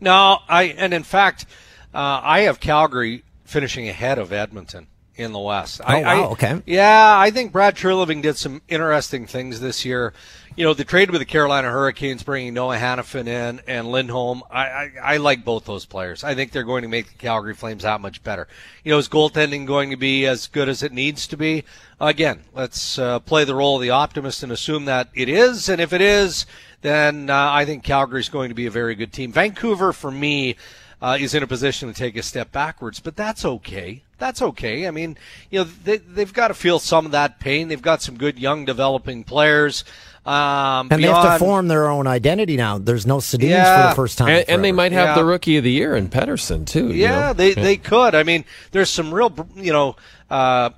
No, 0.00 0.38
I 0.48 0.64
and 0.64 0.94
in 0.94 1.02
fact, 1.02 1.44
uh, 1.92 2.20
I 2.22 2.40
have 2.40 2.60
Calgary 2.60 3.24
finishing 3.44 3.88
ahead 3.88 4.18
of 4.18 4.32
Edmonton 4.32 4.86
in 5.16 5.32
the 5.32 5.38
West. 5.38 5.80
Oh, 5.82 5.84
I, 5.86 6.02
wow, 6.02 6.08
I, 6.08 6.26
okay. 6.32 6.62
Yeah, 6.66 7.18
I 7.18 7.30
think 7.30 7.52
Brad 7.52 7.76
Treliving 7.76 8.22
did 8.22 8.36
some 8.36 8.62
interesting 8.68 9.26
things 9.26 9.60
this 9.60 9.84
year. 9.84 10.12
You 10.56 10.64
know, 10.64 10.74
the 10.74 10.84
trade 10.84 11.10
with 11.10 11.20
the 11.20 11.24
Carolina 11.24 11.68
Hurricanes, 11.68 12.22
bringing 12.22 12.54
Noah 12.54 12.76
Hanifin 12.76 13.26
in 13.26 13.60
and 13.66 13.90
Lindholm. 13.90 14.42
I, 14.50 14.62
I, 14.64 14.92
I 15.02 15.16
like 15.16 15.44
both 15.44 15.64
those 15.64 15.84
players. 15.84 16.22
I 16.22 16.36
think 16.36 16.52
they're 16.52 16.62
going 16.62 16.82
to 16.82 16.88
make 16.88 17.08
the 17.08 17.18
Calgary 17.18 17.54
Flames 17.54 17.82
that 17.82 18.00
much 18.00 18.22
better. 18.22 18.46
You 18.84 18.92
know, 18.92 18.98
is 18.98 19.08
goaltending 19.08 19.66
going 19.66 19.90
to 19.90 19.96
be 19.96 20.26
as 20.26 20.46
good 20.46 20.68
as 20.68 20.82
it 20.84 20.92
needs 20.92 21.26
to 21.28 21.36
be? 21.36 21.64
Again, 22.00 22.42
let's 22.52 22.98
uh, 22.98 23.18
play 23.18 23.44
the 23.44 23.54
role 23.54 23.76
of 23.76 23.82
the 23.82 23.90
optimist 23.90 24.44
and 24.44 24.52
assume 24.52 24.84
that 24.84 25.08
it 25.12 25.28
is. 25.28 25.68
And 25.68 25.80
if 25.80 25.92
it 25.92 26.00
is, 26.00 26.46
then 26.82 27.30
uh, 27.30 27.50
I 27.50 27.64
think 27.64 27.82
Calgary's 27.82 28.28
going 28.28 28.50
to 28.50 28.54
be 28.54 28.66
a 28.66 28.70
very 28.70 28.94
good 28.94 29.12
team. 29.12 29.32
Vancouver, 29.32 29.92
for 29.92 30.10
me, 30.10 30.54
uh, 31.02 31.18
is 31.20 31.34
in 31.34 31.42
a 31.42 31.46
position 31.46 31.88
to 31.88 31.94
take 31.94 32.16
a 32.16 32.22
step 32.22 32.52
backwards, 32.52 33.00
but 33.00 33.16
that's 33.16 33.44
okay. 33.44 34.02
That's 34.18 34.40
okay. 34.40 34.86
I 34.86 34.90
mean, 34.90 35.16
you 35.50 35.60
know, 35.60 35.64
they, 35.64 35.98
they've 35.98 36.32
got 36.32 36.48
to 36.48 36.54
feel 36.54 36.78
some 36.78 37.06
of 37.06 37.12
that 37.12 37.40
pain. 37.40 37.68
They've 37.68 37.82
got 37.82 38.02
some 38.02 38.16
good 38.16 38.38
young 38.38 38.64
developing 38.64 39.24
players. 39.24 39.84
Um, 40.26 40.88
and 40.90 41.00
beyond, 41.00 41.02
they 41.02 41.08
have 41.08 41.38
to 41.38 41.44
form 41.44 41.68
their 41.68 41.88
own 41.88 42.06
identity 42.06 42.56
now. 42.56 42.78
There's 42.78 43.06
no 43.06 43.18
Sedins 43.18 43.50
yeah. 43.50 43.82
for 43.82 43.88
the 43.90 43.94
first 43.96 44.16
time, 44.16 44.30
and, 44.30 44.48
and 44.48 44.64
they 44.64 44.72
might 44.72 44.92
have 44.92 45.08
yeah. 45.08 45.14
the 45.16 45.24
rookie 45.24 45.58
of 45.58 45.64
the 45.64 45.70
year 45.70 45.94
in 45.94 46.08
Pettersson 46.08 46.66
too. 46.66 46.94
Yeah, 46.94 47.26
know? 47.26 47.32
they 47.34 47.48
yeah. 47.54 47.62
they 47.62 47.76
could. 47.76 48.14
I 48.14 48.22
mean, 48.22 48.46
there's 48.70 48.88
some 48.88 49.12
real, 49.12 49.34
you 49.54 49.72
know, 49.72 49.96
uh, 50.30 50.70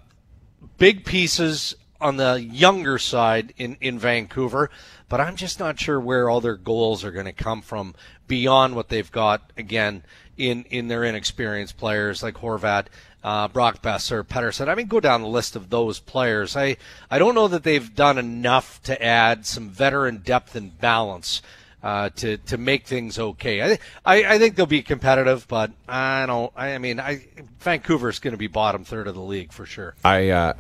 big 0.78 1.04
pieces 1.04 1.76
on 2.00 2.16
the 2.16 2.42
younger 2.42 2.98
side 2.98 3.54
in 3.56 3.76
in 3.80 3.98
Vancouver 3.98 4.70
but 5.08 5.20
I'm 5.20 5.36
just 5.36 5.60
not 5.60 5.78
sure 5.78 6.00
where 6.00 6.28
all 6.28 6.40
their 6.40 6.56
goals 6.56 7.04
are 7.04 7.12
going 7.12 7.26
to 7.26 7.32
come 7.32 7.62
from 7.62 7.94
beyond 8.26 8.74
what 8.74 8.88
they've 8.88 9.10
got 9.10 9.52
again 9.56 10.02
in 10.36 10.64
in 10.64 10.88
their 10.88 11.04
inexperienced 11.04 11.76
players 11.76 12.22
like 12.22 12.34
Horvat. 12.34 12.86
Uh, 13.24 13.48
Brock 13.48 13.82
Boeser, 13.82 14.22
Pettersson. 14.22 14.68
I 14.68 14.76
mean, 14.76 14.86
go 14.86 15.00
down 15.00 15.20
the 15.20 15.26
list 15.26 15.56
of 15.56 15.68
those 15.68 15.98
players. 15.98 16.56
I, 16.56 16.76
I 17.10 17.18
don't 17.18 17.34
know 17.34 17.48
that 17.48 17.64
they've 17.64 17.92
done 17.92 18.18
enough 18.18 18.80
to 18.84 19.02
add 19.02 19.44
some 19.44 19.68
veteran 19.68 20.18
depth 20.18 20.54
and 20.54 20.78
balance 20.78 21.42
uh, 21.82 22.10
to 22.10 22.36
to 22.36 22.56
make 22.56 22.86
things 22.86 23.18
okay. 23.18 23.62
I, 23.62 23.78
I, 24.04 24.34
I 24.34 24.38
think 24.38 24.54
they'll 24.54 24.66
be 24.66 24.82
competitive, 24.82 25.48
but 25.48 25.72
I 25.88 26.24
don't. 26.26 26.52
I, 26.54 26.74
I 26.74 26.78
mean, 26.78 27.00
I 27.00 27.26
Vancouver's 27.58 28.20
going 28.20 28.32
to 28.32 28.38
be 28.38 28.46
bottom 28.46 28.84
third 28.84 29.08
of 29.08 29.16
the 29.16 29.22
league 29.22 29.52
for 29.52 29.66
sure. 29.66 29.96
I 30.04 30.28
uh, 30.28 30.52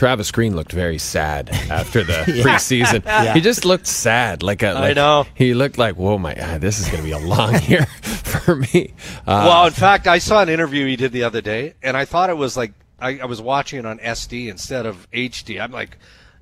Travis 0.00 0.30
Green 0.30 0.56
looked 0.56 0.72
very 0.72 0.96
sad 0.96 1.50
after 1.68 2.02
the 2.02 2.12
yeah. 2.26 2.42
preseason. 2.42 3.04
Yeah. 3.04 3.34
He 3.34 3.42
just 3.42 3.66
looked 3.66 3.86
sad, 3.86 4.42
like 4.42 4.62
a. 4.62 4.72
Like, 4.72 4.82
I 4.84 4.92
know. 4.94 5.26
He 5.34 5.52
looked 5.52 5.76
like, 5.76 5.96
"Whoa, 5.96 6.16
my! 6.16 6.32
God, 6.32 6.62
this 6.62 6.78
is 6.80 6.86
going 6.86 7.00
to 7.00 7.02
be 7.02 7.10
a 7.10 7.18
long 7.18 7.60
year 7.68 7.84
for 7.84 8.56
me." 8.56 8.94
Uh, 9.26 9.44
well, 9.46 9.66
in 9.66 9.74
fact, 9.74 10.06
I 10.06 10.16
saw 10.16 10.40
an 10.40 10.48
interview 10.48 10.86
he 10.86 10.96
did 10.96 11.12
the 11.12 11.24
other 11.24 11.42
day, 11.42 11.74
and 11.82 11.98
I 11.98 12.06
thought 12.06 12.30
it 12.30 12.38
was 12.38 12.56
like 12.56 12.72
I, 12.98 13.18
I 13.18 13.26
was 13.26 13.42
watching 13.42 13.80
it 13.80 13.84
on 13.84 13.98
SD 13.98 14.48
instead 14.48 14.86
of 14.86 15.06
HD. 15.10 15.60
I'm 15.60 15.70
like, 15.70 15.98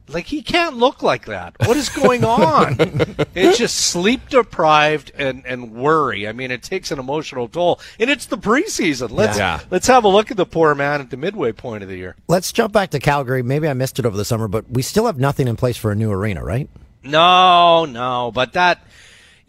like 0.08 0.26
he 0.26 0.42
can't 0.42 0.76
look 0.76 1.02
like 1.02 1.26
that. 1.26 1.54
What 1.64 1.76
is 1.76 1.88
going 1.88 2.24
on? 2.24 2.76
it's 3.34 3.58
just 3.58 3.76
sleep 3.76 4.28
deprived 4.28 5.12
and, 5.14 5.44
and 5.46 5.72
worry. 5.72 6.26
I 6.26 6.32
mean, 6.32 6.50
it 6.50 6.62
takes 6.62 6.90
an 6.90 6.98
emotional 6.98 7.48
toll, 7.48 7.80
and 7.98 8.10
it's 8.10 8.26
the 8.26 8.38
preseason. 8.38 9.10
Let's 9.10 9.38
yeah. 9.38 9.60
let's 9.70 9.86
have 9.86 10.04
a 10.04 10.08
look 10.08 10.30
at 10.30 10.36
the 10.36 10.46
poor 10.46 10.74
man 10.74 11.00
at 11.00 11.10
the 11.10 11.16
midway 11.16 11.52
point 11.52 11.82
of 11.82 11.88
the 11.88 11.96
year. 11.96 12.16
Let's 12.28 12.52
jump 12.52 12.72
back 12.72 12.90
to 12.90 12.98
Calgary. 12.98 13.42
Maybe 13.42 13.68
I 13.68 13.74
missed 13.74 13.98
it 13.98 14.06
over 14.06 14.16
the 14.16 14.24
summer, 14.24 14.48
but 14.48 14.70
we 14.70 14.82
still 14.82 15.06
have 15.06 15.18
nothing 15.18 15.48
in 15.48 15.56
place 15.56 15.76
for 15.76 15.90
a 15.90 15.94
new 15.94 16.10
arena, 16.10 16.44
right? 16.44 16.68
No, 17.02 17.84
no, 17.84 18.30
but 18.32 18.54
that 18.54 18.82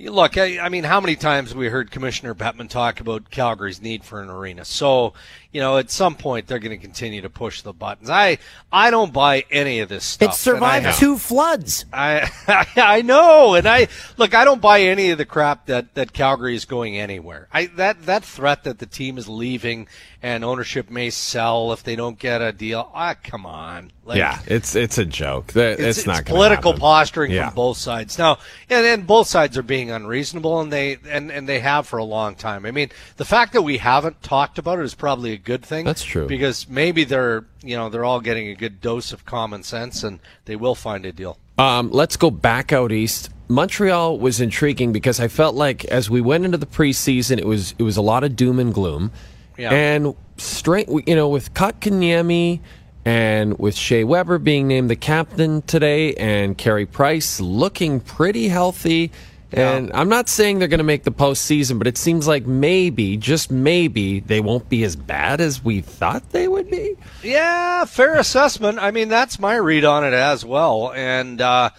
Look, 0.02 0.38
I, 0.38 0.60
I, 0.60 0.70
mean, 0.70 0.86
how 0.86 1.02
many 1.02 1.18
times 1.18 1.54
we 1.54 1.68
heard 1.68 1.92
Commissioner 1.92 2.34
Bettman 2.34 2.70
talk 2.70 3.02
about 3.02 3.30
Calgary's 3.30 3.82
need 3.82 4.06
for 4.06 4.22
an 4.22 4.30
arena? 4.30 4.64
So, 4.64 5.14
you 5.52 5.62
know, 5.62 5.78
at 5.78 5.90
some 5.90 6.16
point 6.16 6.48
they're 6.48 6.60
going 6.60 6.78
to 6.78 6.82
continue 6.82 7.22
to 7.22 7.30
push 7.30 7.62
the 7.62 7.74
buttons. 7.74 8.10
I 8.10 8.38
I 8.72 8.92
don't 8.92 9.12
buy 9.12 9.46
any 9.50 9.80
of 9.80 9.90
this 9.90 10.04
stuff. 10.04 10.34
It 10.34 10.36
survived 10.36 11.00
two 11.00 11.18
floods. 11.18 11.86
I 11.92 12.30
I 12.76 13.02
know, 13.02 13.56
and 13.56 13.68
I 13.68 13.88
look. 14.18 14.36
I 14.36 14.46
don't 14.46 14.62
buy 14.62 14.82
any 14.82 15.10
of 15.10 15.18
the 15.18 15.26
crap 15.26 15.66
that 15.66 15.96
that 15.96 16.14
Calgary 16.14 16.56
is 16.56 16.66
going 16.66 16.98
anywhere. 16.98 17.48
I 17.52 17.66
that 17.78 18.06
that 18.06 18.24
threat 18.24 18.64
that 18.66 18.80
the 18.80 18.86
team 18.86 19.18
is 19.18 19.28
leaving 19.28 19.88
and 20.22 20.44
ownership 20.44 20.90
may 20.90 21.10
sell 21.10 21.72
if 21.72 21.84
they 21.84 21.96
don't 21.96 22.20
get 22.20 22.42
a 22.42 22.52
deal. 22.52 22.92
Ah, 22.94 23.16
come 23.22 23.46
on. 23.46 23.92
Like, 24.04 24.18
yeah, 24.18 24.40
it's 24.48 24.76
it's 24.76 24.98
a 24.98 25.06
joke. 25.06 25.56
It's, 25.56 26.00
it's 26.00 26.06
not 26.06 26.22
it's 26.22 26.30
political 26.30 26.72
happen. 26.72 26.82
posturing 26.82 27.32
yeah. 27.32 27.48
from 27.48 27.56
both 27.56 27.78
sides 27.78 28.18
now, 28.18 28.40
and 28.70 28.86
and 28.86 29.08
both 29.08 29.28
sides 29.28 29.58
are 29.58 29.64
being 29.64 29.92
unreasonable, 29.92 30.60
and 30.60 30.74
they 30.74 30.98
and 31.08 31.32
and 31.32 31.48
they 31.48 31.60
have 31.60 31.88
for 31.88 32.00
a 32.00 32.04
long 32.04 32.36
time. 32.36 32.66
I 32.66 32.72
mean, 32.72 32.90
the 33.18 33.26
fact 33.26 33.54
that 33.54 33.62
we 33.62 33.78
haven't 33.78 34.22
talked 34.22 34.58
about 34.58 34.80
it 34.80 34.86
is 34.86 34.96
probably 34.96 35.34
a 35.34 35.38
good 35.40 35.66
thing. 35.66 35.86
That's 35.86 36.04
true 36.04 36.28
because 36.28 36.70
maybe 36.70 37.04
they're 37.04 37.46
you 37.64 37.76
know 37.76 37.90
they're 37.90 38.06
all 38.06 38.22
getting 38.22 38.48
a 38.50 38.56
good 38.56 38.82
dose 38.82 39.12
of 39.12 39.26
common 39.26 39.64
sense, 39.64 40.04
and 40.04 40.20
they 40.46 40.56
will 40.56 40.76
find 40.76 41.06
a 41.06 41.12
deal. 41.12 41.38
Um, 41.58 41.92
let's 41.92 42.16
go 42.16 42.32
back 42.32 42.72
out 42.72 42.92
east. 42.92 43.30
Montreal 43.50 44.20
was 44.20 44.40
intriguing 44.40 44.94
because 44.94 45.20
I 45.20 45.28
felt 45.28 45.56
like 45.56 45.84
as 45.86 46.10
we 46.10 46.22
went 46.22 46.46
into 46.46 46.58
the 46.58 46.68
preseason, 46.68 47.40
it 47.40 47.48
was 47.48 47.74
it 47.78 47.84
was 47.84 47.98
a 47.98 48.02
lot 48.02 48.24
of 48.24 48.36
doom 48.36 48.60
and 48.60 48.74
gloom. 48.74 49.12
Yeah. 49.58 49.74
And 49.74 50.16
straight, 50.38 50.88
you 51.06 51.16
know, 51.16 51.28
with 51.28 51.54
Kotkaniemi 51.54 52.62
and 53.04 53.58
with 53.60 53.76
Shea 53.76 54.04
Weber 54.04 54.38
being 54.38 54.68
named 54.68 54.90
the 54.90 54.96
captain 54.96 55.62
today 55.64 56.14
and 56.16 56.58
Carey 56.58 56.86
Price 56.86 57.42
looking 57.42 58.00
pretty 58.00 58.48
healthy. 58.48 59.12
Yeah. 59.52 59.72
And 59.72 59.92
I'm 59.94 60.10
not 60.10 60.30
saying 60.30 60.60
they're 60.60 60.68
going 60.68 60.78
to 60.80 60.84
make 60.84 61.04
the 61.04 61.12
postseason, 61.12 61.80
but 61.80 61.88
it 61.88 61.98
seems 61.98 62.28
like 62.28 62.46
maybe, 62.46 63.18
just 63.18 63.50
maybe, 63.50 64.20
they 64.20 64.42
won't 64.42 64.70
be 64.70 64.84
as 64.84 64.96
bad 64.96 65.42
as 65.42 65.64
we 65.64 65.82
thought 65.82 66.32
they 66.32 66.48
would 66.48 66.70
be. 66.70 66.96
Yeah, 67.24 67.86
fair 67.86 68.16
assessment. 68.16 68.78
I 68.80 68.92
mean, 68.92 69.10
that's 69.10 69.40
my 69.40 69.56
read 69.56 69.86
on 69.86 70.04
it 70.04 70.14
as 70.14 70.46
well. 70.46 70.92
And, 70.94 71.42
uh, 71.42 71.72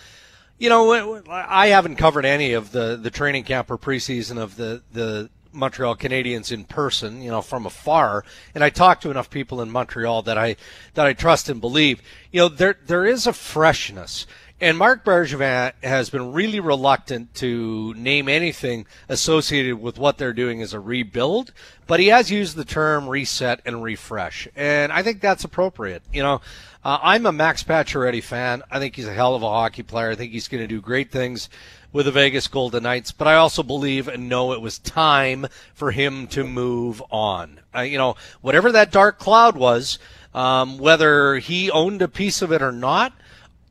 you 0.58 0.68
know, 0.68 1.22
I 1.28 1.68
haven't 1.68 1.96
covered 1.96 2.24
any 2.24 2.54
of 2.54 2.72
the, 2.72 2.96
the 2.96 3.10
training 3.10 3.44
camp 3.44 3.70
or 3.70 3.78
preseason 3.78 4.38
of 4.38 4.56
the, 4.56 4.82
the 4.92 5.30
Montreal 5.52 5.96
Canadiens 5.96 6.52
in 6.52 6.64
person, 6.64 7.22
you 7.22 7.30
know, 7.30 7.42
from 7.42 7.66
afar, 7.66 8.24
and 8.54 8.62
I 8.62 8.70
talk 8.70 9.00
to 9.00 9.10
enough 9.10 9.30
people 9.30 9.60
in 9.60 9.70
Montreal 9.70 10.22
that 10.22 10.38
I 10.38 10.56
that 10.94 11.06
I 11.06 11.12
trust 11.12 11.48
and 11.48 11.60
believe. 11.60 12.02
You 12.30 12.42
know, 12.42 12.48
there 12.48 12.76
there 12.86 13.04
is 13.04 13.26
a 13.26 13.32
freshness. 13.32 14.26
And 14.62 14.76
Marc 14.76 15.06
Bergevin 15.06 15.72
has 15.82 16.10
been 16.10 16.32
really 16.32 16.60
reluctant 16.60 17.32
to 17.36 17.94
name 17.94 18.28
anything 18.28 18.84
associated 19.08 19.80
with 19.80 19.98
what 19.98 20.18
they're 20.18 20.34
doing 20.34 20.60
as 20.60 20.74
a 20.74 20.80
rebuild, 20.80 21.54
but 21.86 21.98
he 21.98 22.08
has 22.08 22.30
used 22.30 22.56
the 22.56 22.66
term 22.66 23.08
reset 23.08 23.62
and 23.64 23.82
refresh. 23.82 24.46
And 24.54 24.92
I 24.92 25.02
think 25.02 25.22
that's 25.22 25.44
appropriate. 25.44 26.02
You 26.12 26.22
know, 26.22 26.42
uh, 26.84 26.98
I'm 27.02 27.24
a 27.24 27.32
Max 27.32 27.64
Pacioretty 27.64 28.22
fan. 28.22 28.62
I 28.70 28.78
think 28.78 28.96
he's 28.96 29.06
a 29.06 29.14
hell 29.14 29.34
of 29.34 29.42
a 29.42 29.48
hockey 29.48 29.82
player. 29.82 30.10
I 30.10 30.14
think 30.14 30.32
he's 30.32 30.48
going 30.48 30.62
to 30.62 30.68
do 30.68 30.82
great 30.82 31.10
things 31.10 31.48
with 31.90 32.04
the 32.04 32.12
Vegas 32.12 32.46
Golden 32.46 32.82
Knights, 32.82 33.12
but 33.12 33.26
I 33.26 33.36
also 33.36 33.62
believe 33.62 34.08
and 34.08 34.28
know 34.28 34.52
it 34.52 34.60
was 34.60 34.78
time 34.78 35.46
for 35.72 35.90
him 35.90 36.26
to 36.28 36.44
move 36.44 37.02
on. 37.10 37.60
Uh, 37.74 37.80
you 37.80 37.96
know, 37.96 38.14
whatever 38.42 38.70
that 38.72 38.92
dark 38.92 39.18
cloud 39.18 39.56
was, 39.56 39.98
um, 40.34 40.76
whether 40.76 41.36
he 41.36 41.70
owned 41.70 42.02
a 42.02 42.08
piece 42.08 42.42
of 42.42 42.52
it 42.52 42.60
or 42.60 42.72
not, 42.72 43.14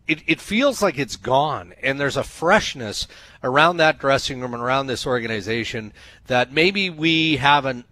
it, 0.09 0.23
it 0.25 0.41
feels 0.41 0.81
like 0.81 0.97
it's 0.97 1.15
gone. 1.15 1.73
And 1.83 1.99
there's 1.99 2.17
a 2.17 2.23
freshness 2.23 3.07
around 3.43 3.77
that 3.77 3.99
dressing 3.99 4.41
room 4.41 4.53
and 4.53 4.63
around 4.63 4.87
this 4.87 5.05
organization 5.05 5.93
that 6.27 6.51
maybe 6.51 6.89
we 6.89 7.37
haven't 7.37 7.85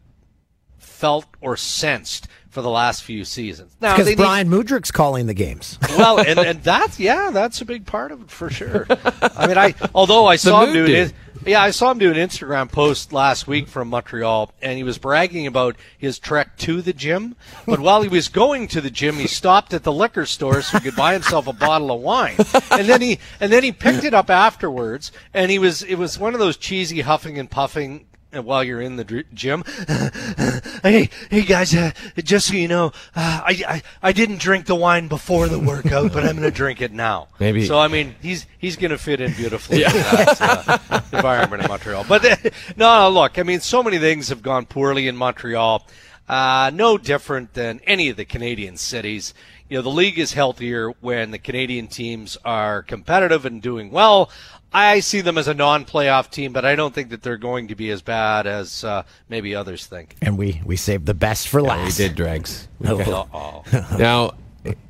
felt 0.77 1.25
or 1.41 1.55
sensed 1.55 2.27
for 2.49 2.63
the 2.63 2.69
last 2.69 3.03
few 3.03 3.23
seasons. 3.23 3.75
Now, 3.79 3.95
because 3.95 4.15
Bryan 4.15 4.49
need... 4.49 4.65
Mudryk's 4.65 4.89
calling 4.89 5.27
the 5.27 5.35
games. 5.35 5.77
well, 5.89 6.19
and, 6.19 6.39
and 6.39 6.63
that's 6.63 6.99
yeah, 6.99 7.29
that's 7.31 7.61
a 7.61 7.65
big 7.65 7.85
part 7.85 8.11
of 8.11 8.23
it 8.23 8.31
for 8.31 8.49
sure. 8.49 8.87
I 8.89 9.45
mean, 9.45 9.59
I 9.59 9.75
although 9.93 10.25
I 10.25 10.37
saw 10.37 10.65
him 10.65 10.73
doing 10.73 10.91
it. 10.91 11.13
Yeah, 11.47 11.61
I 11.61 11.71
saw 11.71 11.91
him 11.91 11.97
do 11.97 12.11
an 12.11 12.17
Instagram 12.17 12.69
post 12.69 13.13
last 13.13 13.47
week 13.47 13.69
from 13.69 13.87
Montreal, 13.87 14.51
and 14.61 14.77
he 14.77 14.83
was 14.83 14.97
bragging 14.97 15.47
about 15.47 15.77
his 15.97 16.19
trek 16.19 16.57
to 16.57 16.81
the 16.81 16.91
gym. 16.91 17.37
But 17.65 17.79
while 17.79 18.01
he 18.01 18.09
was 18.09 18.27
going 18.27 18.67
to 18.67 18.81
the 18.81 18.89
gym, 18.89 19.15
he 19.15 19.27
stopped 19.27 19.73
at 19.73 19.83
the 19.83 19.93
liquor 19.93 20.25
store 20.25 20.61
so 20.61 20.77
he 20.77 20.83
could 20.83 20.97
buy 20.97 21.13
himself 21.13 21.47
a 21.47 21.53
bottle 21.53 21.89
of 21.89 22.01
wine. 22.01 22.35
And 22.69 22.89
then 22.89 23.01
he 23.01 23.19
and 23.39 23.49
then 23.49 23.63
he 23.63 23.71
picked 23.71 24.03
it 24.03 24.13
up 24.13 24.29
afterwards, 24.29 25.13
and 25.33 25.49
he 25.49 25.57
was 25.57 25.83
it 25.83 25.95
was 25.95 26.19
one 26.19 26.33
of 26.33 26.41
those 26.41 26.57
cheesy 26.57 26.99
huffing 26.99 27.39
and 27.39 27.49
puffing 27.49 28.07
while 28.33 28.63
you're 28.63 28.81
in 28.81 28.97
the 28.97 29.23
gym. 29.33 29.63
hey, 30.83 31.09
hey 31.29 31.41
guys, 31.43 31.73
uh, 31.75 31.91
just 32.17 32.47
so 32.47 32.53
you 32.53 32.67
know, 32.67 32.87
uh, 33.15 33.41
I, 33.45 33.63
I 33.67 33.83
I 34.03 34.11
didn't 34.11 34.39
drink 34.39 34.65
the 34.65 34.75
wine 34.75 35.07
before 35.07 35.47
the 35.47 35.59
workout, 35.59 36.13
but 36.13 36.23
I'm 36.23 36.31
going 36.31 36.43
to 36.43 36.51
drink 36.51 36.81
it 36.81 36.91
now. 36.91 37.27
Maybe. 37.39 37.65
So 37.65 37.79
I 37.79 37.87
mean, 37.87 38.15
he's 38.21 38.45
he's 38.59 38.75
going 38.75 38.91
to 38.91 38.97
fit 38.97 39.21
in 39.21 39.33
beautifully 39.33 39.81
yeah. 39.81 39.91
in 39.91 39.97
that 39.97 40.81
uh, 40.89 41.01
environment 41.13 41.63
in 41.63 41.69
Montreal. 41.69 42.05
But 42.07 42.25
uh, 42.25 42.35
no, 42.75 42.99
no, 42.99 43.09
look, 43.09 43.39
I 43.39 43.43
mean, 43.43 43.59
so 43.59 43.83
many 43.83 43.99
things 43.99 44.29
have 44.29 44.41
gone 44.41 44.65
poorly 44.65 45.07
in 45.07 45.15
Montreal. 45.15 45.85
Uh, 46.27 46.71
no 46.73 46.97
different 46.97 47.53
than 47.53 47.79
any 47.85 48.09
of 48.09 48.17
the 48.17 48.25
Canadian 48.25 48.75
cities. 48.75 49.33
You 49.69 49.77
know, 49.77 49.81
the 49.81 49.89
league 49.89 50.19
is 50.19 50.33
healthier 50.33 50.89
when 50.99 51.31
the 51.31 51.39
Canadian 51.39 51.87
teams 51.87 52.37
are 52.43 52.83
competitive 52.83 53.45
and 53.45 53.61
doing 53.61 53.91
well. 53.91 54.29
I 54.73 54.99
see 54.99 55.21
them 55.21 55.37
as 55.37 55.47
a 55.47 55.53
non-playoff 55.53 56.29
team, 56.29 56.53
but 56.53 56.65
I 56.65 56.75
don't 56.75 56.93
think 56.93 57.09
that 57.09 57.21
they're 57.21 57.37
going 57.37 57.69
to 57.69 57.75
be 57.75 57.89
as 57.89 58.01
bad 58.01 58.47
as 58.47 58.83
uh, 58.83 59.03
maybe 59.29 59.55
others 59.55 59.85
think. 59.85 60.15
And 60.21 60.37
we 60.37 60.61
we 60.65 60.75
saved 60.75 61.05
the 61.05 61.13
best 61.13 61.47
for 61.47 61.61
yeah, 61.61 61.67
last. 61.67 61.99
We 61.99 62.07
did, 62.07 62.15
Dregs. 62.15 62.67
now, 62.79 64.33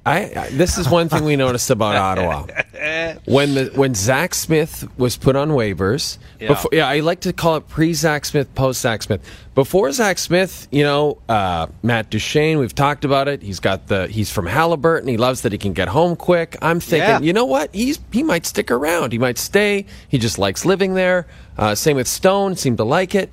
I, 0.05 0.31
I, 0.35 0.49
this 0.51 0.77
is 0.77 0.89
one 0.89 1.09
thing 1.09 1.25
we 1.25 1.35
noticed 1.35 1.69
about 1.69 1.95
Ottawa. 2.17 2.47
when 3.25 3.55
the 3.55 3.71
when 3.75 3.93
Zack 3.93 4.33
Smith 4.33 4.87
was 4.97 5.17
put 5.17 5.35
on 5.35 5.49
waivers, 5.49 6.17
yeah, 6.39 6.47
before, 6.47 6.69
yeah 6.73 6.87
I 6.87 6.99
like 6.99 7.21
to 7.21 7.33
call 7.33 7.57
it 7.57 7.67
pre 7.67 7.93
Zack 7.93 8.25
Smith, 8.25 8.53
post 8.55 8.81
Zack 8.81 9.03
Smith. 9.03 9.21
Before 9.53 9.91
Zack 9.91 10.17
Smith, 10.17 10.67
you 10.71 10.83
know, 10.83 11.17
uh, 11.27 11.67
Matt 11.83 12.09
Duchene, 12.09 12.59
we've 12.59 12.75
talked 12.75 13.05
about 13.05 13.27
it. 13.27 13.41
He's 13.41 13.59
got 13.59 13.87
the 13.87 14.07
he's 14.07 14.31
from 14.31 14.47
Haliburton. 14.47 15.09
He 15.09 15.17
loves 15.17 15.41
that 15.41 15.51
he 15.51 15.57
can 15.57 15.73
get 15.73 15.87
home 15.87 16.15
quick. 16.15 16.55
I'm 16.61 16.79
thinking, 16.79 17.09
yeah. 17.09 17.19
you 17.19 17.33
know 17.33 17.45
what? 17.45 17.73
He's 17.73 17.99
he 18.11 18.23
might 18.23 18.45
stick 18.45 18.71
around. 18.71 19.11
He 19.11 19.17
might 19.17 19.37
stay. 19.37 19.85
He 20.07 20.17
just 20.17 20.37
likes 20.37 20.63
living 20.63 20.93
there. 20.93 21.27
Uh, 21.57 21.75
same 21.75 21.97
with 21.97 22.07
Stone. 22.07 22.55
Seemed 22.55 22.77
to 22.77 22.83
like 22.83 23.15
it. 23.15 23.29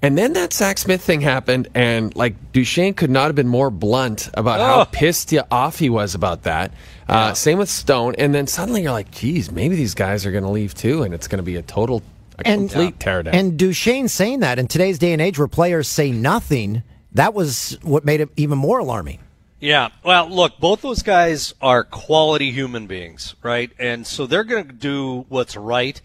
And 0.00 0.16
then 0.16 0.34
that 0.34 0.52
Zack 0.52 0.78
Smith 0.78 1.02
thing 1.02 1.20
happened, 1.20 1.68
and 1.74 2.14
like 2.14 2.52
Duchene 2.52 2.94
could 2.94 3.10
not 3.10 3.26
have 3.26 3.34
been 3.34 3.48
more 3.48 3.68
blunt 3.70 4.30
about 4.34 4.60
oh. 4.60 4.64
how 4.64 4.84
pissed 4.84 5.34
off 5.50 5.78
he 5.78 5.90
was 5.90 6.14
about 6.14 6.44
that. 6.44 6.70
Uh, 6.70 7.12
yeah. 7.12 7.18
Uh, 7.18 7.34
same 7.34 7.58
with 7.58 7.68
Stone, 7.68 8.14
and 8.16 8.32
then 8.32 8.46
suddenly 8.46 8.82
you're 8.82 8.92
like, 8.92 9.10
"Geez, 9.10 9.50
maybe 9.50 9.74
these 9.74 9.94
guys 9.94 10.24
are 10.24 10.30
going 10.30 10.44
to 10.44 10.50
leave 10.50 10.74
too, 10.74 11.02
and 11.02 11.12
it's 11.12 11.26
going 11.26 11.38
to 11.38 11.42
be 11.44 11.56
a 11.56 11.62
total, 11.62 12.02
a 12.38 12.46
and, 12.46 12.70
complete 12.70 12.94
uh, 12.94 13.10
teardown." 13.10 13.30
And 13.32 13.58
Duchene 13.58 14.06
saying 14.06 14.40
that 14.40 14.60
in 14.60 14.68
today's 14.68 15.00
day 15.00 15.12
and 15.12 15.20
age, 15.20 15.36
where 15.36 15.48
players 15.48 15.88
say 15.88 16.12
nothing, 16.12 16.84
that 17.12 17.34
was 17.34 17.76
what 17.82 18.04
made 18.04 18.20
it 18.20 18.28
even 18.36 18.58
more 18.58 18.78
alarming. 18.78 19.18
Yeah. 19.58 19.88
Well, 20.04 20.30
look, 20.30 20.60
both 20.60 20.82
those 20.82 21.02
guys 21.02 21.54
are 21.60 21.82
quality 21.82 22.52
human 22.52 22.86
beings, 22.86 23.34
right? 23.42 23.72
And 23.80 24.06
so 24.06 24.26
they're 24.26 24.44
going 24.44 24.68
to 24.68 24.72
do 24.72 25.26
what's 25.28 25.56
right 25.56 26.00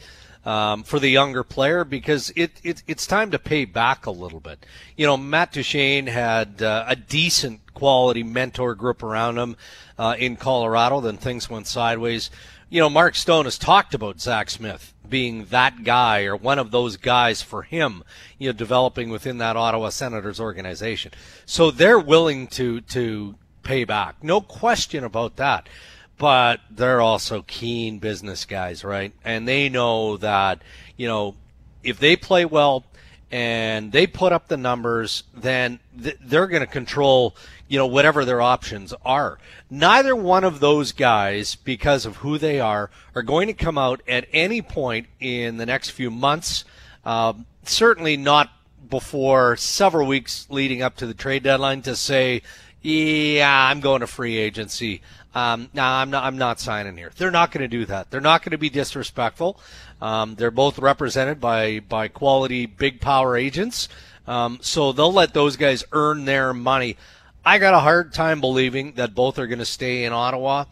um, 0.45 0.83
for 0.83 0.99
the 0.99 1.09
younger 1.09 1.43
player 1.43 1.83
because 1.83 2.31
it, 2.35 2.51
it, 2.63 2.83
it's 2.87 3.07
time 3.07 3.31
to 3.31 3.39
pay 3.39 3.65
back 3.65 4.05
a 4.05 4.11
little 4.11 4.39
bit. 4.39 4.65
You 4.97 5.05
know, 5.05 5.17
Matt 5.17 5.53
Duchene 5.53 6.07
had 6.07 6.61
uh, 6.61 6.85
a 6.87 6.95
decent 6.95 7.73
quality 7.73 8.23
mentor 8.23 8.75
group 8.75 9.03
around 9.03 9.37
him 9.37 9.55
uh, 9.97 10.15
in 10.17 10.35
Colorado. 10.35 11.01
Then 11.01 11.17
things 11.17 11.49
went 11.49 11.67
sideways. 11.67 12.29
You 12.69 12.79
know, 12.79 12.89
Mark 12.89 13.15
Stone 13.15 13.45
has 13.45 13.57
talked 13.57 13.93
about 13.93 14.19
Zack 14.19 14.49
Smith 14.49 14.93
being 15.07 15.45
that 15.45 15.83
guy 15.83 16.23
or 16.23 16.35
one 16.35 16.57
of 16.57 16.71
those 16.71 16.97
guys 16.97 17.41
for 17.41 17.61
him, 17.61 18.03
you 18.39 18.49
know, 18.49 18.53
developing 18.53 19.09
within 19.09 19.37
that 19.37 19.55
Ottawa 19.55 19.89
Senators 19.89 20.39
organization. 20.39 21.11
So 21.45 21.71
they're 21.71 21.99
willing 21.99 22.47
to 22.47 22.81
to 22.81 23.35
pay 23.61 23.83
back. 23.83 24.23
No 24.23 24.41
question 24.41 25.03
about 25.03 25.37
that 25.37 25.69
but 26.17 26.61
they're 26.69 27.01
also 27.01 27.43
keen 27.47 27.99
business 27.99 28.45
guys, 28.45 28.83
right? 28.83 29.13
And 29.23 29.47
they 29.47 29.69
know 29.69 30.17
that, 30.17 30.61
you 30.97 31.07
know, 31.07 31.35
if 31.83 31.99
they 31.99 32.15
play 32.15 32.45
well 32.45 32.85
and 33.31 33.91
they 33.91 34.05
put 34.07 34.31
up 34.31 34.47
the 34.47 34.57
numbers, 34.57 35.23
then 35.33 35.79
th- 36.01 36.17
they're 36.21 36.47
going 36.47 36.61
to 36.61 36.67
control, 36.67 37.35
you 37.67 37.77
know, 37.77 37.87
whatever 37.87 38.25
their 38.25 38.41
options 38.41 38.93
are. 39.03 39.39
Neither 39.69 40.15
one 40.15 40.43
of 40.43 40.59
those 40.59 40.91
guys, 40.91 41.55
because 41.55 42.05
of 42.05 42.17
who 42.17 42.37
they 42.37 42.59
are, 42.59 42.91
are 43.15 43.23
going 43.23 43.47
to 43.47 43.53
come 43.53 43.77
out 43.77 44.01
at 44.07 44.27
any 44.31 44.61
point 44.61 45.07
in 45.19 45.57
the 45.57 45.65
next 45.65 45.89
few 45.89 46.11
months. 46.11 46.63
Um, 47.03 47.47
certainly 47.63 48.17
not 48.17 48.51
before 48.87 49.57
several 49.57 50.07
weeks 50.07 50.45
leading 50.49 50.83
up 50.83 50.95
to 50.97 51.07
the 51.07 51.15
trade 51.15 51.41
deadline 51.43 51.81
to 51.81 51.95
say, 51.95 52.43
yeah, 52.83 53.67
I'm 53.69 53.79
going 53.79 54.01
to 54.01 54.07
free 54.07 54.37
agency. 54.37 55.01
Um, 55.35 55.69
I'm 55.75 56.11
not. 56.11 56.23
I'm 56.23 56.37
not 56.37 56.59
signing 56.59 56.95
here. 56.95 57.11
They're 57.17 57.31
not 57.31 57.51
going 57.51 57.63
to 57.63 57.67
do 57.67 57.85
that. 57.85 58.11
They're 58.11 58.21
not 58.21 58.43
going 58.43 58.51
to 58.51 58.57
be 58.57 58.69
disrespectful. 58.69 59.59
Um, 60.01 60.35
they're 60.35 60.51
both 60.51 60.77
represented 60.77 61.41
by 61.41 61.79
by 61.79 62.07
quality 62.07 62.67
big 62.67 63.01
power 63.01 63.35
agents, 63.35 63.89
um, 64.27 64.59
so 64.61 64.91
they'll 64.91 65.11
let 65.11 65.33
those 65.33 65.57
guys 65.57 65.83
earn 65.91 66.25
their 66.25 66.53
money. 66.53 66.97
I 67.43 67.57
got 67.57 67.73
a 67.73 67.79
hard 67.79 68.13
time 68.13 68.41
believing 68.41 68.93
that 68.93 69.15
both 69.15 69.39
are 69.39 69.47
going 69.47 69.59
to 69.59 69.65
stay 69.65 70.05
in 70.05 70.13
Ottawa, 70.13 70.65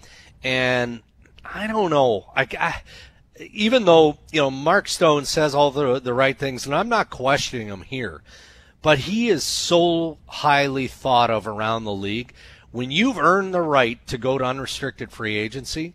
and 0.43 1.01
I 1.43 1.65
don't 1.65 1.89
know. 1.89 2.31
I, 2.35 2.47
I, 2.59 2.81
even 3.51 3.85
though 3.85 4.19
you 4.31 4.41
know 4.41 4.51
Mark 4.51 4.87
Stone 4.87 5.25
says 5.25 5.55
all 5.55 5.71
the 5.71 5.99
the 5.99 6.13
right 6.13 6.37
things, 6.37 6.67
and 6.67 6.75
I'm 6.75 6.89
not 6.89 7.09
questioning 7.09 7.67
him 7.67 7.81
here, 7.81 8.21
but 8.83 8.99
he 8.99 9.29
is 9.29 9.43
so 9.43 10.19
highly 10.27 10.87
thought 10.87 11.31
of 11.31 11.47
around 11.47 11.83
the 11.83 11.93
league 11.93 12.33
when 12.71 12.91
you've 12.91 13.17
earned 13.17 13.53
the 13.53 13.61
right 13.61 14.05
to 14.07 14.17
go 14.17 14.37
to 14.37 14.43
unrestricted 14.43 15.11
free 15.11 15.37
agency, 15.37 15.93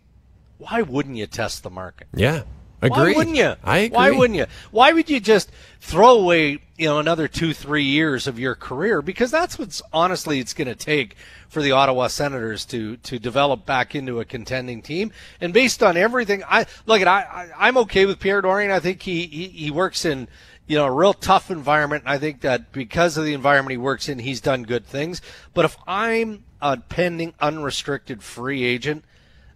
why 0.57 0.81
wouldn't 0.81 1.15
you 1.17 1.27
test 1.27 1.63
the 1.63 1.69
market? 1.69 2.07
Yeah. 2.13 2.43
Agree. 2.79 3.13
Why 3.13 3.13
wouldn't 3.17 3.35
you? 3.35 3.55
I 3.63 3.77
agree. 3.79 3.95
Why 3.95 4.11
wouldn't 4.11 4.37
you? 4.37 4.45
Why 4.69 4.91
would 4.91 5.09
you 5.09 5.19
just 5.19 5.51
throw 5.79 6.19
away, 6.19 6.59
you 6.77 6.85
know, 6.85 6.99
another 6.99 7.27
two, 7.27 7.51
three 7.51 7.83
years 7.83 8.27
of 8.27 8.37
your 8.37 8.53
career? 8.53 9.01
Because 9.01 9.31
that's 9.31 9.57
what's 9.57 9.81
honestly 9.91 10.39
it's 10.39 10.53
going 10.53 10.67
to 10.67 10.75
take 10.75 11.15
for 11.49 11.63
the 11.63 11.71
Ottawa 11.71 12.05
Senators 12.05 12.65
to 12.65 12.97
to 12.97 13.17
develop 13.17 13.65
back 13.65 13.95
into 13.95 14.19
a 14.19 14.25
contending 14.25 14.83
team. 14.83 15.11
And 15.41 15.53
based 15.53 15.81
on 15.81 15.97
everything, 15.97 16.43
I 16.47 16.67
look 16.85 17.01
at 17.01 17.07
I, 17.07 17.49
I 17.57 17.67
am 17.67 17.77
okay 17.77 18.05
with 18.05 18.19
Pierre 18.19 18.43
Dorion. 18.43 18.69
I 18.69 18.79
think 18.79 19.01
he, 19.01 19.25
he 19.25 19.47
he 19.47 19.71
works 19.71 20.05
in 20.05 20.27
you 20.67 20.77
know, 20.77 20.85
a 20.85 20.91
real 20.91 21.13
tough 21.13 21.49
environment. 21.49 22.03
I 22.05 22.17
think 22.17 22.41
that 22.41 22.71
because 22.71 23.17
of 23.17 23.25
the 23.25 23.33
environment 23.33 23.71
he 23.71 23.77
works 23.77 24.09
in, 24.09 24.19
he's 24.19 24.41
done 24.41 24.63
good 24.63 24.85
things. 24.85 25.21
But 25.53 25.65
if 25.65 25.77
I'm 25.87 26.43
a 26.61 26.77
pending 26.77 27.33
unrestricted 27.39 28.21
free 28.21 28.63
agent, 28.63 29.05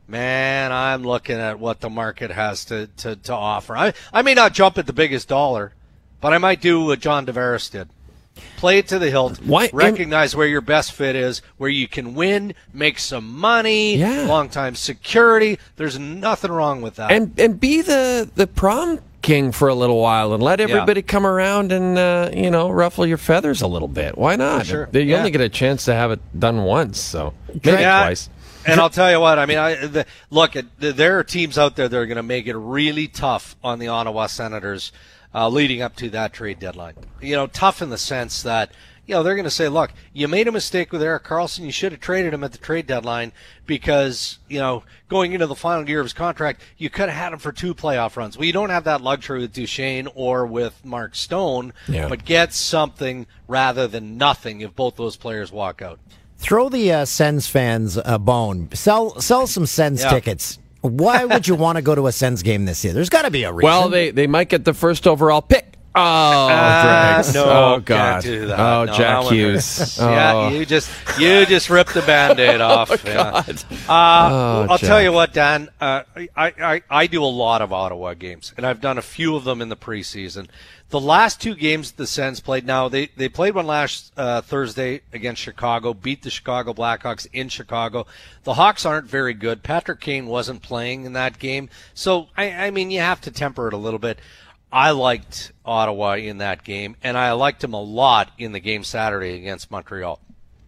man, 0.07 0.71
I'm 0.71 1.03
looking 1.03 1.37
at 1.37 1.59
what 1.59 1.81
the 1.81 1.89
market 1.89 2.31
has 2.31 2.65
to, 2.65 2.87
to, 2.97 3.15
to 3.17 3.33
offer. 3.33 3.75
I, 3.75 3.93
I 4.13 4.21
may 4.21 4.33
not 4.33 4.53
jump 4.53 4.77
at 4.77 4.87
the 4.87 4.93
biggest 4.93 5.27
dollar, 5.27 5.73
but 6.21 6.33
I 6.33 6.37
might 6.37 6.61
do 6.61 6.85
what 6.85 6.99
John 6.99 7.25
Tavares 7.25 7.69
did. 7.69 7.89
Play 8.55 8.77
it 8.77 8.87
to 8.87 8.99
the 8.99 9.09
hilt. 9.09 9.39
Why, 9.41 9.69
recognize 9.73 10.35
where 10.35 10.47
your 10.47 10.61
best 10.61 10.93
fit 10.93 11.17
is, 11.17 11.41
where 11.57 11.69
you 11.69 11.87
can 11.87 12.15
win, 12.15 12.53
make 12.73 12.97
some 12.97 13.37
money, 13.37 13.97
yeah. 13.97 14.25
long 14.25 14.47
time 14.47 14.75
security. 14.75 15.59
There's 15.75 15.99
nothing 15.99 16.49
wrong 16.49 16.81
with 16.81 16.95
that. 16.95 17.11
And 17.11 17.37
and 17.37 17.59
be 17.59 17.81
the 17.81 18.29
the 18.33 18.47
prom 18.47 18.99
king 19.21 19.51
for 19.51 19.67
a 19.67 19.75
little 19.75 19.99
while 19.99 20.33
and 20.33 20.41
let 20.41 20.59
everybody 20.59 21.01
come 21.01 21.25
around 21.25 21.71
and 21.71 21.97
uh, 21.97 22.29
you 22.33 22.49
know 22.49 22.69
ruffle 22.69 23.05
your 23.05 23.17
feathers 23.17 23.61
a 23.61 23.67
little 23.67 23.87
bit. 23.87 24.17
Why 24.17 24.35
not? 24.35 24.65
sure. 24.65 24.89
You 24.91 25.01
Yeah. 25.01 25.17
only 25.17 25.31
get 25.31 25.41
a 25.41 25.49
chance 25.49 25.85
to 25.85 25.93
have 25.93 26.11
it 26.11 26.19
done 26.37 26.63
once, 26.63 26.99
so 26.99 27.33
maybe 27.47 27.81
Yeah. 27.81 28.03
twice. 28.03 28.29
And 28.65 28.79
I'll 28.79 28.91
tell 28.91 29.09
you 29.11 29.19
what, 29.19 29.39
I 29.39 29.45
mean, 29.47 29.57
I 29.57 29.75
the, 29.87 30.05
look, 30.29 30.55
it, 30.55 30.65
there 30.79 31.17
are 31.17 31.23
teams 31.23 31.57
out 31.57 31.75
there 31.75 31.89
that 31.89 31.97
are 31.97 32.05
going 32.05 32.17
to 32.17 32.23
make 32.23 32.45
it 32.45 32.55
really 32.55 33.07
tough 33.07 33.55
on 33.63 33.79
the 33.79 33.87
Ottawa 33.87 34.27
Senators 34.27 34.91
uh, 35.33 35.49
leading 35.49 35.81
up 35.81 35.95
to 35.95 36.09
that 36.11 36.31
trade 36.33 36.59
deadline. 36.59 36.93
You 37.21 37.35
know, 37.35 37.47
tough 37.47 37.81
in 37.81 37.89
the 37.89 37.97
sense 37.97 38.43
that 38.43 38.71
you 39.11 39.17
know 39.17 39.23
they're 39.23 39.35
going 39.35 39.43
to 39.43 39.49
say, 39.51 39.67
look, 39.67 39.91
you 40.13 40.29
made 40.29 40.47
a 40.47 40.53
mistake 40.53 40.93
with 40.93 41.03
Erik 41.03 41.25
Karlsson. 41.25 41.65
You 41.65 41.71
should 41.73 41.91
have 41.91 41.99
traded 41.99 42.33
him 42.33 42.45
at 42.45 42.53
the 42.53 42.57
trade 42.57 42.87
deadline 42.87 43.33
because 43.65 44.39
you 44.47 44.57
know 44.57 44.83
going 45.09 45.33
into 45.33 45.47
the 45.47 45.55
final 45.55 45.87
year 45.87 45.99
of 45.99 46.05
his 46.05 46.13
contract, 46.13 46.61
you 46.77 46.89
could 46.89 47.09
have 47.09 47.17
had 47.17 47.33
him 47.33 47.39
for 47.39 47.51
two 47.51 47.75
playoff 47.75 48.15
runs. 48.15 48.37
Well, 48.37 48.45
you 48.45 48.53
don't 48.53 48.69
have 48.69 48.85
that 48.85 49.01
luxury 49.01 49.41
with 49.41 49.51
Duchene 49.51 50.07
or 50.15 50.45
with 50.45 50.79
Mark 50.85 51.13
Stone, 51.15 51.73
Yeah. 51.89 52.07
but 52.07 52.23
get 52.23 52.53
something 52.53 53.27
rather 53.49 53.85
than 53.85 54.17
nothing 54.17 54.61
if 54.61 54.73
both 54.77 54.95
those 54.95 55.17
players 55.17 55.51
walk 55.51 55.81
out. 55.81 55.99
Throw 56.37 56.69
the 56.69 56.89
uh, 56.93 57.03
Sens 57.05 57.47
fans 57.47 57.99
a 58.03 58.17
bone. 58.17 58.69
Sell 58.73 59.19
sell 59.19 59.45
some 59.45 59.65
Sens 59.65 60.01
Yeah. 60.03 60.09
tickets. 60.11 60.57
Why 60.79 61.25
would 61.25 61.49
you 61.49 61.55
want 61.65 61.75
to 61.75 61.81
go 61.81 61.95
to 61.95 62.07
a 62.07 62.13
Sens 62.13 62.43
game 62.43 62.63
this 62.63 62.83
year? 62.85 62.93
There's 62.93 63.09
got 63.09 63.23
to 63.23 63.29
be 63.31 63.43
a 63.43 63.51
reason. 63.51 63.65
Well, 63.65 63.89
they 63.89 64.11
they 64.11 64.25
might 64.27 64.47
get 64.47 64.63
the 64.63 64.73
first 64.73 65.05
overall 65.05 65.41
pick. 65.41 65.70
Oh, 65.93 66.47
Dregs. 66.83 67.33
no, 67.33 67.43
oh 67.75 67.79
God! 67.83 68.25
Oh, 68.25 68.85
No, 68.85 68.93
Jack 68.93 69.25
Hughes. 69.25 69.97
Oh. 70.01 70.09
Yeah, 70.09 70.49
you 70.49 70.65
just 70.65 70.89
you 71.19 71.45
just 71.45 71.69
ripped 71.69 71.93
the 71.93 72.01
band-aid 72.01 72.61
off. 72.61 72.89
yeah. 73.03 73.13
God. 73.45 73.63
Uh, 73.89 74.67
I'll 74.71 74.77
Jack. 74.77 74.87
tell 74.87 75.01
you 75.01 75.11
what, 75.11 75.33
Dan. 75.33 75.69
Uh, 75.81 76.03
I, 76.15 76.29
I 76.35 76.81
I 76.89 77.07
do 77.07 77.23
a 77.23 77.25
lot 77.25 77.61
of 77.61 77.73
Ottawa 77.73 78.13
games, 78.13 78.53
and 78.55 78.65
I've 78.65 78.79
done 78.79 78.97
a 78.97 79.01
few 79.01 79.35
of 79.35 79.43
them 79.43 79.61
in 79.61 79.67
the 79.69 79.75
preseason. 79.75 80.47
The 80.89 80.99
last 80.99 81.39
two 81.41 81.55
games 81.55 81.93
the 81.93 82.07
Sens 82.07 82.39
played. 82.39 82.65
Now 82.65 82.87
they 82.89 83.07
they 83.17 83.27
played 83.29 83.55
one 83.55 83.67
last 83.67 84.11
uh, 84.17 84.41
Thursday 84.41 85.01
against 85.13 85.41
Chicago, 85.41 85.93
beat 85.93 86.21
the 86.23 86.29
Chicago 86.29 86.73
Blackhawks 86.73 87.27
in 87.33 87.49
Chicago. 87.49 88.05
The 88.43 88.53
Hawks 88.53 88.85
aren't 88.85 89.07
very 89.07 89.33
good. 89.33 89.61
Patrick 89.63 89.99
Kane 89.99 90.25
wasn't 90.27 90.61
playing 90.61 91.05
in 91.05 91.13
that 91.13 91.37
game, 91.39 91.69
so 91.93 92.27
I, 92.37 92.51
I 92.51 92.71
mean 92.71 92.91
you 92.91 92.99
have 93.01 93.21
to 93.21 93.31
temper 93.31 93.67
it 93.67 93.73
a 93.73 93.77
little 93.77 93.99
bit. 93.99 94.19
I 94.71 94.91
liked 94.91 95.51
Ottawa 95.65 96.15
in 96.15 96.37
that 96.37 96.63
game, 96.63 96.95
and 97.03 97.17
I 97.17 97.33
liked 97.33 97.63
him 97.63 97.73
a 97.73 97.81
lot 97.81 98.31
in 98.37 98.53
the 98.53 98.59
game 98.59 98.83
Saturday 98.83 99.35
against 99.35 99.69
Montreal. 99.69 100.19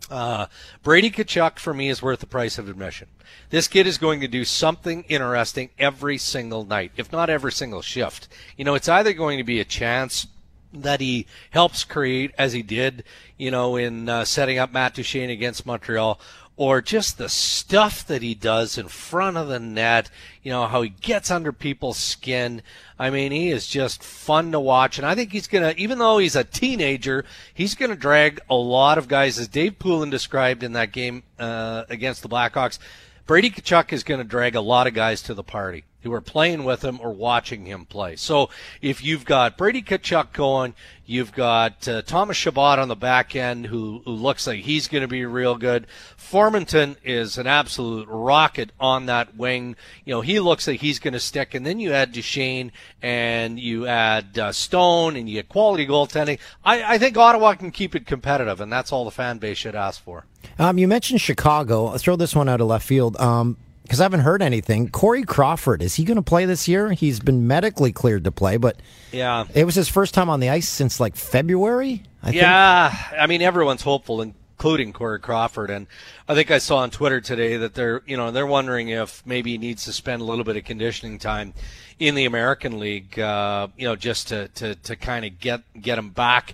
Uh, 0.10 0.48
Brady 0.84 1.10
Tkachuk 1.10 1.58
for 1.58 1.74
me 1.74 1.90
is 1.90 2.02
worth 2.02 2.20
the 2.20 2.28
price 2.28 2.58
of 2.58 2.70
admission. 2.70 3.08
This 3.50 3.68
kid 3.68 3.88
is 3.88 3.98
going 3.98 4.20
to 4.20 4.28
do 4.28 4.44
something 4.44 5.04
interesting 5.08 5.70
every 5.80 6.18
single 6.18 6.66
night, 6.66 6.92
if 6.98 7.12
not 7.12 7.30
every 7.30 7.52
single 7.52 7.82
shift. 7.82 8.28
You 8.58 8.66
know, 8.66 8.76
it's 8.76 8.90
either 8.90 9.14
going 9.14 9.38
to 9.38 9.44
be 9.44 9.60
a 9.60 9.66
chance 9.66 10.28
that 10.74 11.00
he 11.00 11.28
helps 11.52 11.84
create, 11.84 12.32
as 12.38 12.52
he 12.54 12.64
did, 12.64 13.04
you 13.38 13.52
know, 13.52 13.76
in 13.76 14.10
uh, 14.10 14.26
setting 14.26 14.58
up 14.58 14.72
Matt 14.74 14.96
Duchene 14.96 15.30
against 15.30 15.66
Montreal, 15.66 16.20
or 16.56 16.82
just 16.82 17.18
the 17.18 17.30
stuff 17.30 18.06
that 18.06 18.22
he 18.22 18.36
does 18.36 18.78
in 18.78 18.88
front 18.88 19.38
of 19.38 19.48
the 19.48 19.60
net, 19.60 20.10
you 20.44 20.52
know, 20.52 20.68
how 20.68 20.84
he 20.84 20.90
gets 20.90 21.32
under 21.32 21.52
people's 21.52 21.98
skin. 21.98 22.62
I 23.00 23.10
mean, 23.10 23.32
he 23.32 23.50
is 23.50 23.68
just 23.68 24.04
fun 24.04 24.52
to 24.52 24.60
watch. 24.60 24.98
And 24.98 25.08
I 25.08 25.16
think 25.16 25.32
he's 25.32 25.48
going 25.48 25.64
to, 25.64 25.82
even 25.82 25.98
though 25.98 26.20
he's 26.20 26.36
a 26.36 26.44
teenager, 26.44 27.26
he's 27.54 27.74
going 27.74 27.90
to 27.90 27.98
drag 27.98 28.40
a 28.50 28.56
lot 28.56 28.98
of 28.98 29.08
guys, 29.08 29.40
as 29.40 29.48
Dave 29.48 29.80
Poulin 29.80 30.12
described 30.12 30.64
in 30.64 30.74
that 30.74 30.92
game 30.92 31.24
uh, 31.40 31.86
against 31.90 32.22
the 32.22 32.30
Blackhawks. 32.30 32.78
Brady 33.26 33.50
Tkachuk 33.50 33.92
is 33.92 34.04
going 34.04 34.20
to 34.20 34.26
drag 34.26 34.56
a 34.56 34.62
lot 34.62 34.86
of 34.86 34.94
guys 34.94 35.22
to 35.24 35.34
the 35.34 35.44
party 35.44 35.86
who 36.04 36.14
are 36.14 36.22
playing 36.22 36.64
with 36.64 36.84
him 36.84 37.00
or 37.02 37.12
watching 37.12 37.66
him 37.66 37.86
play. 37.86 38.16
So 38.16 38.50
if 38.82 39.04
you've 39.04 39.26
got 39.26 39.58
Brady 39.58 39.82
Tkachuk 39.82 40.34
going, 40.34 40.74
you've 41.06 41.34
got 41.34 41.88
uh, 41.88 42.02
Thomas 42.02 42.38
Chabot 42.38 42.80
on 42.80 42.88
the 42.88 42.96
back 42.96 43.36
end 43.36 43.66
who, 43.66 44.02
who 44.06 44.12
looks 44.12 44.48
like 44.48 44.60
he's 44.62 44.88
going 44.88 45.02
to 45.02 45.08
be 45.08 45.26
real 45.26 45.56
good. 45.56 45.88
Formenton 46.18 46.96
is 47.04 47.38
an 47.38 47.48
absolute 47.48 48.08
rocket 48.10 48.72
on 48.80 49.08
that 49.08 49.36
wing. 49.36 49.76
You 50.06 50.14
know, 50.14 50.22
he 50.22 50.40
looks 50.40 50.68
like 50.68 50.80
he's 50.80 51.00
going 51.00 51.14
to 51.14 51.20
stick. 51.20 51.54
And 51.54 51.66
then 51.66 51.80
you 51.80 51.94
add 51.94 52.12
Duchene 52.12 52.72
and 53.02 53.60
you 53.60 53.88
add 53.88 54.38
uh, 54.38 54.52
Stone 54.52 55.16
and 55.16 55.28
you 55.28 55.36
get 55.36 55.50
quality 55.50 55.88
goaltending. 55.88 56.40
I, 56.64 56.96
I 56.96 56.98
think 56.98 57.18
Ottawa 57.18 57.54
can 57.56 57.72
keep 57.72 57.96
it 57.96 58.06
competitive, 58.06 58.62
and 58.62 58.72
that's 58.72 58.92
all 58.92 59.06
the 59.06 59.12
fan 59.12 59.38
base 59.38 59.58
should 59.58 59.76
ask 59.76 60.02
for. 60.02 60.26
Um, 60.60 60.78
you 60.78 60.88
mentioned 60.88 61.22
Chicago. 61.22 61.88
I'll 61.88 61.98
throw 61.98 62.16
this 62.16 62.36
one 62.36 62.50
out 62.50 62.62
of 62.62 62.68
left 62.68 62.86
field 62.86 63.18
because 63.84 64.00
I 64.00 64.04
haven't 64.04 64.22
heard 64.22 64.42
anything. 64.42 64.90
Corey 64.90 65.24
Crawford, 65.24 65.82
is 65.84 65.96
he 65.96 66.04
going 66.04 66.16
to 66.16 66.22
play 66.24 66.46
this 66.46 66.68
year? 66.68 66.92
He's 66.94 67.20
been 67.20 67.48
medically 67.48 67.92
cleared 67.92 68.24
to 68.24 68.32
play, 68.32 68.58
but 68.58 68.78
Yeah. 69.12 69.46
it 69.54 69.66
was 69.66 69.76
his 69.76 69.88
first 69.90 70.14
time 70.14 70.30
on 70.30 70.40
the 70.40 70.50
ice 70.50 70.68
since 70.68 71.00
like 71.00 71.16
February. 71.16 72.04
I 72.22 72.28
think. 72.28 72.42
Yeah, 72.42 72.96
I 73.20 73.28
mean 73.28 73.42
everyone's 73.42 73.82
hopeful, 73.82 74.22
including 74.22 74.94
Corey 74.94 75.20
Crawford, 75.20 75.70
and 75.70 75.88
I 76.28 76.36
think 76.36 76.50
I 76.52 76.58
saw 76.60 76.78
on 76.78 76.90
Twitter 76.90 77.20
today 77.20 77.58
that 77.58 77.74
they're 77.74 78.02
you 78.06 78.16
know 78.16 78.32
they're 78.32 78.48
wondering 78.48 78.88
if 78.90 79.22
maybe 79.26 79.52
he 79.52 79.58
needs 79.58 79.84
to 79.86 79.94
spend 79.94 80.22
a 80.22 80.26
little 80.26 80.46
bit 80.46 80.56
of 80.56 80.64
conditioning 80.64 81.20
time 81.20 81.54
in 82.00 82.16
the 82.16 82.24
American 82.26 82.80
League, 82.80 83.20
uh, 83.20 83.68
you 83.78 83.86
know, 83.86 83.96
just 83.98 84.30
to 84.30 84.48
to, 84.50 84.76
to 84.76 84.96
kind 84.96 85.26
of 85.26 85.38
get 85.40 85.62
get 85.82 85.98
him 85.98 86.12
back 86.12 86.54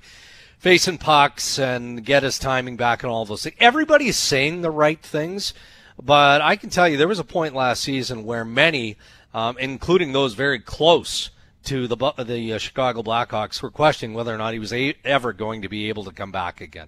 facing 0.58 0.98
pucks 0.98 1.58
and 1.60 2.04
get 2.04 2.24
his 2.24 2.38
timing 2.40 2.76
back 2.76 3.04
and 3.04 3.12
all 3.12 3.24
those 3.26 3.44
things. 3.44 3.56
Everybody's 3.60 4.18
saying 4.18 4.62
the 4.62 4.72
right 4.72 5.02
things, 5.02 5.54
but 6.02 6.42
I 6.42 6.56
can 6.56 6.70
tell 6.70 6.88
you 6.88 6.98
there 6.98 7.08
was 7.08 7.20
a 7.20 7.24
point 7.24 7.56
last 7.56 7.82
season 7.84 8.24
where 8.24 8.46
many, 8.46 8.98
um, 9.34 9.58
including 9.58 10.12
those 10.12 10.34
very 10.34 10.60
close 10.60 11.30
to 11.66 11.88
the 11.88 11.96
the 12.24 12.54
uh, 12.54 12.58
Chicago 12.58 13.04
Blackhawks, 13.04 13.62
were 13.62 13.70
questioning 13.70 14.16
whether 14.16 14.34
or 14.34 14.38
not 14.38 14.54
he 14.54 14.60
was 14.60 14.72
a- 14.74 14.96
ever 15.04 15.34
going 15.34 15.62
to 15.64 15.70
be 15.70 15.90
able 15.90 16.06
to 16.06 16.12
come 16.12 16.32
back 16.32 16.62
again. 16.62 16.88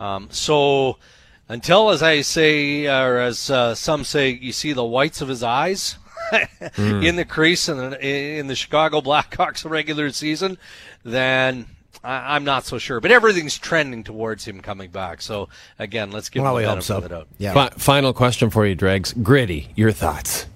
Um, 0.00 0.28
so 0.30 0.98
until, 1.48 1.90
as 1.90 2.02
I 2.02 2.22
say, 2.22 2.86
or 2.86 3.18
as 3.18 3.50
uh, 3.50 3.74
some 3.74 4.04
say, 4.04 4.30
you 4.30 4.52
see 4.52 4.72
the 4.72 4.84
whites 4.84 5.20
of 5.20 5.28
his 5.28 5.42
eyes. 5.42 5.98
in 6.76 7.14
the 7.14 7.24
crease 7.24 7.68
in 7.68 7.76
the, 7.76 8.04
in 8.04 8.48
the 8.48 8.56
Chicago 8.56 9.00
Blackhawks 9.00 9.64
regular 9.70 10.10
season, 10.10 10.58
then 11.04 11.66
I, 12.06 12.36
I'm 12.36 12.44
not 12.44 12.64
so 12.64 12.78
sure. 12.78 13.00
But 13.00 13.10
everything's 13.10 13.58
trending 13.58 14.04
towards 14.04 14.44
him 14.44 14.60
coming 14.60 14.90
back. 14.90 15.20
So 15.20 15.48
again, 15.78 16.10
let's 16.12 16.28
give 16.28 16.42
Well, 16.42 16.52
him 16.52 16.56
we 16.58 16.62
the 16.62 16.68
benefit 16.68 16.84
so. 16.86 16.96
of 16.98 17.02
the 17.02 17.08
doubt. 17.08 17.28
Yeah. 17.38 17.52
Fi- 17.52 17.70
final 17.76 18.12
question 18.12 18.50
for 18.50 18.64
you, 18.64 18.74
Dregs. 18.74 19.12
Gritty, 19.12 19.70
your 19.74 19.92
thoughts? 19.92 20.46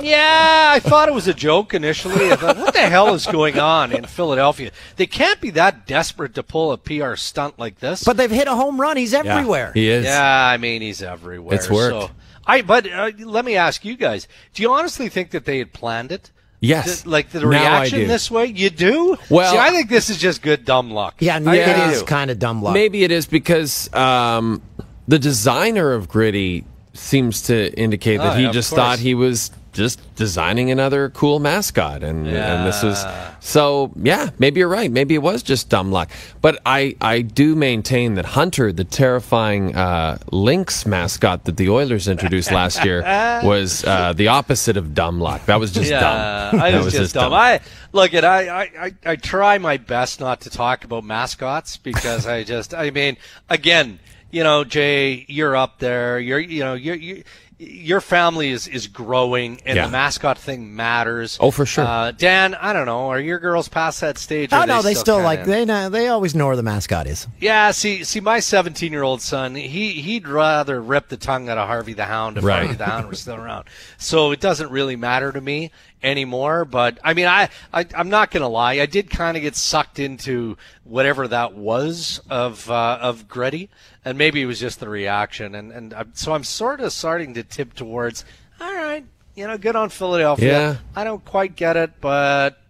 Yeah, 0.00 0.70
I 0.74 0.80
thought 0.80 1.08
it 1.08 1.14
was 1.14 1.26
a 1.28 1.34
joke 1.34 1.74
initially. 1.74 2.30
I 2.32 2.36
thought, 2.36 2.56
what 2.56 2.72
the 2.72 2.80
hell 2.80 3.14
is 3.14 3.26
going 3.26 3.58
on 3.58 3.92
in 3.92 4.04
Philadelphia? 4.06 4.70
They 4.96 5.06
can't 5.06 5.40
be 5.40 5.50
that 5.50 5.86
desperate 5.86 6.34
to 6.36 6.42
pull 6.42 6.72
a 6.72 6.78
PR 6.78 7.16
stunt 7.16 7.58
like 7.58 7.80
this. 7.80 8.04
But 8.04 8.16
they've 8.16 8.30
hit 8.30 8.46
a 8.48 8.54
home 8.54 8.80
run. 8.80 8.96
He's 8.96 9.12
everywhere. 9.12 9.72
He 9.74 9.90
is. 9.90 10.04
Yeah, 10.04 10.46
I 10.46 10.56
mean 10.56 10.82
he's 10.82 11.02
everywhere. 11.02 11.54
It's 11.56 11.68
worked. 11.68 12.08
So, 12.08 12.10
I 12.46 12.62
but 12.62 12.90
uh, 12.90 13.10
let 13.18 13.44
me 13.44 13.56
ask 13.56 13.84
you 13.84 13.96
guys: 13.96 14.28
Do 14.54 14.62
you 14.62 14.72
honestly 14.72 15.08
think 15.08 15.30
that 15.32 15.44
they 15.44 15.58
had 15.58 15.72
planned 15.72 16.12
it? 16.12 16.30
Yes. 16.60 17.02
Th- 17.02 17.06
like 17.06 17.30
the 17.30 17.40
Now 17.40 17.48
reaction 17.48 18.08
this 18.08 18.30
way, 18.30 18.46
you 18.46 18.70
do? 18.70 19.16
Well- 19.30 19.52
See, 19.52 19.58
I 19.58 19.70
think 19.70 19.88
this 19.88 20.10
is 20.10 20.18
just 20.18 20.42
good 20.42 20.64
dumb 20.64 20.90
luck. 20.90 21.16
Yeah, 21.20 21.36
I 21.36 21.54
it 21.56 21.76
do. 21.86 21.92
is 21.92 22.02
kind 22.02 22.30
of 22.30 22.38
dumb 22.38 22.62
luck. 22.62 22.74
Maybe 22.74 23.04
it 23.04 23.10
is 23.12 23.26
because 23.26 23.92
um, 23.94 24.60
the 25.06 25.18
designer 25.18 25.92
of 25.92 26.08
Gritty 26.08 26.64
seems 26.98 27.42
to 27.42 27.72
indicate 27.78 28.18
that 28.18 28.34
Oh, 28.34 28.36
he 28.36 28.44
yeah, 28.44 28.52
just 28.52 28.74
thought 28.74 28.98
he 28.98 29.14
was 29.14 29.50
just 29.72 30.00
designing 30.16 30.70
another 30.70 31.10
cool 31.10 31.38
mascot, 31.38 32.02
and 32.02 32.26
and 32.26 32.66
this 32.66 32.82
was 32.82 33.04
so. 33.40 33.92
Yeah, 33.96 34.30
maybe 34.38 34.58
you're 34.60 34.68
right. 34.68 34.90
Maybe 34.90 35.14
it 35.14 35.22
was 35.22 35.42
just 35.42 35.68
dumb 35.68 35.92
luck. 35.92 36.10
But 36.40 36.60
I 36.66 36.96
I 37.00 37.20
do 37.22 37.54
maintain 37.54 38.14
that 38.14 38.24
Hunter, 38.24 38.72
the 38.72 38.84
terrifying 38.84 39.76
uh, 39.76 40.18
Lynx 40.32 40.84
mascot 40.84 41.44
that 41.44 41.56
the 41.56 41.68
Oilers 41.68 42.08
introduced 42.08 42.50
last 42.50 42.84
year, 42.84 43.02
was 43.44 43.84
uh, 43.84 44.12
the 44.14 44.28
opposite 44.28 44.76
of 44.76 44.94
dumb 44.94 45.20
luck. 45.20 45.46
That 45.46 45.60
was 45.60 45.70
just 45.70 45.90
yeah, 45.90 46.00
dumb. 46.00 46.60
I 46.60 46.70
That 46.72 46.84
was, 46.84 46.92
just 46.92 47.14
dumb. 47.14 47.32
I 47.32 47.60
look 47.92 48.14
at 48.14 48.24
I, 48.24 48.48
I, 48.50 48.94
I 49.04 49.16
try 49.16 49.58
my 49.58 49.76
best 49.76 50.18
not 50.18 50.40
to 50.42 50.50
talk 50.50 50.84
about 50.84 51.04
mascots 51.04 51.76
because 51.76 52.26
I 52.26 52.42
just 52.42 52.74
I 52.74 52.90
mean 52.90 53.16
again 53.48 54.00
you 54.30 54.42
know 54.42 54.64
Jay 54.64 55.24
you're 55.28 55.56
up 55.56 55.78
there 55.78 56.18
you're 56.18 56.38
you 56.38 56.60
know 56.60 56.74
you're, 56.74 56.94
you 56.96 57.22
your 57.60 58.00
family 58.00 58.50
is, 58.50 58.68
is 58.68 58.86
growing 58.86 59.60
and 59.66 59.74
Yeah. 59.74 59.86
the 59.86 59.90
mascot 59.90 60.38
thing 60.38 60.76
matters. 60.76 61.36
Oh, 61.40 61.50
for 61.50 61.66
sure. 61.66 61.84
Uh, 61.84 62.12
Dan, 62.12 62.54
I 62.54 62.72
don't 62.72 62.86
know. 62.86 63.08
Are 63.08 63.18
your 63.18 63.40
girls 63.40 63.66
past 63.66 64.00
that 64.00 64.16
stage? 64.16 64.52
or 64.52 64.58
Oh 64.58 64.60
are 64.60 64.66
no, 64.68 64.80
they 64.80 64.94
still 64.94 65.16
kinda 65.16 65.26
like 65.28 65.40
in? 65.40 65.46
they 65.50 65.64
know 65.64 65.88
they 65.88 66.06
always 66.06 66.36
know 66.36 66.46
where 66.46 66.54
the 66.54 66.62
mascot 66.62 67.08
is. 67.08 67.26
Yeah, 67.40 67.72
see, 67.72 68.04
see, 68.04 68.20
my 68.20 68.38
17 68.38 68.92
year 68.92 69.02
old 69.02 69.20
son, 69.22 69.56
he 69.56 69.90
he'd 69.94 70.28
rather 70.28 70.80
rip 70.80 71.08
the 71.08 71.16
tongue 71.16 71.48
out 71.48 71.58
of 71.58 71.66
Harvey 71.66 71.94
the 71.94 72.04
Hound 72.04 72.38
if 72.38 72.44
Right. 72.44 72.60
Harvey 72.60 72.76
the 72.76 72.84
Hound 72.84 73.08
was 73.08 73.18
still 73.18 73.34
around. 73.34 73.64
So 73.96 74.30
it 74.30 74.38
doesn't 74.38 74.70
really 74.70 74.94
matter 74.94 75.32
to 75.32 75.40
me 75.40 75.72
anymore. 76.02 76.64
But 76.64 76.98
I 77.02 77.14
mean, 77.14 77.26
I, 77.26 77.48
I 77.72 77.86
I'm 77.94 78.08
not 78.08 78.30
gonna 78.30 78.48
lie, 78.48 78.74
I 78.74 78.86
did 78.86 79.10
kind 79.10 79.36
of 79.36 79.42
get 79.42 79.56
sucked 79.56 79.98
into 79.98 80.56
whatever 80.84 81.28
that 81.28 81.54
was 81.54 82.20
of 82.30 82.70
uh, 82.70 82.98
of 83.00 83.28
Gritty, 83.28 83.70
and 84.04 84.18
maybe 84.18 84.42
it 84.42 84.46
was 84.46 84.60
just 84.60 84.80
the 84.80 84.88
reaction, 84.88 85.54
and 85.54 85.72
and 85.72 85.94
I'm, 85.94 86.12
so 86.14 86.32
I'm 86.32 86.44
sort 86.44 86.80
of 86.80 86.92
starting 86.92 87.34
to 87.34 87.42
tip 87.42 87.74
towards. 87.74 88.24
All 88.60 88.74
right, 88.74 89.04
you 89.34 89.46
know, 89.46 89.56
good 89.56 89.76
on 89.76 89.88
Philadelphia. 89.88 90.52
Yeah. 90.52 90.76
I 90.96 91.04
don't 91.04 91.24
quite 91.24 91.54
get 91.54 91.76
it, 91.76 91.92
but 92.00 92.60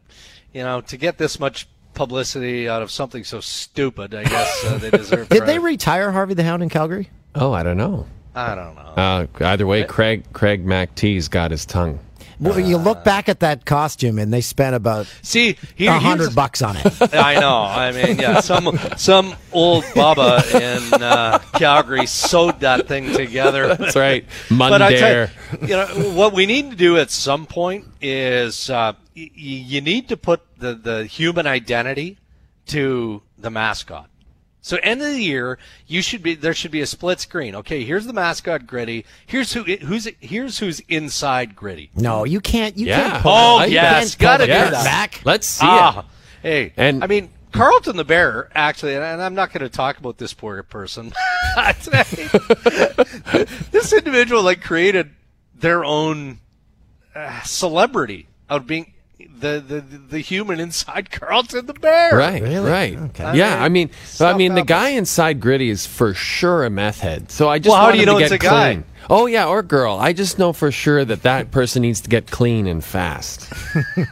you 0.52 0.62
know, 0.62 0.80
to 0.82 0.96
get 0.96 1.18
this 1.18 1.40
much 1.40 1.66
publicity 1.94 2.68
out 2.68 2.82
of 2.82 2.90
something 2.90 3.24
so 3.24 3.40
stupid, 3.40 4.14
I 4.14 4.24
guess 4.24 4.64
uh, 4.64 4.78
they 4.78 4.90
deserve. 4.96 5.30
It. 5.30 5.30
Did 5.30 5.46
they 5.46 5.58
retire 5.58 6.12
Harvey 6.12 6.34
the 6.34 6.44
Hound 6.44 6.62
in 6.62 6.68
Calgary? 6.68 7.10
Oh, 7.34 7.52
I 7.52 7.62
don't 7.62 7.76
know. 7.76 8.06
I 8.34 8.54
don't 8.54 8.74
know. 8.76 8.80
Uh, 8.82 9.26
either 9.40 9.66
way, 9.66 9.84
Craig 9.84 10.24
Craig 10.32 10.64
MacT's 10.64 11.28
got 11.28 11.50
his 11.50 11.66
tongue. 11.66 11.98
Well, 12.40 12.60
you 12.60 12.76
look 12.76 13.04
back 13.04 13.28
at 13.28 13.40
that 13.40 13.64
costume, 13.64 14.18
and 14.18 14.32
they 14.32 14.40
spent 14.40 14.76
about 14.76 15.06
See, 15.22 15.56
a 15.78 15.98
hundred 15.98 16.34
bucks 16.34 16.62
on 16.62 16.76
it. 16.76 16.84
I 17.14 17.38
know. 17.40 17.62
I 17.62 17.92
mean, 17.92 18.18
yeah, 18.18 18.40
some 18.40 18.78
some 18.96 19.34
old 19.52 19.84
baba 19.94 20.42
in 20.54 21.02
uh, 21.02 21.38
Calgary 21.54 22.06
sewed 22.06 22.60
that 22.60 22.86
thing 22.86 23.12
together. 23.12 23.74
That's 23.74 23.96
right. 23.96 24.24
But 24.50 24.82
I 24.82 24.96
tell 24.96 25.28
you, 25.28 25.28
you 25.62 25.76
know 25.76 25.86
what 26.14 26.32
we 26.32 26.46
need 26.46 26.70
to 26.70 26.76
do 26.76 26.96
at 26.96 27.10
some 27.10 27.46
point 27.46 27.86
is 28.00 28.70
uh, 28.70 28.92
y- 29.16 29.30
y- 29.30 29.30
you 29.34 29.80
need 29.80 30.08
to 30.08 30.16
put 30.16 30.40
the 30.58 30.74
the 30.74 31.04
human 31.06 31.46
identity 31.46 32.18
to 32.66 33.22
the 33.36 33.50
mascot. 33.50 34.07
So 34.60 34.76
end 34.82 35.00
of 35.00 35.08
the 35.12 35.22
year, 35.22 35.58
you 35.86 36.02
should 36.02 36.22
be 36.22 36.34
there 36.34 36.52
should 36.52 36.70
be 36.72 36.80
a 36.80 36.86
split 36.86 37.20
screen. 37.20 37.54
Okay, 37.54 37.84
here's 37.84 38.06
the 38.06 38.12
mascot 38.12 38.66
Gritty. 38.66 39.04
Here's 39.26 39.52
who 39.52 39.62
who's 39.62 40.08
here's 40.20 40.58
who's 40.58 40.80
inside 40.88 41.54
Gritty. 41.56 41.90
No, 41.94 42.24
you 42.24 42.40
can't. 42.40 42.76
You 42.76 42.86
Yeah. 42.88 43.10
can't. 43.10 43.22
Pull 43.22 43.32
Oh, 43.32 43.56
I- 43.58 43.66
you 43.66 43.74
yes, 43.74 44.14
gotta 44.16 44.42
the 44.42 44.46
do 44.48 44.52
curtain 44.58 44.72
that. 44.72 44.84
back. 44.84 45.20
Let's 45.24 45.46
see 45.46 45.66
ah, 45.66 46.00
it. 46.00 46.04
hey, 46.42 46.72
And- 46.76 47.02
I 47.04 47.06
mean 47.06 47.30
Carlton 47.52 47.96
the 47.96 48.04
Bear 48.04 48.50
actually, 48.54 48.94
and 48.96 49.22
I'm 49.22 49.34
not 49.34 49.52
going 49.52 49.62
to 49.62 49.70
talk 49.74 49.96
about 49.98 50.18
this 50.18 50.34
poor 50.34 50.62
person. 50.62 51.12
this 53.70 53.92
individual 53.92 54.42
like 54.42 54.62
created 54.62 55.10
their 55.54 55.84
own 55.84 56.40
uh, 57.14 57.40
celebrity 57.42 58.28
out 58.50 58.62
of 58.62 58.66
being 58.66 58.92
the, 59.18 59.60
the 59.66 59.80
the 59.80 60.18
human 60.20 60.60
inside 60.60 61.10
Carlton 61.12 61.66
the 61.66 61.74
Bear. 61.74 62.16
Right, 62.16 62.42
Really? 62.42 62.70
right. 62.70 62.96
Okay. 62.96 63.36
Yeah, 63.36 63.62
I 63.62 63.68
mean, 63.68 63.90
stuff 64.04 64.34
I 64.34 64.38
mean, 64.38 64.54
the 64.54 64.62
guy 64.62 64.90
inside 64.90 65.40
Gritty 65.40 65.70
is 65.70 65.86
for 65.86 66.14
sure 66.14 66.64
a 66.64 66.70
meth 66.70 67.00
head. 67.00 67.30
So 67.30 67.48
I 67.48 67.58
just 67.58 67.72
Well, 67.72 67.80
how 67.84 67.92
do 67.92 67.98
you 67.98 68.06
know 68.06 68.18
get 68.18 68.32
it's 68.32 68.44
a 68.44 68.46
guy? 68.46 68.82
Clean. 69.08 69.20
Oh 69.20 69.26
yeah, 69.26 69.46
or 69.46 69.62
girl. 69.62 69.96
I 69.96 70.12
just 70.12 70.38
know 70.38 70.52
for 70.52 70.70
sure 70.70 71.04
that 71.04 71.22
that 71.22 71.50
person 71.50 71.82
needs 71.82 72.00
to 72.02 72.08
get 72.08 72.30
clean 72.30 72.66
and 72.66 72.84
fast. 72.84 73.50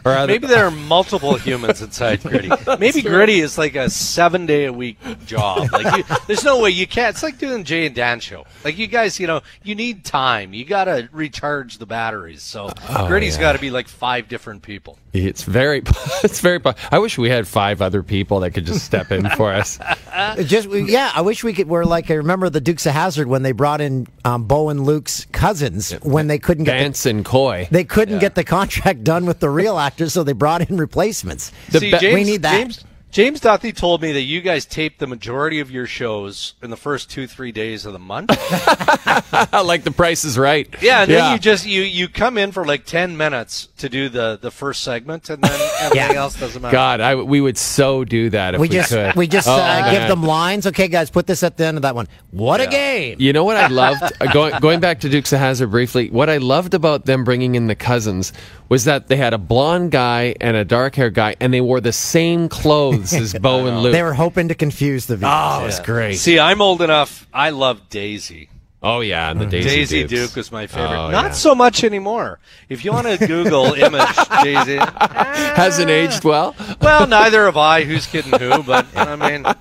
or 0.05 0.12
other- 0.12 0.26
Maybe 0.26 0.47
there 0.47 0.64
are 0.64 0.70
multiple 0.70 1.36
humans 1.36 1.82
inside 1.82 2.22
Gritty. 2.24 2.51
Maybe 2.78 3.03
Gritty 3.03 3.40
is 3.40 3.59
like 3.59 3.76
a 3.76 3.90
seven 3.90 4.47
day 4.47 4.64
a 4.64 4.72
week 4.72 4.99
job. 5.26 5.68
Like, 5.72 5.97
you, 5.99 6.16
there's 6.26 6.44
no 6.44 6.61
way 6.61 6.70
you 6.70 6.86
can't. 6.86 7.14
It's 7.14 7.22
like 7.22 7.38
doing 7.38 7.64
Jay 7.64 7.86
and 7.86 7.94
Dan 7.94 8.20
show. 8.20 8.47
Like 8.64 8.78
you 8.78 8.86
guys, 8.86 9.20
you 9.20 9.26
know, 9.26 9.42
you 9.62 9.74
need 9.74 10.05
time. 10.05 10.53
You 10.55 10.64
got 10.64 10.84
to 10.84 11.09
recharge 11.12 11.78
the 11.78 11.86
batteries. 11.86 12.42
So 12.42 12.70
Gritty's 13.07 13.36
yeah. 13.36 13.40
got 13.40 13.53
to 13.53 13.59
be 13.59 13.70
like 13.70 13.88
five 13.88 14.28
different 14.28 14.62
people. 14.62 14.99
It's 15.12 15.44
very, 15.44 15.82
it's 16.24 16.40
very. 16.40 16.61
I 16.90 16.99
wish 16.99 17.16
we 17.18 17.28
had 17.30 17.47
five 17.47 17.80
other 17.80 18.03
people 18.03 18.40
that 18.40 18.51
could 18.53 18.66
just 18.66 18.84
step 18.84 19.12
in 19.12 19.28
for 19.30 19.53
us. 19.53 19.78
Just 20.44 20.68
yeah, 20.70 21.12
I 21.14 21.20
wish 21.20 21.44
we 21.44 21.53
could. 21.53 21.68
We're 21.68 21.84
like 21.84 22.11
I 22.11 22.14
remember 22.14 22.49
the 22.49 22.61
Dukes 22.61 22.86
of 22.86 22.92
Hazzard 22.94 23.26
when 23.26 23.42
they 23.42 23.53
brought 23.53 23.80
in 23.82 24.07
um, 24.24 24.44
Bo 24.44 24.70
and 24.70 24.86
Luke's 24.87 25.26
cousins 25.32 25.91
when 26.03 26.28
they 26.28 26.39
couldn't 26.39 26.64
get 26.64 26.78
the, 26.78 27.11
and 27.11 27.24
Coy. 27.24 27.68
they 27.70 27.84
couldn't 27.84 28.20
get 28.20 28.34
the 28.37 28.45
contract 28.45 29.05
done 29.05 29.26
with 29.26 29.41
the 29.41 29.51
real 29.51 29.78
actors, 29.78 30.14
so 30.14 30.22
they 30.22 30.32
brought 30.32 30.70
in 30.70 30.78
replacements. 30.78 31.53
The 31.70 31.80
See, 31.80 31.91
be- 31.91 31.99
James, 31.99 32.14
we 32.14 32.24
need 32.24 32.43
that. 32.43 32.61
James, 32.61 32.84
James 33.12 33.40
Duthie 33.40 33.74
told 33.74 34.02
me 34.02 34.12
that 34.12 34.22
you 34.22 34.42
guys 34.42 34.66
taped 34.66 34.98
the 34.98 35.07
majority 35.07 35.61
of 35.61 35.70
your 35.70 35.86
shows 35.86 36.52
in 36.62 36.68
the 36.68 36.76
first 36.76 37.09
two, 37.11 37.26
three 37.26 37.50
days 37.50 37.86
of 37.86 37.94
the 37.94 37.98
month. 37.98 38.28
like 39.52 39.84
the 39.84 39.92
Price 39.96 40.24
is 40.24 40.36
Right. 40.36 40.68
Yeah, 40.82 41.02
and 41.02 41.11
then 41.11 41.32
you 41.32 41.38
just 41.38 41.66
you 41.66 41.82
you 41.82 42.09
come 42.09 42.36
in 42.36 42.52
for 42.52 42.66
like 42.66 42.84
ten 42.84 43.16
minutes 43.16 43.68
to 43.78 43.88
do 43.88 44.09
the 44.11 44.38
the 44.40 44.50
first 44.50 44.82
segment, 44.82 45.30
and 45.30 45.42
then 45.42 45.70
everything 45.80 46.16
else 46.16 46.38
doesn't 46.38 46.61
matter. 46.61 46.72
God, 46.72 47.00
I, 47.00 47.14
we 47.14 47.40
would 47.40 47.57
so 47.57 48.04
do 48.04 48.28
that 48.30 48.54
if 48.54 48.61
we, 48.61 48.68
We 48.68 48.74
just 48.74 48.90
could. 48.90 49.14
we 49.14 49.26
just 49.26 49.48
Oh, 49.48 49.52
uh, 49.52 49.90
give 49.92 50.09
them 50.09 50.22
lines. 50.22 50.66
Okay, 50.66 50.88
guys, 50.88 51.09
put 51.09 51.26
this 51.26 51.42
at 51.42 51.57
the 51.57 51.64
end 51.64 51.78
of 51.78 51.82
that 51.82 51.94
one. 51.94 52.09
What 52.32 52.61
a 52.61 52.66
game! 52.66 53.16
You 53.18 53.32
know 53.32 53.44
what 53.44 53.57
I 53.57 53.68
loved 53.68 54.02
uh, 54.20 54.32
going 54.32 54.61
going 54.61 54.80
back 54.80 55.00
to 55.00 55.09
Dukes 55.09 55.32
of 55.32 55.38
Hazzard 55.38 55.70
briefly. 55.70 56.11
What 56.11 56.28
I 56.28 56.36
loved 56.36 56.74
about 56.74 57.07
them 57.07 57.24
bringing 57.24 57.54
in 57.54 57.66
the 57.66 57.76
cousins 57.76 58.32
was 58.68 58.84
that 58.84 59.07
they 59.07 59.16
had 59.16 59.32
a 59.32 59.38
blonde 59.38 59.92
guy 59.92 60.34
and 60.40 60.57
a 60.57 60.64
dark 60.64 60.96
haired 60.96 61.14
guy, 61.14 61.36
and 61.40 61.54
they 61.54 61.61
wore 61.61 61.80
the 61.80 61.92
same 61.92 62.48
clothes 62.48 62.95
as 62.97 63.34
Bo 63.40 63.66
and 63.66 63.80
Luke. 63.82 63.92
They 63.92 64.03
were 64.03 64.14
hoping 64.14 64.49
to 64.49 64.55
confuse 64.55 65.07
the 65.07 65.16
viewers. 65.16 65.32
oh, 65.34 65.62
it 65.62 65.66
was 65.66 65.80
great. 65.80 66.14
See, 66.16 66.38
I'm 66.38 66.61
old 66.61 66.82
enough. 66.82 67.26
I 67.32 67.51
love 67.51 67.88
Daisy. 67.88 68.51
Oh 68.82 69.01
yeah, 69.01 69.30
and 69.30 69.40
the 69.40 69.47
Daisy, 69.47 69.68
Daisy 69.68 70.01
Dukes. 70.03 70.11
Duke 70.28 70.36
was 70.36 70.53
my 70.53 70.66
favorite. 70.66 71.07
Oh, 71.07 71.11
Not 71.11 71.24
yeah. 71.24 71.30
so 71.32 71.55
much 71.55 71.82
anymore. 71.82 72.38
If 72.68 72.84
you 72.84 72.92
want 72.92 73.07
to 73.09 73.26
Google 73.26 73.72
image 73.74 74.16
Daisy, 74.42 74.76
hasn't 75.57 75.90
aged 75.90 76.24
well. 76.24 76.55
well, 76.80 77.07
neither 77.07 77.47
have 77.47 77.57
I. 77.57 77.84
Who's 77.84 78.07
kidding 78.07 78.38
who? 78.38 78.62
But 78.62 78.86
I 78.94 79.16
mean, 79.16 79.44
a 79.47 79.59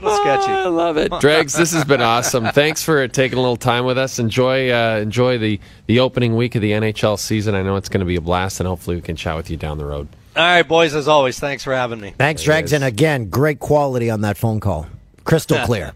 little 0.00 0.16
sketchy. 0.16 0.50
I 0.52 0.66
love 0.66 0.96
it, 0.96 1.12
Dregs. 1.20 1.52
This 1.52 1.72
has 1.74 1.84
been 1.84 2.00
awesome. 2.00 2.46
Thanks 2.46 2.82
for 2.82 3.06
taking 3.08 3.38
a 3.38 3.40
little 3.40 3.56
time 3.58 3.84
with 3.84 3.98
us. 3.98 4.18
Enjoy 4.18 4.70
uh, 4.72 4.96
enjoy 5.00 5.38
the 5.38 5.60
the 5.86 6.00
opening 6.00 6.34
week 6.34 6.54
of 6.56 6.62
the 6.62 6.72
NHL 6.72 7.18
season. 7.18 7.54
I 7.54 7.62
know 7.62 7.76
it's 7.76 7.90
going 7.90 8.00
to 8.00 8.06
be 8.06 8.16
a 8.16 8.20
blast, 8.22 8.58
and 8.58 8.66
hopefully 8.66 8.96
we 8.96 9.02
can 9.02 9.16
chat 9.16 9.36
with 9.36 9.50
you 9.50 9.58
down 9.58 9.78
the 9.78 9.84
road. 9.86 10.08
All 10.36 10.42
right, 10.44 10.62
boys. 10.66 10.94
As 10.94 11.08
always, 11.08 11.38
thanks 11.40 11.64
for 11.64 11.74
having 11.74 12.00
me. 12.00 12.14
Thanks, 12.16 12.42
Dregs, 12.42 12.72
and 12.72 12.84
again, 12.84 13.28
great 13.30 13.58
quality 13.58 14.10
on 14.10 14.20
that 14.22 14.36
phone 14.36 14.60
call. 14.60 14.86
Crystal 15.24 15.58
clear. 15.66 15.92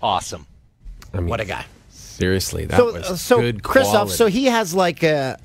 Awesome. 0.00 0.46
I 1.12 1.18
mean, 1.18 1.26
what 1.28 1.40
a 1.40 1.44
guy. 1.44 1.64
Seriously, 1.90 2.66
that 2.66 2.76
So, 2.76 2.92
was 2.92 3.20
so 3.20 3.40
good 3.40 3.62
Christoph, 3.62 3.92
quality. 3.92 4.12
so 4.14 4.26
he 4.26 4.44
has 4.46 4.74
like 4.74 5.02
a 5.02 5.36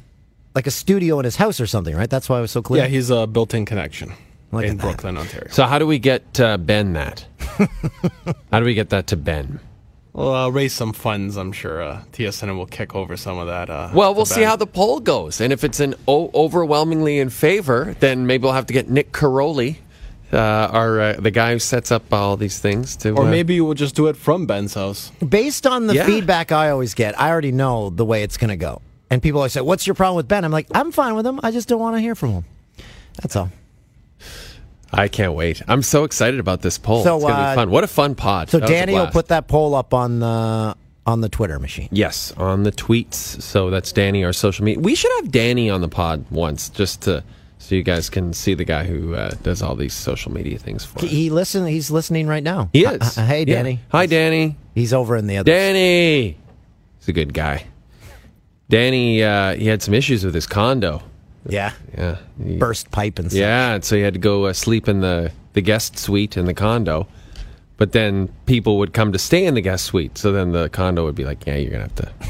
like 0.56 0.68
a 0.68 0.72
studio 0.72 1.20
in 1.20 1.26
his 1.26 1.36
house 1.36 1.60
or 1.60 1.66
something, 1.68 1.96
right? 1.96 2.10
That's 2.10 2.30
why 2.30 2.38
it 2.38 2.42
was 2.42 2.52
so 2.52 2.62
clear. 2.62 2.84
Yeah, 2.84 2.90
he's 2.90 3.10
a 3.10 3.26
built-in 3.28 3.66
connection 3.66 4.14
Look 4.52 4.64
in 4.64 4.72
at 4.72 4.78
that. 4.78 4.82
Brooklin, 4.84 5.18
Ontario. 5.18 5.48
So 5.52 5.66
how 5.66 5.80
do 5.80 5.88
we 5.88 5.98
get 6.00 6.40
uh, 6.40 6.58
Ben 6.58 6.94
that? 6.94 7.26
how 8.52 8.60
do 8.60 8.66
we 8.66 8.74
get 8.76 8.90
that 8.90 9.08
to 9.08 9.18
Ben? 9.18 9.60
We'll 10.20 10.36
uh, 10.36 10.50
raise 10.50 10.74
some 10.74 10.92
funds. 10.92 11.38
I'm 11.38 11.54
sure 11.54 11.82
uh, 11.82 12.02
TSN 12.12 12.58
will 12.58 12.66
kick 12.66 12.94
over 12.94 13.16
some 13.16 13.38
of 13.38 13.48
that. 13.48 13.70
Uh, 13.70 13.90
Well, 13.94 14.14
we'll 14.14 14.26
see 14.26 14.42
how 14.42 14.58
the 14.58 14.68
poll 14.68 15.00
goes, 15.00 15.40
and 15.40 15.54
if 15.54 15.64
it's 15.64 15.80
an 15.80 15.96
o- 16.10 16.30
overwhelmingly 16.34 17.20
in 17.20 17.30
favor, 17.30 17.96
then 18.02 18.28
maybe 18.28 18.44
we'll 18.44 18.52
have 18.52 18.66
to 18.66 18.74
get 18.74 18.90
Nick 18.90 19.14
Caroli, 19.14 19.80
uh, 20.34 20.38
our 20.38 21.00
uh, 21.00 21.14
the 21.14 21.32
guy 21.32 21.54
who 21.54 21.60
sets 21.60 21.90
up 21.90 22.12
all 22.12 22.36
these 22.36 22.60
things, 22.60 22.98
to 22.98 23.12
Or 23.12 23.28
uh, 23.28 23.30
maybe 23.32 23.62
we'll 23.62 23.76
just 23.76 23.96
do 23.96 24.08
it 24.08 24.18
from 24.18 24.46
Ben's 24.46 24.74
house. 24.74 25.10
Based 25.26 25.66
on 25.66 25.88
the 25.88 25.96
Yeah. 25.96 26.06
feedback 26.06 26.52
I 26.52 26.70
always 26.70 26.94
get, 26.94 27.18
I 27.18 27.30
already 27.30 27.54
know 27.54 27.90
the 27.90 28.04
way 28.04 28.22
it's 28.24 28.36
going 28.36 28.50
to 28.50 28.58
go. 28.58 28.82
And 29.10 29.24
people 29.24 29.40
always 29.40 29.54
say, 29.54 29.62
"What's 29.62 29.88
your 29.88 29.94
problem 29.96 30.18
with 30.18 30.28
Ben?" 30.28 30.44
I'm 30.44 30.52
like, 30.52 30.68
"I'm 30.76 30.92
fine 30.92 31.16
with 31.16 31.26
him. 31.26 31.40
I 31.44 31.52
just 31.52 31.70
don't 31.70 31.80
want 31.80 31.96
to 31.96 32.02
hear 32.02 32.14
from 32.14 32.32
him." 32.32 32.44
That's 33.22 33.38
all. 33.38 33.50
I 34.92 35.08
can't 35.08 35.34
wait. 35.34 35.62
I'm 35.68 35.84
so 35.84 36.04
excited 36.04 36.40
about 36.40 36.62
this 36.62 36.78
poll. 36.78 37.04
So, 37.04 37.16
it's 37.18 37.26
gonna 37.26 37.36
uh, 37.36 37.52
be 37.54 37.56
fun. 37.56 37.70
What 37.70 37.84
a 37.84 37.88
fun 37.88 38.16
pod! 38.16 38.50
So 38.50 38.60
That 38.60 38.68
Danny 38.70 38.94
will 38.94 39.08
put 39.08 39.28
that 39.28 39.48
poll 39.48 39.76
up 39.76 39.94
on 39.94 40.20
the 40.20 40.76
on 41.06 41.22
the 41.22 41.30
Twitter 41.30 41.58
machine. 41.60 41.90
yes 41.92 42.34
on 42.38 42.64
the 42.64 42.72
tweets. 42.72 43.42
So 43.42 43.70
that's 43.70 43.92
Danny, 43.92 44.24
our 44.24 44.34
social 44.34 44.66
media. 44.66 44.80
We 44.82 44.96
should 44.96 45.12
have 45.18 45.32
Danny 45.32 45.70
on 45.70 45.82
the 45.82 45.88
pod 45.88 46.26
once, 46.30 46.70
just 46.70 47.02
to 47.04 47.24
so 47.58 47.76
you 47.76 47.84
guys 47.84 48.10
can 48.10 48.32
see 48.34 48.54
the 48.54 48.64
guy 48.64 48.86
who 48.86 49.16
uh, 49.16 49.32
does 49.44 49.62
all 49.62 49.76
these 49.76 49.94
social 49.94 50.32
media 50.32 50.58
things 50.58 50.86
for 50.86 51.06
He, 51.06 51.30
listen. 51.30 51.66
He's 51.68 51.92
listening 51.92 52.26
right 52.28 52.44
now. 52.44 52.70
He 52.74 52.86
is. 52.86 53.18
uh, 53.18 53.26
hey, 53.26 53.40
Yeah. 53.46 53.56
Danny. 53.56 53.80
Hi, 53.92 54.06
Danny. 54.06 54.56
He's 54.74 54.94
over 54.94 55.18
in 55.18 55.28
the 55.28 55.38
other. 55.38 55.52
Danny. 55.52 56.38
He's 57.00 57.08
a 57.10 57.14
good 57.14 57.34
guy. 57.34 57.66
Danny, 58.70 59.24
uh, 59.24 59.56
he 59.56 59.68
had 59.68 59.82
some 59.82 59.94
issues 59.94 60.24
with 60.24 60.34
his 60.36 60.48
condo. 60.48 61.02
Yeah. 61.52 61.74
Yeah. 61.98 62.18
Burst 62.58 62.92
pipe 62.92 63.20
and 63.20 63.30
stuff. 63.30 63.40
Yeah, 63.40 63.74
and 63.76 63.84
so 63.84 63.96
he 63.96 64.02
had 64.02 64.14
to 64.14 64.20
go 64.20 64.46
uh, 64.46 64.54
sleep 64.54 64.88
in 64.88 65.02
the, 65.02 65.32
the 65.54 65.62
guest 65.62 65.98
suite 65.98 66.38
in 66.38 66.46
the 66.46 66.54
condo. 66.54 67.08
But 67.78 67.94
then 67.94 68.28
people 68.46 68.78
would 68.80 68.94
come 68.94 69.14
to 69.14 69.20
stay 69.20 69.46
in 69.46 69.54
the 69.56 69.62
guest 69.62 69.86
suite. 69.86 70.18
So 70.18 70.32
then 70.32 70.52
the 70.52 70.68
condo 70.70 71.06
would 71.06 71.16
be 71.16 71.24
like, 71.26 71.46
yeah, 71.46 71.56
you're 71.56 71.72
going 71.72 71.88
to 71.90 72.04
have 72.04 72.12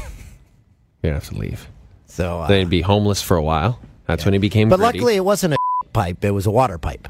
you're 1.02 1.12
gonna 1.12 1.14
have 1.14 1.28
to 1.30 1.36
leave. 1.38 1.66
So, 2.06 2.40
uh, 2.40 2.46
Then 2.48 2.60
he'd 2.60 2.70
be 2.70 2.82
homeless 2.82 3.22
for 3.22 3.36
a 3.36 3.42
while. 3.42 3.80
That's 4.06 4.24
when 4.24 4.34
he 4.34 4.38
became 4.38 4.68
but 4.68 4.76
gritty. 4.78 4.98
luckily 4.98 5.16
it 5.16 5.24
wasn't 5.24 5.54
a 5.54 5.58
pipe. 5.92 6.24
It 6.24 6.32
was 6.32 6.46
a 6.46 6.50
water 6.50 6.78
pipe. 6.78 7.08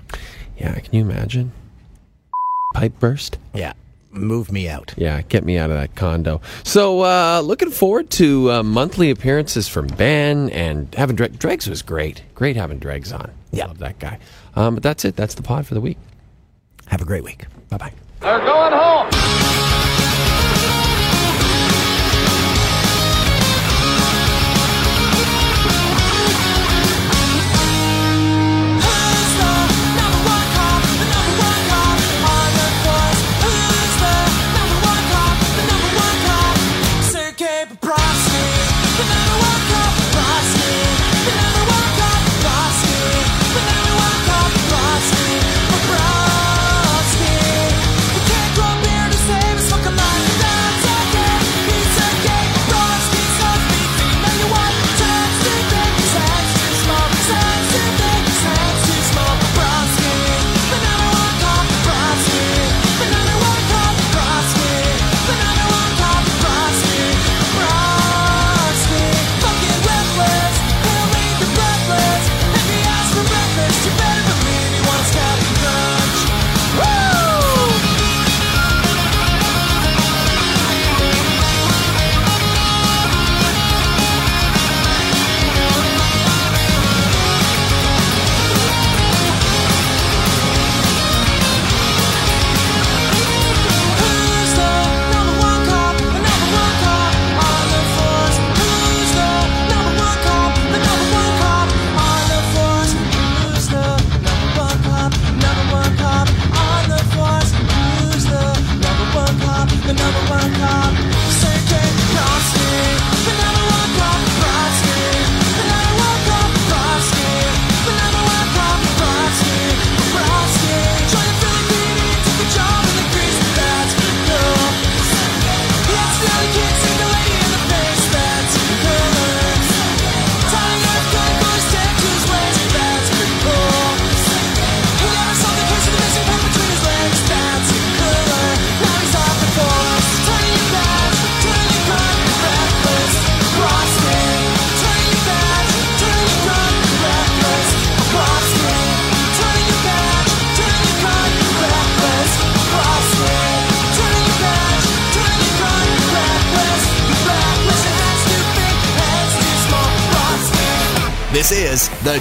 Yeah, 0.59 0.75
can 0.79 0.95
you 0.95 1.01
imagine? 1.03 1.53
Pipe 2.75 2.99
burst? 3.01 3.39
Yeah. 3.55 3.73
Move 4.13 4.51
me 4.51 4.69
out. 4.69 4.93
Yeah, 4.97 5.23
get 5.23 5.45
me 5.45 5.57
out 5.57 5.71
of 5.71 5.77
that 5.77 5.95
condo. 5.95 6.41
So, 6.65 7.03
uh, 7.03 7.41
looking 7.45 7.71
forward 7.71 8.11
to 8.11 8.51
uh, 8.51 8.63
monthly 8.65 9.11
appearances 9.11 9.69
from 9.69 9.87
Ben 9.87 10.51
and 10.51 10.93
having 10.97 11.15
Dre- 11.17 11.29
Dregs 11.29 11.69
was 11.69 11.83
great. 11.83 12.23
Great 12.35 12.57
having 12.57 12.79
Dregs 12.81 13.13
on. 13.13 13.31
Yeah. 13.53 13.67
Love 13.67 13.79
that 13.79 13.99
guy. 14.01 14.19
Um, 14.57 14.75
but 14.75 14.83
that's 14.83 15.05
it. 15.05 15.15
That's 15.15 15.35
the 15.35 15.43
pod 15.43 15.67
for 15.67 15.75
the 15.75 15.81
week. 15.81 15.99
Have 16.87 17.01
a 17.01 17.05
great 17.05 17.23
week. 17.23 17.45
Bye 17.69 17.77
bye. 17.77 17.93
They're 18.21 18.41
going 18.41 18.73
home. 18.73 19.40